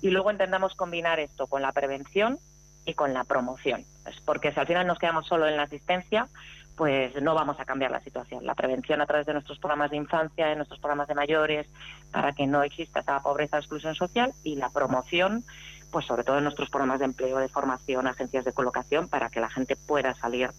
Y 0.00 0.10
luego 0.10 0.30
intentamos 0.30 0.74
combinar 0.74 1.20
esto 1.20 1.46
con 1.46 1.60
la 1.60 1.72
prevención 1.72 2.38
y 2.86 2.94
con 2.94 3.12
la 3.12 3.24
promoción. 3.24 3.84
porque 4.24 4.52
si 4.52 4.60
al 4.60 4.66
final 4.66 4.86
nos 4.86 4.98
quedamos 4.98 5.26
solo 5.26 5.46
en 5.46 5.56
la 5.56 5.64
asistencia, 5.64 6.28
pues 6.76 7.20
no 7.20 7.34
vamos 7.34 7.60
a 7.60 7.66
cambiar 7.66 7.90
la 7.90 8.00
situación. 8.00 8.46
La 8.46 8.54
prevención 8.54 9.02
a 9.02 9.06
través 9.06 9.26
de 9.26 9.34
nuestros 9.34 9.58
programas 9.58 9.90
de 9.90 9.98
infancia, 9.98 10.46
de 10.46 10.56
nuestros 10.56 10.80
programas 10.80 11.08
de 11.08 11.14
mayores, 11.14 11.66
para 12.10 12.32
que 12.32 12.46
no 12.46 12.62
exista 12.62 13.00
esa 13.00 13.20
pobreza 13.20 13.58
exclusión 13.58 13.94
social, 13.94 14.32
y 14.44 14.56
la 14.56 14.70
promoción 14.70 15.44
pues 15.90 16.06
sobre 16.06 16.24
todo 16.24 16.38
en 16.38 16.44
nuestros 16.44 16.70
programas 16.70 16.98
de 17.00 17.06
empleo, 17.06 17.38
de 17.38 17.48
formación, 17.48 18.06
agencias 18.06 18.44
de 18.44 18.52
colocación, 18.52 19.08
para 19.08 19.28
que 19.30 19.40
la 19.40 19.50
gente 19.50 19.76
pueda 19.76 20.14
salir 20.14 20.50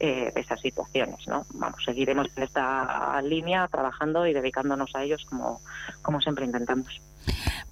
eh, 0.00 0.32
de 0.34 0.40
esas 0.40 0.60
situaciones. 0.60 1.26
¿no? 1.28 1.46
Vamos, 1.54 1.82
seguiremos 1.84 2.28
en 2.36 2.42
esta 2.42 3.20
línea 3.22 3.68
trabajando 3.68 4.26
y 4.26 4.32
dedicándonos 4.32 4.94
a 4.94 5.02
ellos 5.02 5.24
como, 5.24 5.60
como 6.02 6.20
siempre 6.20 6.44
intentamos. 6.44 7.00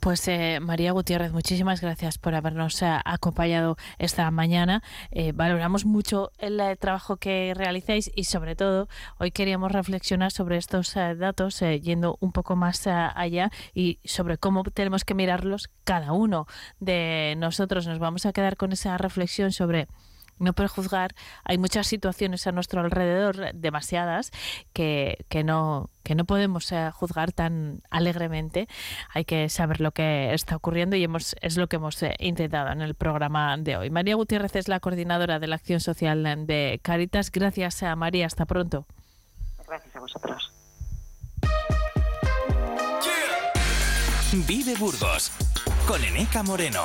Pues 0.01 0.27
eh, 0.29 0.59
María 0.61 0.93
Gutiérrez, 0.93 1.33
muchísimas 1.33 1.81
gracias 1.81 2.19
por 2.19 2.35
habernos 2.35 2.83
eh, 2.83 2.87
acompañado 3.05 3.77
esta 3.99 4.31
mañana. 4.31 4.83
valoramos 5.35 5.85
mucho 5.85 6.33
el 6.39 6.61
trabajo 6.79 7.17
que 7.17 7.53
realizáis 7.55 8.11
y 8.15 8.25
sobre 8.25 8.57
todo 8.57 8.89
hoy 9.19 9.31
queríamos 9.31 9.71
reflexionar 9.73 10.33
sobre 10.33 10.57
estos 10.57 10.95
datos 10.95 11.61
yendo 11.61 12.17
un 12.21 12.33
poco 12.33 12.57
más 12.57 12.87
allá 12.87 13.51
y 13.75 14.01
sobre 14.05 14.39
cómo 14.39 14.65
tenemos 14.65 15.05
que 15.05 15.15
mirarlos 15.15 15.71
cada 15.85 16.13
uno 16.13 16.47
de 16.81 17.35
nosotros. 17.39 17.87
Nos 17.87 17.99
vamos 17.99 18.27
a 18.27 18.33
quedar 18.33 18.57
con 18.57 18.73
esa 18.73 18.99
reflexión 18.99 19.53
sobre 19.53 19.87
no 20.43 20.53
prejuzgar. 20.53 21.15
Hay 21.45 21.59
muchas 21.59 21.87
situaciones 21.87 22.47
a 22.47 22.53
nuestro 22.53 22.81
alrededor, 22.81 23.55
demasiadas, 23.55 24.31
que, 24.73 25.25
que 25.29 25.45
no 25.45 25.89
que 26.03 26.15
no 26.17 26.25
podemos 26.25 26.73
eh, 26.73 26.91
juzgar 26.93 27.33
tan 27.33 27.81
alegremente. 27.91 28.69
Hay 29.15 29.25
que 29.25 29.49
saber 29.49 29.81
lo 29.81 29.93
que 29.93 30.35
está 30.35 30.57
ocurriendo 30.57 30.97
y 30.97 31.05
hemos, 31.05 31.37
es 31.41 31.57
lo 31.57 31.69
que 31.69 31.77
hemos 31.77 32.03
eh, 32.03 32.17
intentado 32.19 32.73
en 32.73 32.83
el 32.83 32.95
programa 32.95 33.57
de 33.57 33.77
hoy. 33.77 33.91
María 33.91 34.17
Gutiérrez 34.17 34.57
es 34.57 34.69
la 34.69 34.81
coordinadora 34.81 35.39
de 35.39 35.47
la 35.47 35.57
acción 35.57 35.79
social 35.79 36.25
de 36.47 36.81
Caritas. 36.83 37.31
Gracias 37.31 37.83
a 37.85 37.95
María. 37.95 38.27
Hasta 38.27 38.47
pronto. 38.47 38.87
Gracias 39.67 39.95
a 39.95 40.01
vosotros. 40.01 40.53
Vive 44.47 44.75
Burgos 44.77 45.31
con 45.87 46.03
Eneca 46.03 46.43
Moreno. 46.43 46.85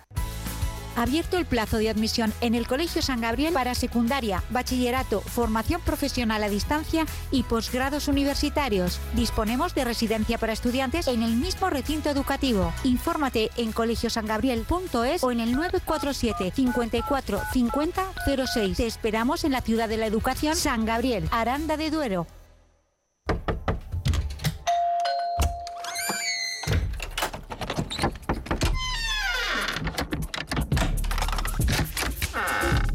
Abierto 0.95 1.37
el 1.37 1.45
plazo 1.45 1.77
de 1.77 1.89
admisión 1.89 2.33
en 2.41 2.55
el 2.55 2.67
Colegio 2.67 3.01
San 3.01 3.21
Gabriel 3.21 3.53
para 3.53 3.75
secundaria, 3.75 4.43
bachillerato, 4.49 5.21
formación 5.21 5.81
profesional 5.81 6.43
a 6.43 6.49
distancia 6.49 7.05
y 7.31 7.43
posgrados 7.43 8.07
universitarios. 8.07 8.99
Disponemos 9.15 9.73
de 9.73 9.85
residencia 9.85 10.37
para 10.37 10.53
estudiantes 10.53 11.07
en 11.07 11.23
el 11.23 11.35
mismo 11.35 11.69
recinto 11.69 12.09
educativo. 12.09 12.73
Infórmate 12.83 13.51
en 13.57 13.71
colegiosangabriel.es 13.71 15.23
o 15.23 15.31
en 15.31 15.39
el 15.39 15.51
947 15.53 16.51
54 16.55 17.41
50 17.53 18.03
06. 18.53 18.77
Te 18.77 18.87
esperamos 18.87 19.43
en 19.43 19.53
la 19.53 19.61
ciudad 19.61 19.87
de 19.87 19.97
la 19.97 20.07
educación 20.07 20.55
San 20.55 20.85
Gabriel, 20.85 21.27
Aranda 21.31 21.77
de 21.77 21.89
Duero. 21.89 22.27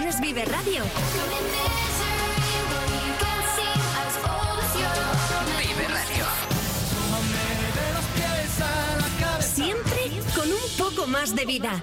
Vive 0.00 0.46
Radio. 0.46 0.82
Vive 5.58 5.88
Radio. 5.88 6.24
Siempre 9.40 10.10
con 10.34 10.48
un 10.50 10.58
poco 10.78 11.06
más 11.06 11.36
de 11.36 11.44
vida. 11.44 11.82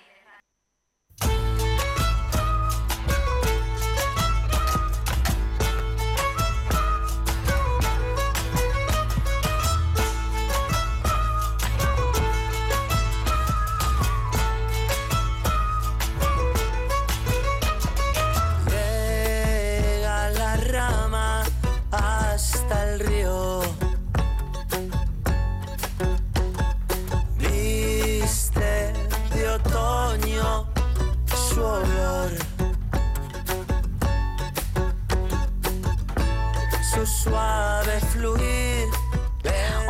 Suave 37.23 37.99
fluir. 38.13 38.87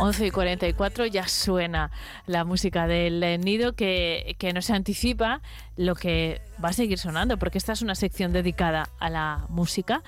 11 0.00 0.26
y 0.26 0.30
44 0.32 1.06
ya 1.06 1.28
suena 1.28 1.90
la 2.26 2.44
música 2.44 2.86
del 2.88 3.40
nido 3.40 3.74
que, 3.74 4.34
que 4.38 4.52
nos 4.52 4.68
anticipa 4.70 5.40
lo 5.76 5.94
que 5.94 6.40
va 6.62 6.70
a 6.70 6.72
seguir 6.72 6.98
sonando, 6.98 7.38
porque 7.38 7.58
esta 7.58 7.72
es 7.72 7.82
una 7.82 7.94
sección 7.94 8.32
dedicada 8.32 8.88
a 8.98 9.10
la 9.10 9.46
música 9.48 10.02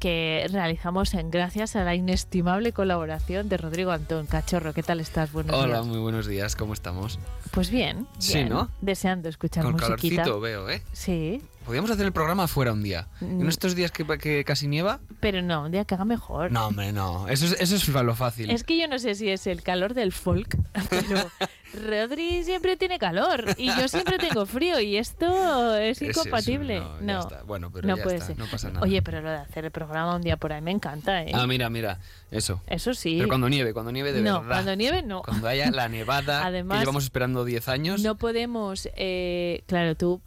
que 0.00 0.46
realizamos 0.52 1.14
en 1.14 1.30
gracias 1.30 1.76
a 1.76 1.84
la 1.84 1.94
inestimable 1.94 2.72
colaboración 2.72 3.48
de 3.48 3.56
Rodrigo 3.56 3.90
Antón. 3.92 4.26
Cachorro, 4.26 4.74
¿qué 4.74 4.82
tal 4.82 5.00
estás? 5.00 5.32
Buenos 5.32 5.56
Hola, 5.56 5.76
días. 5.76 5.86
muy 5.86 5.98
buenos 5.98 6.26
días, 6.26 6.54
¿cómo 6.54 6.74
estamos? 6.74 7.18
Pues 7.52 7.70
bien, 7.70 8.06
Sí. 8.18 8.44
¿no? 8.44 8.68
Deseando 8.82 9.28
escuchar 9.30 9.64
Con 9.64 9.72
musiquita. 9.72 10.24
calorcito 10.24 10.40
veo, 10.40 10.68
¿eh? 10.68 10.82
Sí, 10.92 11.40
Podríamos 11.68 11.90
hacer 11.90 12.06
el 12.06 12.12
programa 12.12 12.44
afuera 12.44 12.72
un 12.72 12.82
día. 12.82 13.08
Mm. 13.20 13.42
En 13.42 13.46
estos 13.46 13.74
días 13.74 13.90
que, 13.90 14.06
que 14.16 14.42
casi 14.42 14.66
nieva. 14.68 15.00
pero 15.20 15.42
no, 15.42 15.64
un 15.64 15.70
día 15.70 15.84
que 15.84 15.96
haga 15.96 16.06
mejor. 16.06 16.50
No, 16.50 16.68
hombre, 16.68 16.92
no. 16.94 17.28
Eso 17.28 17.44
es, 17.44 17.60
eso 17.60 17.76
es 17.76 17.86
lo 17.86 18.14
fácil. 18.14 18.50
Es 18.50 18.64
que 18.64 18.80
yo 18.80 18.88
no 18.88 18.98
sé 18.98 19.14
si 19.14 19.28
es 19.28 19.46
el 19.46 19.62
calor 19.62 19.92
del 19.92 20.12
folk, 20.12 20.56
pero 20.88 21.30
Rodri 21.74 22.42
siempre 22.42 22.78
tiene 22.78 22.98
calor 22.98 23.44
y 23.58 23.66
yo 23.66 23.86
siempre 23.86 24.16
tengo 24.16 24.46
frío 24.46 24.80
y 24.80 24.96
esto 24.96 25.76
es 25.76 26.00
incompatible. 26.00 26.80
no, 26.80 27.00
no, 27.02 27.20
está. 27.20 27.42
Bueno, 27.42 27.70
pero 27.70 27.86
no 27.86 27.98
ya 27.98 28.02
puede 28.02 28.16
está, 28.16 28.28
ser. 28.28 28.38
no 28.38 28.46
pasa 28.46 28.70
nada. 28.70 28.80
Oye, 28.80 29.02
pero 29.02 29.20
lo 29.20 29.28
de 29.28 29.36
hacer 29.36 29.66
el 29.66 29.70
programa 29.70 30.16
un 30.16 30.22
día 30.22 30.38
por 30.38 30.54
ahí 30.54 30.62
me 30.62 30.70
encanta, 30.70 31.22
¿eh? 31.22 31.32
Ah, 31.34 31.46
mira, 31.46 31.68
mira, 31.68 31.98
eso. 32.30 32.62
Eso 32.66 32.94
sí. 32.94 33.16
Pero 33.18 33.28
cuando 33.28 33.50
nieve, 33.50 33.74
cuando 33.74 33.92
nieve 33.92 34.14
de 34.14 34.22
no, 34.22 34.40
verdad. 34.40 34.54
cuando 34.54 34.74
nieve 34.74 35.02
no. 35.02 35.20
Cuando 35.20 35.46
haya 35.46 35.70
la 35.70 35.90
nevada 35.90 36.46
Además, 36.46 36.78
que 36.78 36.80
llevamos 36.84 37.04
esperando 37.04 37.44
10 37.44 37.68
años. 37.68 38.02
No 38.02 38.14
podemos, 38.14 38.88
eh, 38.96 39.64
claro, 39.66 39.94
tú 39.96 40.22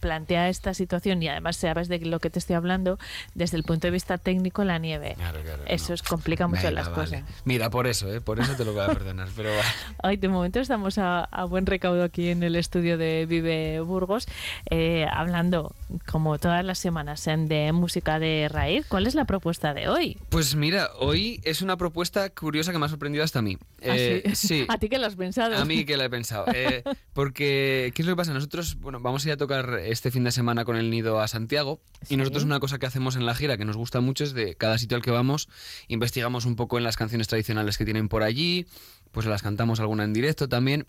plantea 0.00 0.48
esta 0.48 0.74
situación 0.74 1.22
y 1.22 1.28
además 1.28 1.56
sabes 1.56 1.88
de 1.88 1.98
lo 2.00 2.20
que 2.20 2.30
te 2.30 2.38
estoy 2.38 2.56
hablando 2.56 2.98
desde 3.34 3.56
el 3.56 3.62
punto 3.64 3.86
de 3.86 3.90
vista 3.90 4.18
técnico 4.18 4.64
la 4.64 4.78
nieve. 4.78 5.14
Claro, 5.16 5.40
claro, 5.42 5.62
Eso 5.66 5.94
es, 5.94 6.02
complica 6.02 6.46
mucho 6.46 6.62
Venga, 6.62 6.70
las 6.72 6.90
vale. 6.90 7.02
cosas. 7.22 7.22
Mira, 7.44 7.70
por 7.70 7.86
eso, 7.86 8.12
¿eh? 8.12 8.20
Por 8.20 8.40
eso 8.40 8.54
te 8.56 8.64
lo 8.64 8.72
voy 8.72 8.82
a 8.82 8.86
perdonar. 8.88 9.28
Pero 9.36 9.50
va. 9.50 9.62
Ay, 10.02 10.16
de 10.16 10.28
momento 10.28 10.60
estamos 10.60 10.98
a, 10.98 11.24
a 11.24 11.44
buen 11.44 11.66
recaudo 11.66 12.02
aquí 12.04 12.28
en 12.28 12.42
el 12.42 12.56
estudio 12.56 12.98
de 12.98 13.26
Vive 13.26 13.80
Burgos, 13.80 14.26
eh, 14.70 15.06
hablando, 15.10 15.74
como 16.10 16.38
todas 16.38 16.64
las 16.64 16.78
semanas, 16.78 17.26
en 17.26 17.48
de 17.48 17.72
música 17.72 18.18
de 18.18 18.48
raíz. 18.50 18.86
¿Cuál 18.88 19.06
es 19.06 19.14
la 19.14 19.24
propuesta 19.24 19.74
de 19.74 19.88
hoy? 19.88 20.16
Pues 20.28 20.54
mira, 20.54 20.90
hoy 20.98 21.40
es 21.44 21.62
una 21.62 21.76
propuesta 21.76 22.28
curiosa 22.30 22.72
que 22.72 22.78
me 22.78 22.86
ha 22.86 22.88
sorprendido 22.88 23.24
hasta 23.24 23.38
a 23.40 23.42
mí. 23.42 23.56
¿Ah, 23.82 23.94
Eh, 23.96 24.22
sí? 24.34 24.48
sí. 24.48 24.66
¿A 24.68 24.78
ti 24.78 24.88
que 24.88 24.98
lo 24.98 25.06
has 25.06 25.16
pensado? 25.16 25.56
A 25.56 25.64
mí 25.64 25.84
que 25.84 25.96
la 25.96 26.04
he 26.04 26.10
pensado. 26.10 26.46
Eh, 26.54 26.82
porque, 27.12 27.92
¿qué 27.94 28.02
es 28.02 28.06
lo 28.06 28.12
que 28.12 28.16
pasa? 28.16 28.32
Nosotros, 28.32 28.76
bueno, 28.76 29.00
vamos 29.00 29.24
a 29.24 29.28
ir 29.28 29.32
a 29.32 29.36
tocar 29.36 29.78
este 29.90 30.10
fin 30.10 30.24
de 30.24 30.30
semana 30.30 30.64
con 30.64 30.76
el 30.76 30.90
nido 30.90 31.20
a 31.20 31.28
Santiago. 31.28 31.80
Y 32.08 32.16
nosotros 32.16 32.44
una 32.44 32.60
cosa 32.60 32.78
que 32.78 32.86
hacemos 32.86 33.16
en 33.16 33.26
la 33.26 33.34
gira 33.34 33.56
que 33.56 33.64
nos 33.64 33.76
gusta 33.76 34.00
mucho 34.00 34.24
es 34.24 34.32
de 34.32 34.54
cada 34.54 34.78
sitio 34.78 34.96
al 34.96 35.02
que 35.02 35.10
vamos, 35.10 35.48
investigamos 35.88 36.44
un 36.44 36.56
poco 36.56 36.78
en 36.78 36.84
las 36.84 36.96
canciones 36.96 37.28
tradicionales 37.28 37.78
que 37.78 37.84
tienen 37.84 38.08
por 38.08 38.22
allí, 38.22 38.66
pues 39.12 39.26
las 39.26 39.42
cantamos 39.42 39.80
alguna 39.80 40.04
en 40.04 40.12
directo 40.12 40.48
también. 40.48 40.86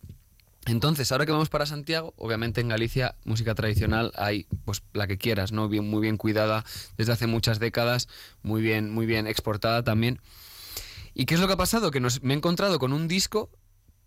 Entonces, 0.66 1.12
ahora 1.12 1.26
que 1.26 1.32
vamos 1.32 1.50
para 1.50 1.66
Santiago, 1.66 2.14
obviamente 2.18 2.62
en 2.62 2.68
Galicia 2.68 3.16
música 3.24 3.56
tradicional 3.56 4.12
hay 4.16 4.46
pues 4.66 4.84
la 4.94 5.08
que 5.08 5.18
quieras, 5.18 5.52
¿no? 5.52 5.70
Bien, 5.70 5.90
muy 5.90 6.02
bien 6.02 6.18
cuidada 6.18 6.66
desde 6.98 7.14
hace 7.14 7.28
muchas 7.28 7.60
décadas, 7.60 8.08
muy 8.44 8.62
bien, 8.62 8.92
muy 8.92 9.06
bien 9.06 9.26
exportada 9.26 9.84
también. 9.84 10.20
¿Y 11.14 11.26
qué 11.26 11.36
es 11.36 11.40
lo 11.40 11.48
que 11.48 11.54
ha 11.54 11.58
pasado? 11.58 11.92
Que 11.92 12.00
nos, 12.00 12.22
me 12.24 12.34
he 12.34 12.38
encontrado 12.38 12.78
con 12.78 12.94
un 12.94 13.08
disco 13.08 13.50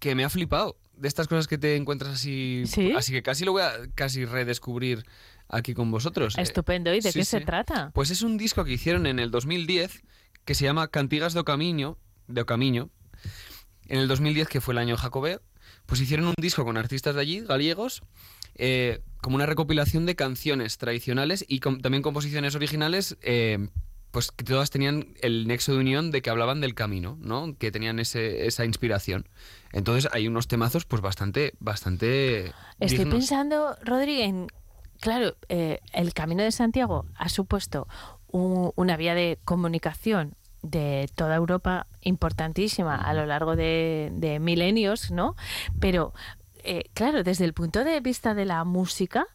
que 0.02 0.16
me 0.16 0.24
ha 0.24 0.28
flipado. 0.28 0.76
De 0.96 1.06
estas 1.06 1.28
cosas 1.28 1.46
que 1.46 1.58
te 1.58 1.76
encuentras 1.76 2.14
así. 2.14 2.64
¿Sí? 2.66 2.92
Así 2.96 3.12
que 3.12 3.22
casi 3.22 3.44
lo 3.44 3.52
voy 3.52 3.62
a 3.62 3.72
casi 3.94 4.24
redescubrir 4.24 5.04
aquí 5.48 5.74
con 5.74 5.92
vosotros. 5.92 6.36
Eh, 6.36 6.42
Estupendo. 6.42 6.92
¿Y 6.92 7.00
de 7.00 7.12
sí, 7.12 7.20
qué 7.20 7.24
se 7.24 7.40
trata? 7.40 7.92
Pues 7.94 8.10
es 8.10 8.22
un 8.22 8.36
disco 8.36 8.64
que 8.64 8.72
hicieron 8.72 9.06
en 9.06 9.20
el 9.20 9.30
2010 9.30 10.02
que 10.44 10.54
se 10.56 10.64
llama 10.64 10.88
Cantigas 10.88 11.34
do 11.34 11.44
Camiño, 11.44 11.98
de 12.26 12.40
Ocamiño. 12.40 12.90
En 13.86 13.98
el 14.00 14.08
2010, 14.08 14.48
que 14.48 14.60
fue 14.60 14.74
el 14.74 14.78
año 14.78 14.96
jacobeo, 14.96 15.40
pues 15.86 16.00
hicieron 16.00 16.26
un 16.26 16.34
disco 16.36 16.64
con 16.64 16.76
artistas 16.76 17.14
de 17.14 17.20
allí, 17.20 17.40
gallegos, 17.40 18.02
eh, 18.56 19.02
como 19.20 19.36
una 19.36 19.46
recopilación 19.46 20.04
de 20.04 20.16
canciones 20.16 20.78
tradicionales 20.78 21.44
y 21.46 21.60
com- 21.60 21.80
también 21.80 22.02
composiciones 22.02 22.56
originales, 22.56 23.16
eh, 23.22 23.68
pues 24.12 24.30
que 24.30 24.44
todas 24.44 24.70
tenían 24.70 25.14
el 25.20 25.48
nexo 25.48 25.72
de 25.72 25.78
unión 25.78 26.10
de 26.12 26.22
que 26.22 26.30
hablaban 26.30 26.60
del 26.60 26.74
camino, 26.74 27.16
¿no? 27.20 27.56
Que 27.58 27.72
tenían 27.72 27.98
ese- 27.98 28.46
esa 28.46 28.64
inspiración. 28.64 29.26
Entonces 29.72 30.08
hay 30.12 30.28
unos 30.28 30.46
temazos, 30.46 30.84
pues 30.84 31.02
bastante, 31.02 31.54
bastante. 31.58 32.52
Estoy 32.78 32.98
dignos. 32.98 33.14
pensando, 33.14 33.76
Rodri, 33.82 34.22
en. 34.22 34.46
Claro, 35.00 35.34
eh, 35.48 35.80
el 35.92 36.14
Camino 36.14 36.44
de 36.44 36.52
Santiago 36.52 37.06
ha 37.16 37.28
supuesto 37.28 37.88
un- 38.28 38.70
una 38.76 38.96
vía 38.96 39.14
de 39.16 39.38
comunicación 39.44 40.36
de 40.62 41.10
toda 41.16 41.34
Europa 41.34 41.88
importantísima 42.02 42.94
a 42.94 43.12
lo 43.14 43.26
largo 43.26 43.56
de, 43.56 44.10
de 44.12 44.38
milenios, 44.38 45.10
¿no? 45.10 45.34
Pero, 45.80 46.12
eh, 46.62 46.84
claro, 46.94 47.24
desde 47.24 47.44
el 47.44 47.52
punto 47.52 47.82
de 47.82 47.98
vista 48.00 48.34
de 48.34 48.44
la 48.44 48.62
música, 48.62 49.26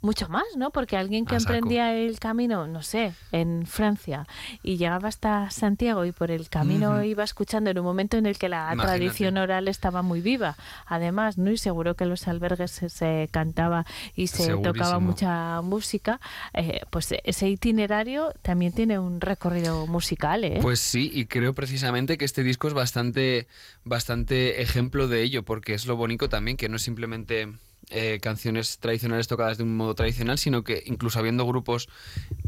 mucho 0.00 0.28
más, 0.28 0.44
¿no? 0.56 0.70
Porque 0.70 0.96
alguien 0.96 1.26
que 1.26 1.34
emprendía 1.36 1.94
el 1.94 2.20
camino, 2.20 2.66
no 2.68 2.82
sé, 2.82 3.14
en 3.32 3.66
Francia 3.66 4.26
y 4.62 4.76
llegaba 4.76 5.08
hasta 5.08 5.50
Santiago 5.50 6.04
y 6.04 6.12
por 6.12 6.30
el 6.30 6.48
camino 6.48 7.02
iba 7.02 7.24
escuchando 7.24 7.70
en 7.70 7.78
un 7.78 7.84
momento 7.84 8.16
en 8.16 8.26
el 8.26 8.38
que 8.38 8.48
la 8.48 8.72
Imagínate. 8.72 8.88
tradición 8.98 9.36
oral 9.38 9.66
estaba 9.68 10.02
muy 10.02 10.20
viva. 10.20 10.56
Además, 10.86 11.36
¿no? 11.38 11.50
Y 11.50 11.58
seguro 11.58 11.94
que 11.96 12.04
en 12.04 12.10
los 12.10 12.28
albergues 12.28 12.70
se, 12.70 12.88
se 12.88 13.28
cantaba 13.32 13.86
y 14.14 14.28
se 14.28 14.56
tocaba 14.58 14.98
mucha 15.00 15.60
música. 15.62 16.20
eh, 16.54 16.80
pues 16.90 17.12
ese 17.24 17.48
itinerario 17.48 18.32
también 18.42 18.72
tiene 18.72 18.98
un 18.98 19.20
recorrido 19.20 19.86
musical, 19.86 20.44
¿eh? 20.44 20.58
Pues 20.62 20.78
sí, 20.80 21.10
y 21.12 21.26
creo 21.26 21.54
precisamente 21.54 22.18
que 22.18 22.24
este 22.24 22.42
disco 22.44 22.68
es 22.68 22.74
bastante, 22.74 23.46
bastante 23.84 24.62
ejemplo 24.62 25.08
de 25.08 25.22
ello, 25.22 25.42
porque 25.44 25.74
es 25.74 25.86
lo 25.86 25.96
bonito 25.96 26.28
también, 26.28 26.56
que 26.56 26.68
no 26.68 26.76
es 26.76 26.82
simplemente 26.82 27.48
eh, 27.90 28.18
canciones 28.20 28.78
tradicionales 28.78 29.28
tocadas 29.28 29.58
de 29.58 29.64
un 29.64 29.76
modo 29.76 29.94
tradicional, 29.94 30.38
sino 30.38 30.64
que 30.64 30.82
incluso 30.86 31.18
habiendo 31.18 31.46
grupos 31.46 31.88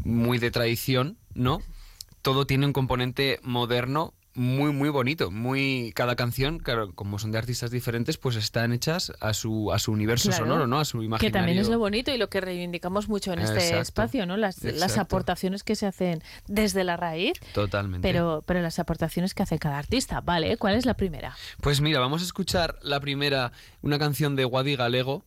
muy 0.03 0.37
de 0.37 0.51
tradición, 0.51 1.17
¿no? 1.33 1.61
Todo 2.21 2.45
tiene 2.45 2.65
un 2.65 2.73
componente 2.73 3.39
moderno 3.41 4.13
muy, 4.33 4.71
muy 4.71 4.89
bonito. 4.89 5.29
Muy, 5.31 5.91
cada 5.95 6.15
canción, 6.15 6.59
claro, 6.59 6.93
como 6.95 7.19
son 7.19 7.31
de 7.31 7.37
artistas 7.37 7.71
diferentes, 7.71 8.17
pues 8.17 8.35
están 8.35 8.71
hechas 8.73 9.11
a 9.19 9.33
su, 9.33 9.71
a 9.73 9.79
su 9.79 9.91
universo 9.91 10.29
Claro. 10.29 10.45
sonoro, 10.45 10.67
¿no? 10.67 10.79
A 10.79 10.85
su 10.85 11.03
imaginario. 11.03 11.19
Que 11.27 11.31
también 11.37 11.57
es 11.57 11.67
lo 11.67 11.77
bonito 11.79 12.11
y 12.13 12.17
lo 12.17 12.29
que 12.29 12.39
reivindicamos 12.41 13.09
mucho 13.09 13.33
en 13.33 13.39
este 13.39 13.79
espacio, 13.79 14.25
¿no? 14.25 14.37
Las, 14.37 14.63
las 14.63 14.97
aportaciones 14.97 15.63
que 15.63 15.75
se 15.75 15.85
hacen 15.85 16.23
desde 16.47 16.83
la 16.83 16.95
raíz, 16.97 17.33
Totalmente. 17.53 18.07
pero, 18.07 18.43
pero 18.45 18.61
las 18.61 18.79
aportaciones 18.79 19.33
que 19.33 19.43
hace 19.43 19.59
cada 19.59 19.77
artista, 19.77 20.21
¿vale? 20.21 20.57
¿Cuál 20.57 20.75
es 20.75 20.85
la 20.85 20.93
primera? 20.93 21.35
Pues 21.61 21.81
mira, 21.81 21.99
vamos 21.99 22.21
a 22.21 22.25
escuchar 22.25 22.77
la 22.83 22.99
primera, 22.99 23.51
una 23.81 23.99
canción 23.99 24.35
de 24.35 24.45
Wadi 24.45 24.75
Galego, 24.75 25.25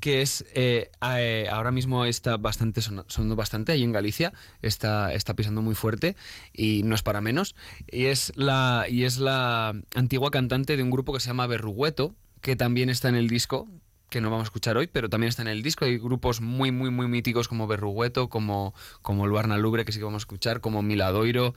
que 0.00 0.22
es 0.22 0.44
eh, 0.54 0.90
eh, 1.02 1.48
ahora 1.50 1.70
mismo 1.70 2.04
está 2.04 2.36
bastante 2.36 2.80
sona- 2.80 3.04
sonando 3.08 3.36
bastante 3.36 3.72
ahí 3.72 3.82
en 3.82 3.92
Galicia, 3.92 4.32
está, 4.62 5.12
está 5.12 5.34
pisando 5.34 5.62
muy 5.62 5.74
fuerte 5.74 6.16
y 6.52 6.82
no 6.82 6.94
es 6.94 7.02
para 7.02 7.20
menos. 7.20 7.54
Y 7.90 8.06
es 8.06 8.32
la 8.36 8.86
y 8.88 9.04
es 9.04 9.18
la 9.18 9.74
antigua 9.94 10.30
cantante 10.30 10.76
de 10.76 10.82
un 10.82 10.90
grupo 10.90 11.12
que 11.12 11.20
se 11.20 11.28
llama 11.28 11.46
Berrugueto, 11.46 12.14
que 12.40 12.56
también 12.56 12.88
está 12.90 13.08
en 13.08 13.16
el 13.16 13.28
disco 13.28 13.68
que 14.08 14.20
no 14.20 14.28
vamos 14.28 14.46
a 14.46 14.48
escuchar 14.48 14.76
hoy, 14.76 14.88
pero 14.88 15.08
también 15.08 15.28
está 15.28 15.42
en 15.42 15.48
el 15.48 15.62
disco. 15.62 15.84
Hay 15.84 15.96
grupos 15.98 16.40
muy, 16.40 16.72
muy, 16.72 16.90
muy 16.90 17.06
míticos 17.06 17.46
como 17.46 17.68
Berrugueto, 17.68 18.28
como, 18.28 18.74
como 19.02 19.28
Luarna 19.28 19.56
Lubre, 19.56 19.84
que 19.84 19.92
sí 19.92 19.98
que 19.98 20.04
vamos 20.04 20.22
a 20.22 20.24
escuchar, 20.24 20.60
como 20.60 20.82
Miladoiro. 20.82 21.54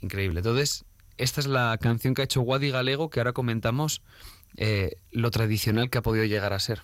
Increíble. 0.00 0.38
Entonces, 0.38 0.84
esta 1.16 1.40
es 1.40 1.48
la 1.48 1.76
canción 1.80 2.14
que 2.14 2.22
ha 2.22 2.24
hecho 2.24 2.40
Wadi 2.42 2.70
Galego, 2.70 3.10
que 3.10 3.18
ahora 3.18 3.32
comentamos 3.32 4.02
eh, 4.56 4.92
lo 5.10 5.32
tradicional 5.32 5.90
que 5.90 5.98
ha 5.98 6.02
podido 6.02 6.24
llegar 6.24 6.52
a 6.52 6.60
ser. 6.60 6.82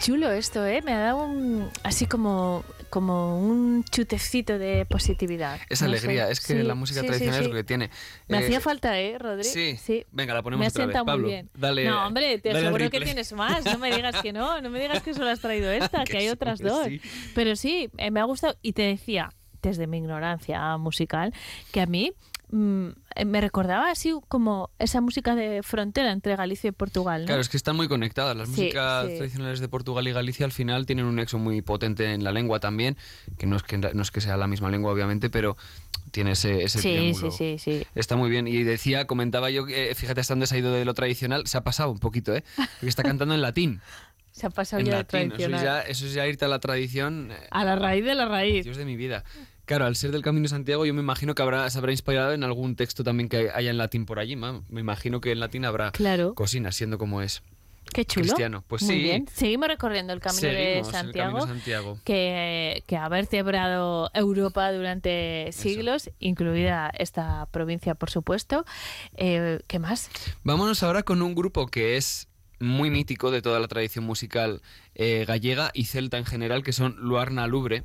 Chulo 0.00 0.30
esto, 0.30 0.64
¿eh? 0.66 0.82
Me 0.82 0.92
ha 0.92 0.98
dado 1.00 1.24
un, 1.26 1.68
así 1.82 2.06
como, 2.06 2.64
como 2.90 3.38
un 3.40 3.84
chutecito 3.84 4.58
de 4.58 4.86
positividad. 4.86 5.58
Esa 5.68 5.86
No 5.86 5.92
alegría, 5.92 6.26
sé. 6.26 6.32
es 6.32 6.40
que 6.40 6.46
Sí, 6.54 6.62
la 6.62 6.74
música 6.74 7.00
sí, 7.00 7.06
sí, 7.06 7.08
tradicional 7.08 7.40
es 7.42 7.48
lo 7.48 7.54
que 7.54 7.64
tiene. 7.64 7.90
Me 8.28 8.38
Eh, 8.38 8.44
hacía 8.44 8.60
falta, 8.60 8.98
¿eh, 8.98 9.18
Rodri? 9.18 9.44
Sí. 9.44 10.04
Venga, 10.12 10.34
la 10.34 10.42
ponemos 10.42 10.62
Me 10.64 10.68
otra 10.68 10.86
vez. 10.86 10.94
Pablo, 10.96 11.18
muy 11.22 11.30
bien. 11.32 11.50
dale. 11.54 11.84
no, 11.84 12.06
hombre, 12.06 12.38
te 12.38 12.50
aseguro 12.50 12.90
que 12.90 13.00
tienes 13.00 13.32
más. 13.32 13.64
No 13.64 13.78
me 13.78 13.94
digas 13.94 14.20
que 14.22 14.32
no, 14.32 14.60
no 14.60 14.70
me 14.70 14.80
digas 14.80 15.02
que 15.02 15.14
solo 15.14 15.28
has 15.30 15.40
traído 15.40 15.70
esta, 15.72 16.04
que, 16.04 16.12
Que 16.12 16.18
hay 16.18 16.28
otras 16.28 16.60
dos. 16.60 16.86
Pero 17.34 17.56
sí, 17.56 17.90
eh, 17.98 18.10
me 18.10 18.20
ha 18.20 18.24
gustado. 18.24 18.56
Y 18.62 18.72
te 18.72 18.82
decía, 18.82 19.32
desde 19.62 19.86
mi 19.86 19.98
ignorancia 19.98 20.76
musical, 20.76 21.34
que 21.72 21.80
a 21.80 21.86
mí 21.86 22.12
mm, 22.50 22.88
eh, 23.16 23.24
me 23.24 23.40
recordaba 23.40 23.90
así 23.90 24.12
como 24.28 24.70
esa 24.78 25.00
música 25.00 25.34
de 25.34 25.62
frontera 25.62 26.12
entre 26.12 26.36
Galicia 26.36 26.68
y 26.68 26.72
Portugal. 26.72 27.22
¿no? 27.22 27.26
Claro, 27.26 27.40
es 27.40 27.48
que 27.48 27.56
están 27.56 27.76
muy 27.76 27.88
conectadas. 27.88 28.36
Las 28.36 28.48
Sí, 28.48 28.62
músicas 28.62 29.06
sí. 29.08 29.16
tradicionales 29.16 29.60
de 29.60 29.68
Portugal 29.68 30.06
y 30.08 30.12
Galicia 30.12 30.44
al 30.46 30.52
final 30.52 30.86
tienen 30.86 31.04
un 31.06 31.16
nexo 31.16 31.38
muy 31.38 31.62
potente 31.62 32.12
en 32.12 32.24
la 32.24 32.32
lengua 32.32 32.60
también, 32.60 32.96
que 33.38 33.46
no 33.46 33.56
es 33.56 33.62
que, 33.62 33.78
no 33.78 34.02
es 34.02 34.10
que 34.10 34.20
sea 34.20 34.36
la 34.36 34.46
misma 34.46 34.70
lengua, 34.70 34.92
obviamente, 34.92 35.30
pero 35.30 35.56
tiene 36.10 36.32
ese, 36.32 36.62
ese 36.64 36.80
sí, 36.80 36.88
triángulo. 36.94 37.30
sí, 37.30 37.58
sí, 37.58 37.78
sí. 37.80 37.86
Está 37.94 38.16
muy 38.16 38.30
bien. 38.30 38.48
Y 38.48 38.62
decía, 38.62 39.06
comentaba 39.06 39.50
yo, 39.50 39.66
eh, 39.68 39.94
fíjate 39.94 40.20
hasta 40.20 40.32
dónde 40.32 40.46
se 40.46 40.54
ha 40.54 40.58
ido 40.58 40.72
de 40.72 40.84
lo 40.84 40.94
tradicional, 40.94 41.46
se 41.46 41.58
ha 41.58 41.62
pasado 41.62 41.90
un 41.90 41.98
poquito, 41.98 42.34
¿eh? 42.34 42.44
Porque 42.56 42.88
está 42.88 43.02
cantando 43.02 43.34
en 43.34 43.42
latín. 43.42 43.80
Se 44.30 44.46
ha 44.46 44.50
pasado 44.50 44.78
en 44.80 44.86
ya 44.86 44.92
de 44.92 44.98
latín. 44.98 45.32
Eso 45.36 45.56
es, 45.56 45.62
ya, 45.62 45.80
eso 45.80 46.06
es 46.06 46.12
ya 46.12 46.24
irte 46.28 46.44
a 46.44 46.48
la 46.48 46.60
tradición. 46.60 47.32
eh, 47.32 47.48
A 47.50 47.64
la 47.64 47.74
raíz 47.74 48.04
de 48.04 48.14
la 48.14 48.26
raíz. 48.26 48.62
Dios 48.62 48.76
de 48.76 48.84
mi 48.84 48.94
vida. 48.94 49.24
Claro, 49.68 49.84
al 49.84 49.96
ser 49.96 50.10
del 50.12 50.22
Camino 50.22 50.44
de 50.44 50.48
Santiago, 50.48 50.84
yo 50.86 50.94
me 50.94 51.00
imagino 51.02 51.34
que 51.34 51.42
habrá, 51.42 51.68
se 51.68 51.78
habrá 51.78 51.92
inspirado 51.92 52.32
en 52.32 52.42
algún 52.42 52.74
texto 52.74 53.04
también 53.04 53.28
que 53.28 53.50
haya 53.54 53.70
en 53.70 53.76
latín 53.78 54.06
por 54.06 54.18
allí. 54.18 54.34
ma. 54.34 54.62
Me 54.70 54.80
imagino 54.80 55.20
que 55.20 55.30
en 55.30 55.40
latín 55.40 55.66
habrá 55.66 55.90
Claro. 55.92 56.34
cocinas, 56.34 56.74
siendo 56.74 56.96
como 56.96 57.20
es. 57.20 57.42
Qué 57.92 58.04
chulo. 58.06 58.24
Cristiano. 58.24 58.64
Pues 58.66 58.82
Muy 58.82 58.94
sí. 58.96 59.02
bien. 59.02 59.26
Seguimos 59.32 59.68
recorriendo 59.68 60.12
el 60.14 60.20
camino 60.20 60.48
de 60.48 60.54
Seguimos 60.54 60.88
el 60.88 60.92
Santiago. 60.94 61.30
Camino 61.32 61.46
de 61.46 61.52
Santiago. 61.52 61.98
Que, 62.04 62.82
que 62.86 62.96
ha 62.96 63.08
vertebrado 63.08 64.10
Europa 64.14 64.72
durante 64.72 65.50
siglos, 65.52 66.10
incluida 66.18 66.90
esta 66.98 67.46
provincia, 67.50 67.94
por 67.94 68.10
supuesto. 68.10 68.64
Eh, 69.16 69.60
¿Qué 69.66 69.78
más? 69.78 70.10
Vámonos 70.44 70.82
ahora 70.82 71.02
con 71.02 71.20
un 71.22 71.34
grupo 71.34 71.66
que 71.68 71.96
es 71.96 72.28
muy 72.60 72.90
mítico 72.90 73.30
de 73.30 73.40
toda 73.42 73.60
la 73.60 73.68
tradición 73.68 74.04
musical 74.04 74.60
eh, 74.94 75.24
gallega 75.28 75.70
y 75.74 75.84
celta 75.84 76.18
en 76.18 76.24
general, 76.26 76.62
que 76.62 76.72
son 76.72 76.96
Luarna 76.98 77.46
Lubre. 77.46 77.84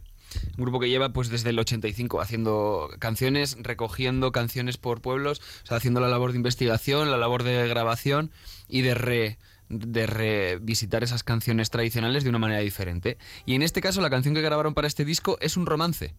Un 0.58 0.64
grupo 0.64 0.80
que 0.80 0.90
lleva 0.90 1.10
pues 1.10 1.30
desde 1.30 1.50
el 1.50 1.60
85 1.60 2.22
haciendo 2.22 2.90
canciones, 3.00 3.58
recogiendo 3.60 4.32
canciones 4.32 4.78
por 4.78 5.02
pueblos, 5.02 5.42
o 5.64 5.68
sea, 5.68 5.78
haciendo 5.78 6.00
la 6.00 6.08
labor 6.08 6.32
de 6.32 6.38
investigación, 6.38 7.12
la 7.12 7.18
labor 7.18 7.44
de 7.44 7.68
grabación 7.68 8.32
y 8.68 8.82
de 8.82 8.96
re 8.96 9.38
de 9.70 10.06
revisitar 10.06 11.04
esas 11.04 11.24
canciones 11.24 11.70
tradicionales 11.70 12.24
de 12.24 12.30
una 12.30 12.38
manera 12.40 12.62
diferente. 12.62 13.18
Y 13.46 13.56
en 13.56 13.64
este 13.64 13.82
caso 13.82 14.02
la 14.02 14.10
canción 14.10 14.36
que 14.36 14.42
grabaron 14.42 14.74
para 14.74 14.88
este 14.88 15.06
disco 15.06 15.38
es 15.42 15.58
un 15.58 15.66
romance. 15.66 16.14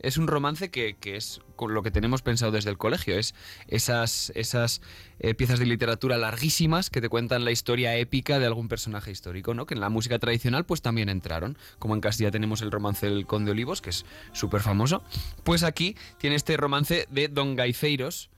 Es 0.00 0.16
un 0.16 0.26
romance 0.26 0.70
que, 0.70 0.96
es 1.04 1.40
lo 1.60 1.82
que 1.82 1.90
tenemos 1.90 2.22
pensado 2.22 2.52
desde 2.52 2.70
el 2.70 2.78
colegio. 2.78 3.18
Es 3.18 3.34
esas, 3.66 4.30
esas 4.34 4.80
eh, 5.18 5.34
piezas 5.34 5.58
de 5.58 5.66
literatura 5.66 6.18
larguísimas 6.18 6.90
que 6.90 7.00
te 7.00 7.08
cuentan 7.08 7.44
la 7.44 7.50
historia 7.50 7.96
épica 7.96 8.38
de 8.38 8.46
algún 8.46 8.68
personaje 8.68 9.10
histórico, 9.10 9.54
¿no? 9.54 9.66
Que 9.66 9.74
en 9.74 9.80
la 9.80 9.88
música 9.88 10.18
tradicional 10.18 10.64
pues 10.64 10.82
también 10.82 11.08
entraron. 11.08 11.58
Como 11.78 11.94
en 11.94 12.00
Castilla 12.00 12.30
tenemos 12.30 12.62
el 12.62 12.70
romance 12.70 13.06
del 13.06 13.26
Conde 13.26 13.50
Olivos, 13.50 13.80
que 13.80 13.90
es 13.90 14.04
súper 14.32 14.60
famoso. 14.60 15.02
Pues 15.44 15.62
aquí 15.62 15.96
tiene 16.18 16.36
este 16.36 16.56
romance 16.56 17.06
de 17.10 17.28
Don 17.28 17.56
Gaifeiros, 17.56 18.30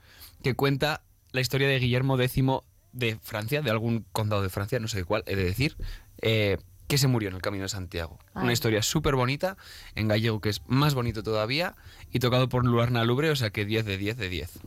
que 0.43 0.55
cuenta 0.55 1.03
la 1.31 1.41
historia 1.41 1.67
de 1.67 1.79
Guillermo 1.79 2.19
X 2.19 2.43
de 2.91 3.17
Francia, 3.21 3.61
de 3.61 3.71
algún 3.71 4.05
condado 4.11 4.41
de 4.41 4.49
Francia, 4.49 4.79
no 4.79 4.87
sé 4.87 5.05
cuál, 5.05 5.23
he 5.25 5.35
de 5.35 5.45
decir, 5.45 5.77
eh, 6.21 6.57
que 6.91 6.97
se 6.97 7.07
murió 7.07 7.29
en 7.29 7.35
el 7.35 7.41
Camino 7.41 7.63
de 7.63 7.69
Santiago. 7.69 8.19
Ay. 8.33 8.43
Una 8.43 8.51
historia 8.51 8.81
súper 8.81 9.15
bonita, 9.15 9.55
en 9.95 10.09
gallego 10.09 10.41
que 10.41 10.49
es 10.49 10.61
más 10.67 10.93
bonito 10.93 11.23
todavía, 11.23 11.73
y 12.11 12.19
tocado 12.19 12.49
por 12.49 12.65
Luarna 12.65 13.05
Lubre, 13.05 13.29
o 13.29 13.35
sea 13.37 13.49
que 13.49 13.63
10 13.63 13.85
de 13.85 13.97
10 13.97 14.17
de 14.17 14.27
10. 14.27 14.59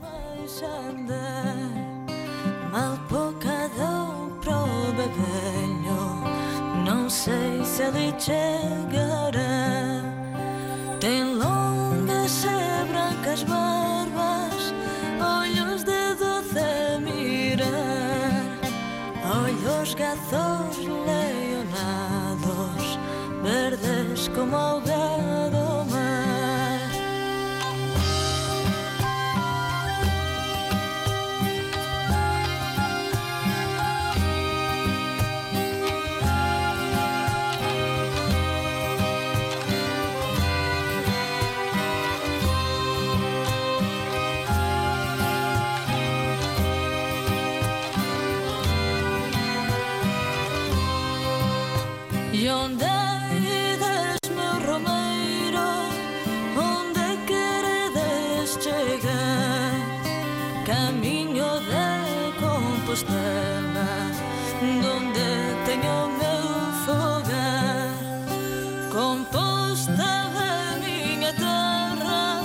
Mais 0.00 0.62
andar 0.62 1.56
mal 2.72 2.98
bocado 3.10 4.32
pro 4.40 4.64
bebeño 4.96 6.24
Non 6.88 7.10
sei 7.10 7.60
se 7.64 7.84
ele 7.84 8.16
chegará 8.16 10.00
Tem 11.00 11.36
longas 11.36 12.44
e 12.48 12.60
brancas 12.88 13.44
barbas 13.44 14.72
Olhos 15.20 15.84
de 15.84 16.14
doce 16.16 16.85
dos 19.66 19.96
gazos 19.96 20.76
leonados 21.08 22.46
verdes 23.42 24.28
como 24.28 24.56
o 24.56 24.80
gado 24.80 25.45
costela 62.96 64.10
Donde 64.82 65.28
teño 65.66 65.92
o 66.04 66.08
meu 66.18 66.46
fogar 66.86 67.92
Composta 68.90 69.92
da 69.92 70.78
miña 70.78 71.32
terra 71.34 72.42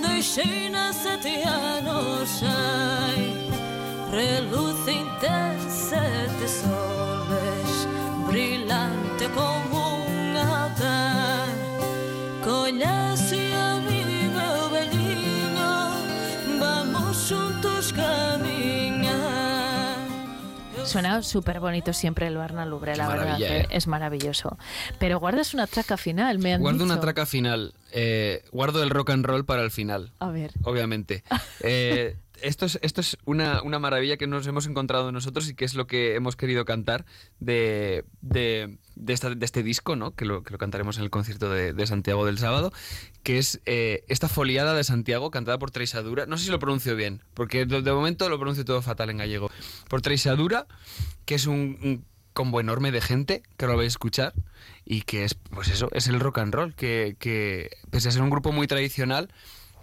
Deixei 0.00 0.70
na 0.70 0.92
sete 0.92 1.42
anos 1.42 2.28
xai 2.38 3.50
Reluce 4.10 4.92
intensa 4.92 6.00
de 6.38 6.48
soles 6.48 7.72
Brilante 8.26 9.28
como 9.34 9.71
Suena 20.92 21.22
súper 21.22 21.58
bonito 21.60 21.92
siempre 21.92 22.26
el 22.26 22.36
Barna 22.36 22.66
Lubre, 22.66 22.92
Qué 22.92 22.98
la 22.98 23.08
verdad. 23.08 23.38
que 23.38 23.58
¿eh? 23.60 23.66
Es 23.70 23.86
maravilloso. 23.86 24.58
Pero 24.98 25.18
guardas 25.20 25.54
una 25.54 25.66
traca 25.66 25.96
final, 25.96 26.38
me 26.38 26.54
han 26.54 26.60
Guardo 26.60 26.84
una 26.84 27.00
traca 27.00 27.26
final. 27.26 27.74
eh, 27.92 28.44
guardo 28.52 28.82
el 28.82 28.90
rock 28.90 29.10
and 29.10 29.24
roll 29.24 29.44
para 29.44 29.62
el 29.62 29.70
final. 29.70 30.10
A 30.18 30.28
ver. 30.30 30.52
Obviamente. 30.64 31.24
Eh, 31.64 32.16
esto 32.42 32.66
es, 32.66 32.78
esto 32.82 33.00
es 33.00 33.16
una, 33.24 33.62
una 33.62 33.78
maravilla 33.78 34.16
que 34.16 34.26
nos 34.26 34.46
hemos 34.46 34.66
encontrado 34.66 35.10
nosotros 35.12 35.48
y 35.48 35.54
que 35.54 35.64
es 35.64 35.74
lo 35.74 35.86
que 35.86 36.14
hemos 36.14 36.36
querido 36.36 36.64
cantar 36.64 37.04
de, 37.40 38.04
de, 38.20 38.78
de 38.96 39.12
esta- 39.12 39.34
de 39.34 39.44
este 39.44 39.62
disco, 39.62 39.96
¿no? 39.96 40.14
Que 40.14 40.24
lo, 40.24 40.42
que 40.42 40.52
lo 40.52 40.58
cantaremos 40.58 40.96
en 40.98 41.04
el 41.04 41.10
concierto 41.10 41.48
de, 41.50 41.72
de 41.72 41.86
Santiago 41.86 42.26
del 42.26 42.38
sábado, 42.38 42.72
que 43.22 43.38
es 43.38 43.60
eh, 43.66 44.04
esta 44.08 44.28
foliada 44.28 44.74
de 44.74 44.84
Santiago 44.84 45.30
cantada 45.30 45.58
por 45.58 45.70
Treixadura. 45.70 46.26
No 46.26 46.36
sé 46.38 46.44
si 46.46 46.50
lo 46.50 46.58
pronuncio 46.58 46.94
bien, 46.96 47.22
porque 47.34 47.64
de, 47.66 47.92
momento 47.92 48.28
lo 48.28 48.38
pronuncio 48.38 48.64
todo 48.64 48.82
fatal 48.82 49.10
en 49.10 49.18
gallego. 49.18 49.50
Por 49.88 50.02
Treixadura, 50.02 50.66
que 51.24 51.34
es 51.36 51.46
un, 51.46 51.78
un 51.82 52.04
combo 52.32 52.60
enorme 52.60 52.92
de 52.92 53.00
gente 53.00 53.42
que 53.56 53.66
lo 53.66 53.76
vais 53.76 53.86
a 53.86 53.94
escuchar 53.94 54.32
y 54.84 55.02
que 55.02 55.24
es, 55.24 55.34
pues 55.34 55.68
eso, 55.68 55.88
es 55.92 56.08
el 56.08 56.18
rock 56.18 56.38
and 56.38 56.54
roll, 56.54 56.74
que, 56.74 57.16
que 57.18 57.70
pese 57.90 58.08
a 58.08 58.10
ser 58.10 58.22
un 58.22 58.30
grupo 58.30 58.52
muy 58.52 58.66
tradicional, 58.66 59.28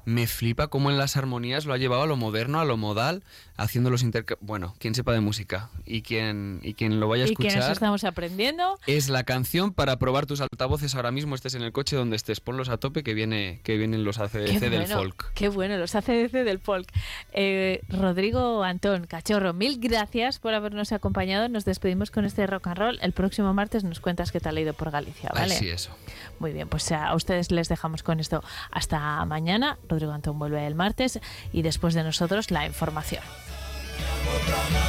me 0.09 0.27
flipa 0.27 0.67
cómo 0.67 0.89
en 0.89 0.97
las 0.97 1.17
armonías 1.17 1.65
lo 1.65 1.73
ha 1.73 1.77
llevado 1.77 2.01
a 2.01 2.07
lo 2.07 2.17
moderno, 2.17 2.59
a 2.59 2.65
lo 2.65 2.77
modal, 2.77 3.23
haciendo 3.59 3.89
los 3.89 4.03
interca... 4.03 4.35
Bueno, 4.39 4.75
quien 4.79 4.95
sepa 4.95 5.11
de 5.11 5.19
música 5.19 5.69
y 5.85 6.01
quien, 6.01 6.59
y 6.63 6.73
quien 6.73 6.99
lo 6.99 7.07
vaya 7.07 7.25
a 7.25 7.27
Y 7.27 7.31
escuchar... 7.31 7.71
estamos 7.71 8.03
aprendiendo. 8.03 8.79
Es 8.87 9.09
la 9.09 9.23
canción 9.23 9.73
para 9.73 9.99
probar 9.99 10.25
tus 10.25 10.41
altavoces 10.41 10.95
ahora 10.95 11.11
mismo, 11.11 11.35
estés 11.35 11.55
en 11.55 11.61
el 11.61 11.71
coche 11.71 11.95
donde 11.95 12.15
estés, 12.15 12.39
ponlos 12.39 12.69
a 12.69 12.77
tope 12.77 13.03
que 13.03 13.13
viene 13.13 13.59
que 13.63 13.77
vienen 13.77 14.03
los 14.03 14.19
ACDC 14.19 14.45
Qué 14.45 14.59
del 14.59 14.79
bueno, 14.81 14.97
folk. 14.97 15.33
Qué 15.33 15.49
bueno, 15.49 15.77
los 15.77 15.93
ACDC 15.95 16.31
del 16.31 16.59
folk. 16.59 16.89
Eh, 17.33 17.81
Rodrigo 17.89 18.63
Antón, 18.63 19.05
cachorro, 19.05 19.53
mil 19.53 19.79
gracias 19.79 20.39
por 20.39 20.53
habernos 20.53 20.91
acompañado. 20.91 21.49
Nos 21.49 21.65
despedimos 21.65 22.11
con 22.11 22.25
este 22.25 22.47
rock 22.47 22.67
and 22.67 22.77
roll. 22.77 22.99
El 23.01 23.11
próximo 23.11 23.53
martes 23.53 23.83
nos 23.83 23.99
cuentas 23.99 24.31
qué 24.31 24.39
tal 24.39 24.57
ha 24.57 24.61
ido 24.61 24.73
por 24.73 24.91
Galicia, 24.91 25.31
¿vale? 25.33 25.55
Así 25.55 25.69
eso. 25.69 25.91
Muy 26.39 26.53
bien, 26.53 26.69
pues 26.69 26.91
a 26.91 27.13
ustedes 27.13 27.51
les 27.51 27.67
dejamos 27.67 28.03
con 28.03 28.19
esto 28.19 28.43
hasta 28.71 29.23
mañana. 29.25 29.77
Rodrigo 29.87 30.13
Antón 30.13 30.39
vuelve 30.39 30.65
el 30.65 30.75
martes 30.75 31.19
y 31.51 31.61
después 31.61 31.93
de 31.93 32.03
nosotros 32.03 32.51
la 32.51 32.65
información. 32.65 33.23
Otra 34.35 34.57
más. 34.71 34.88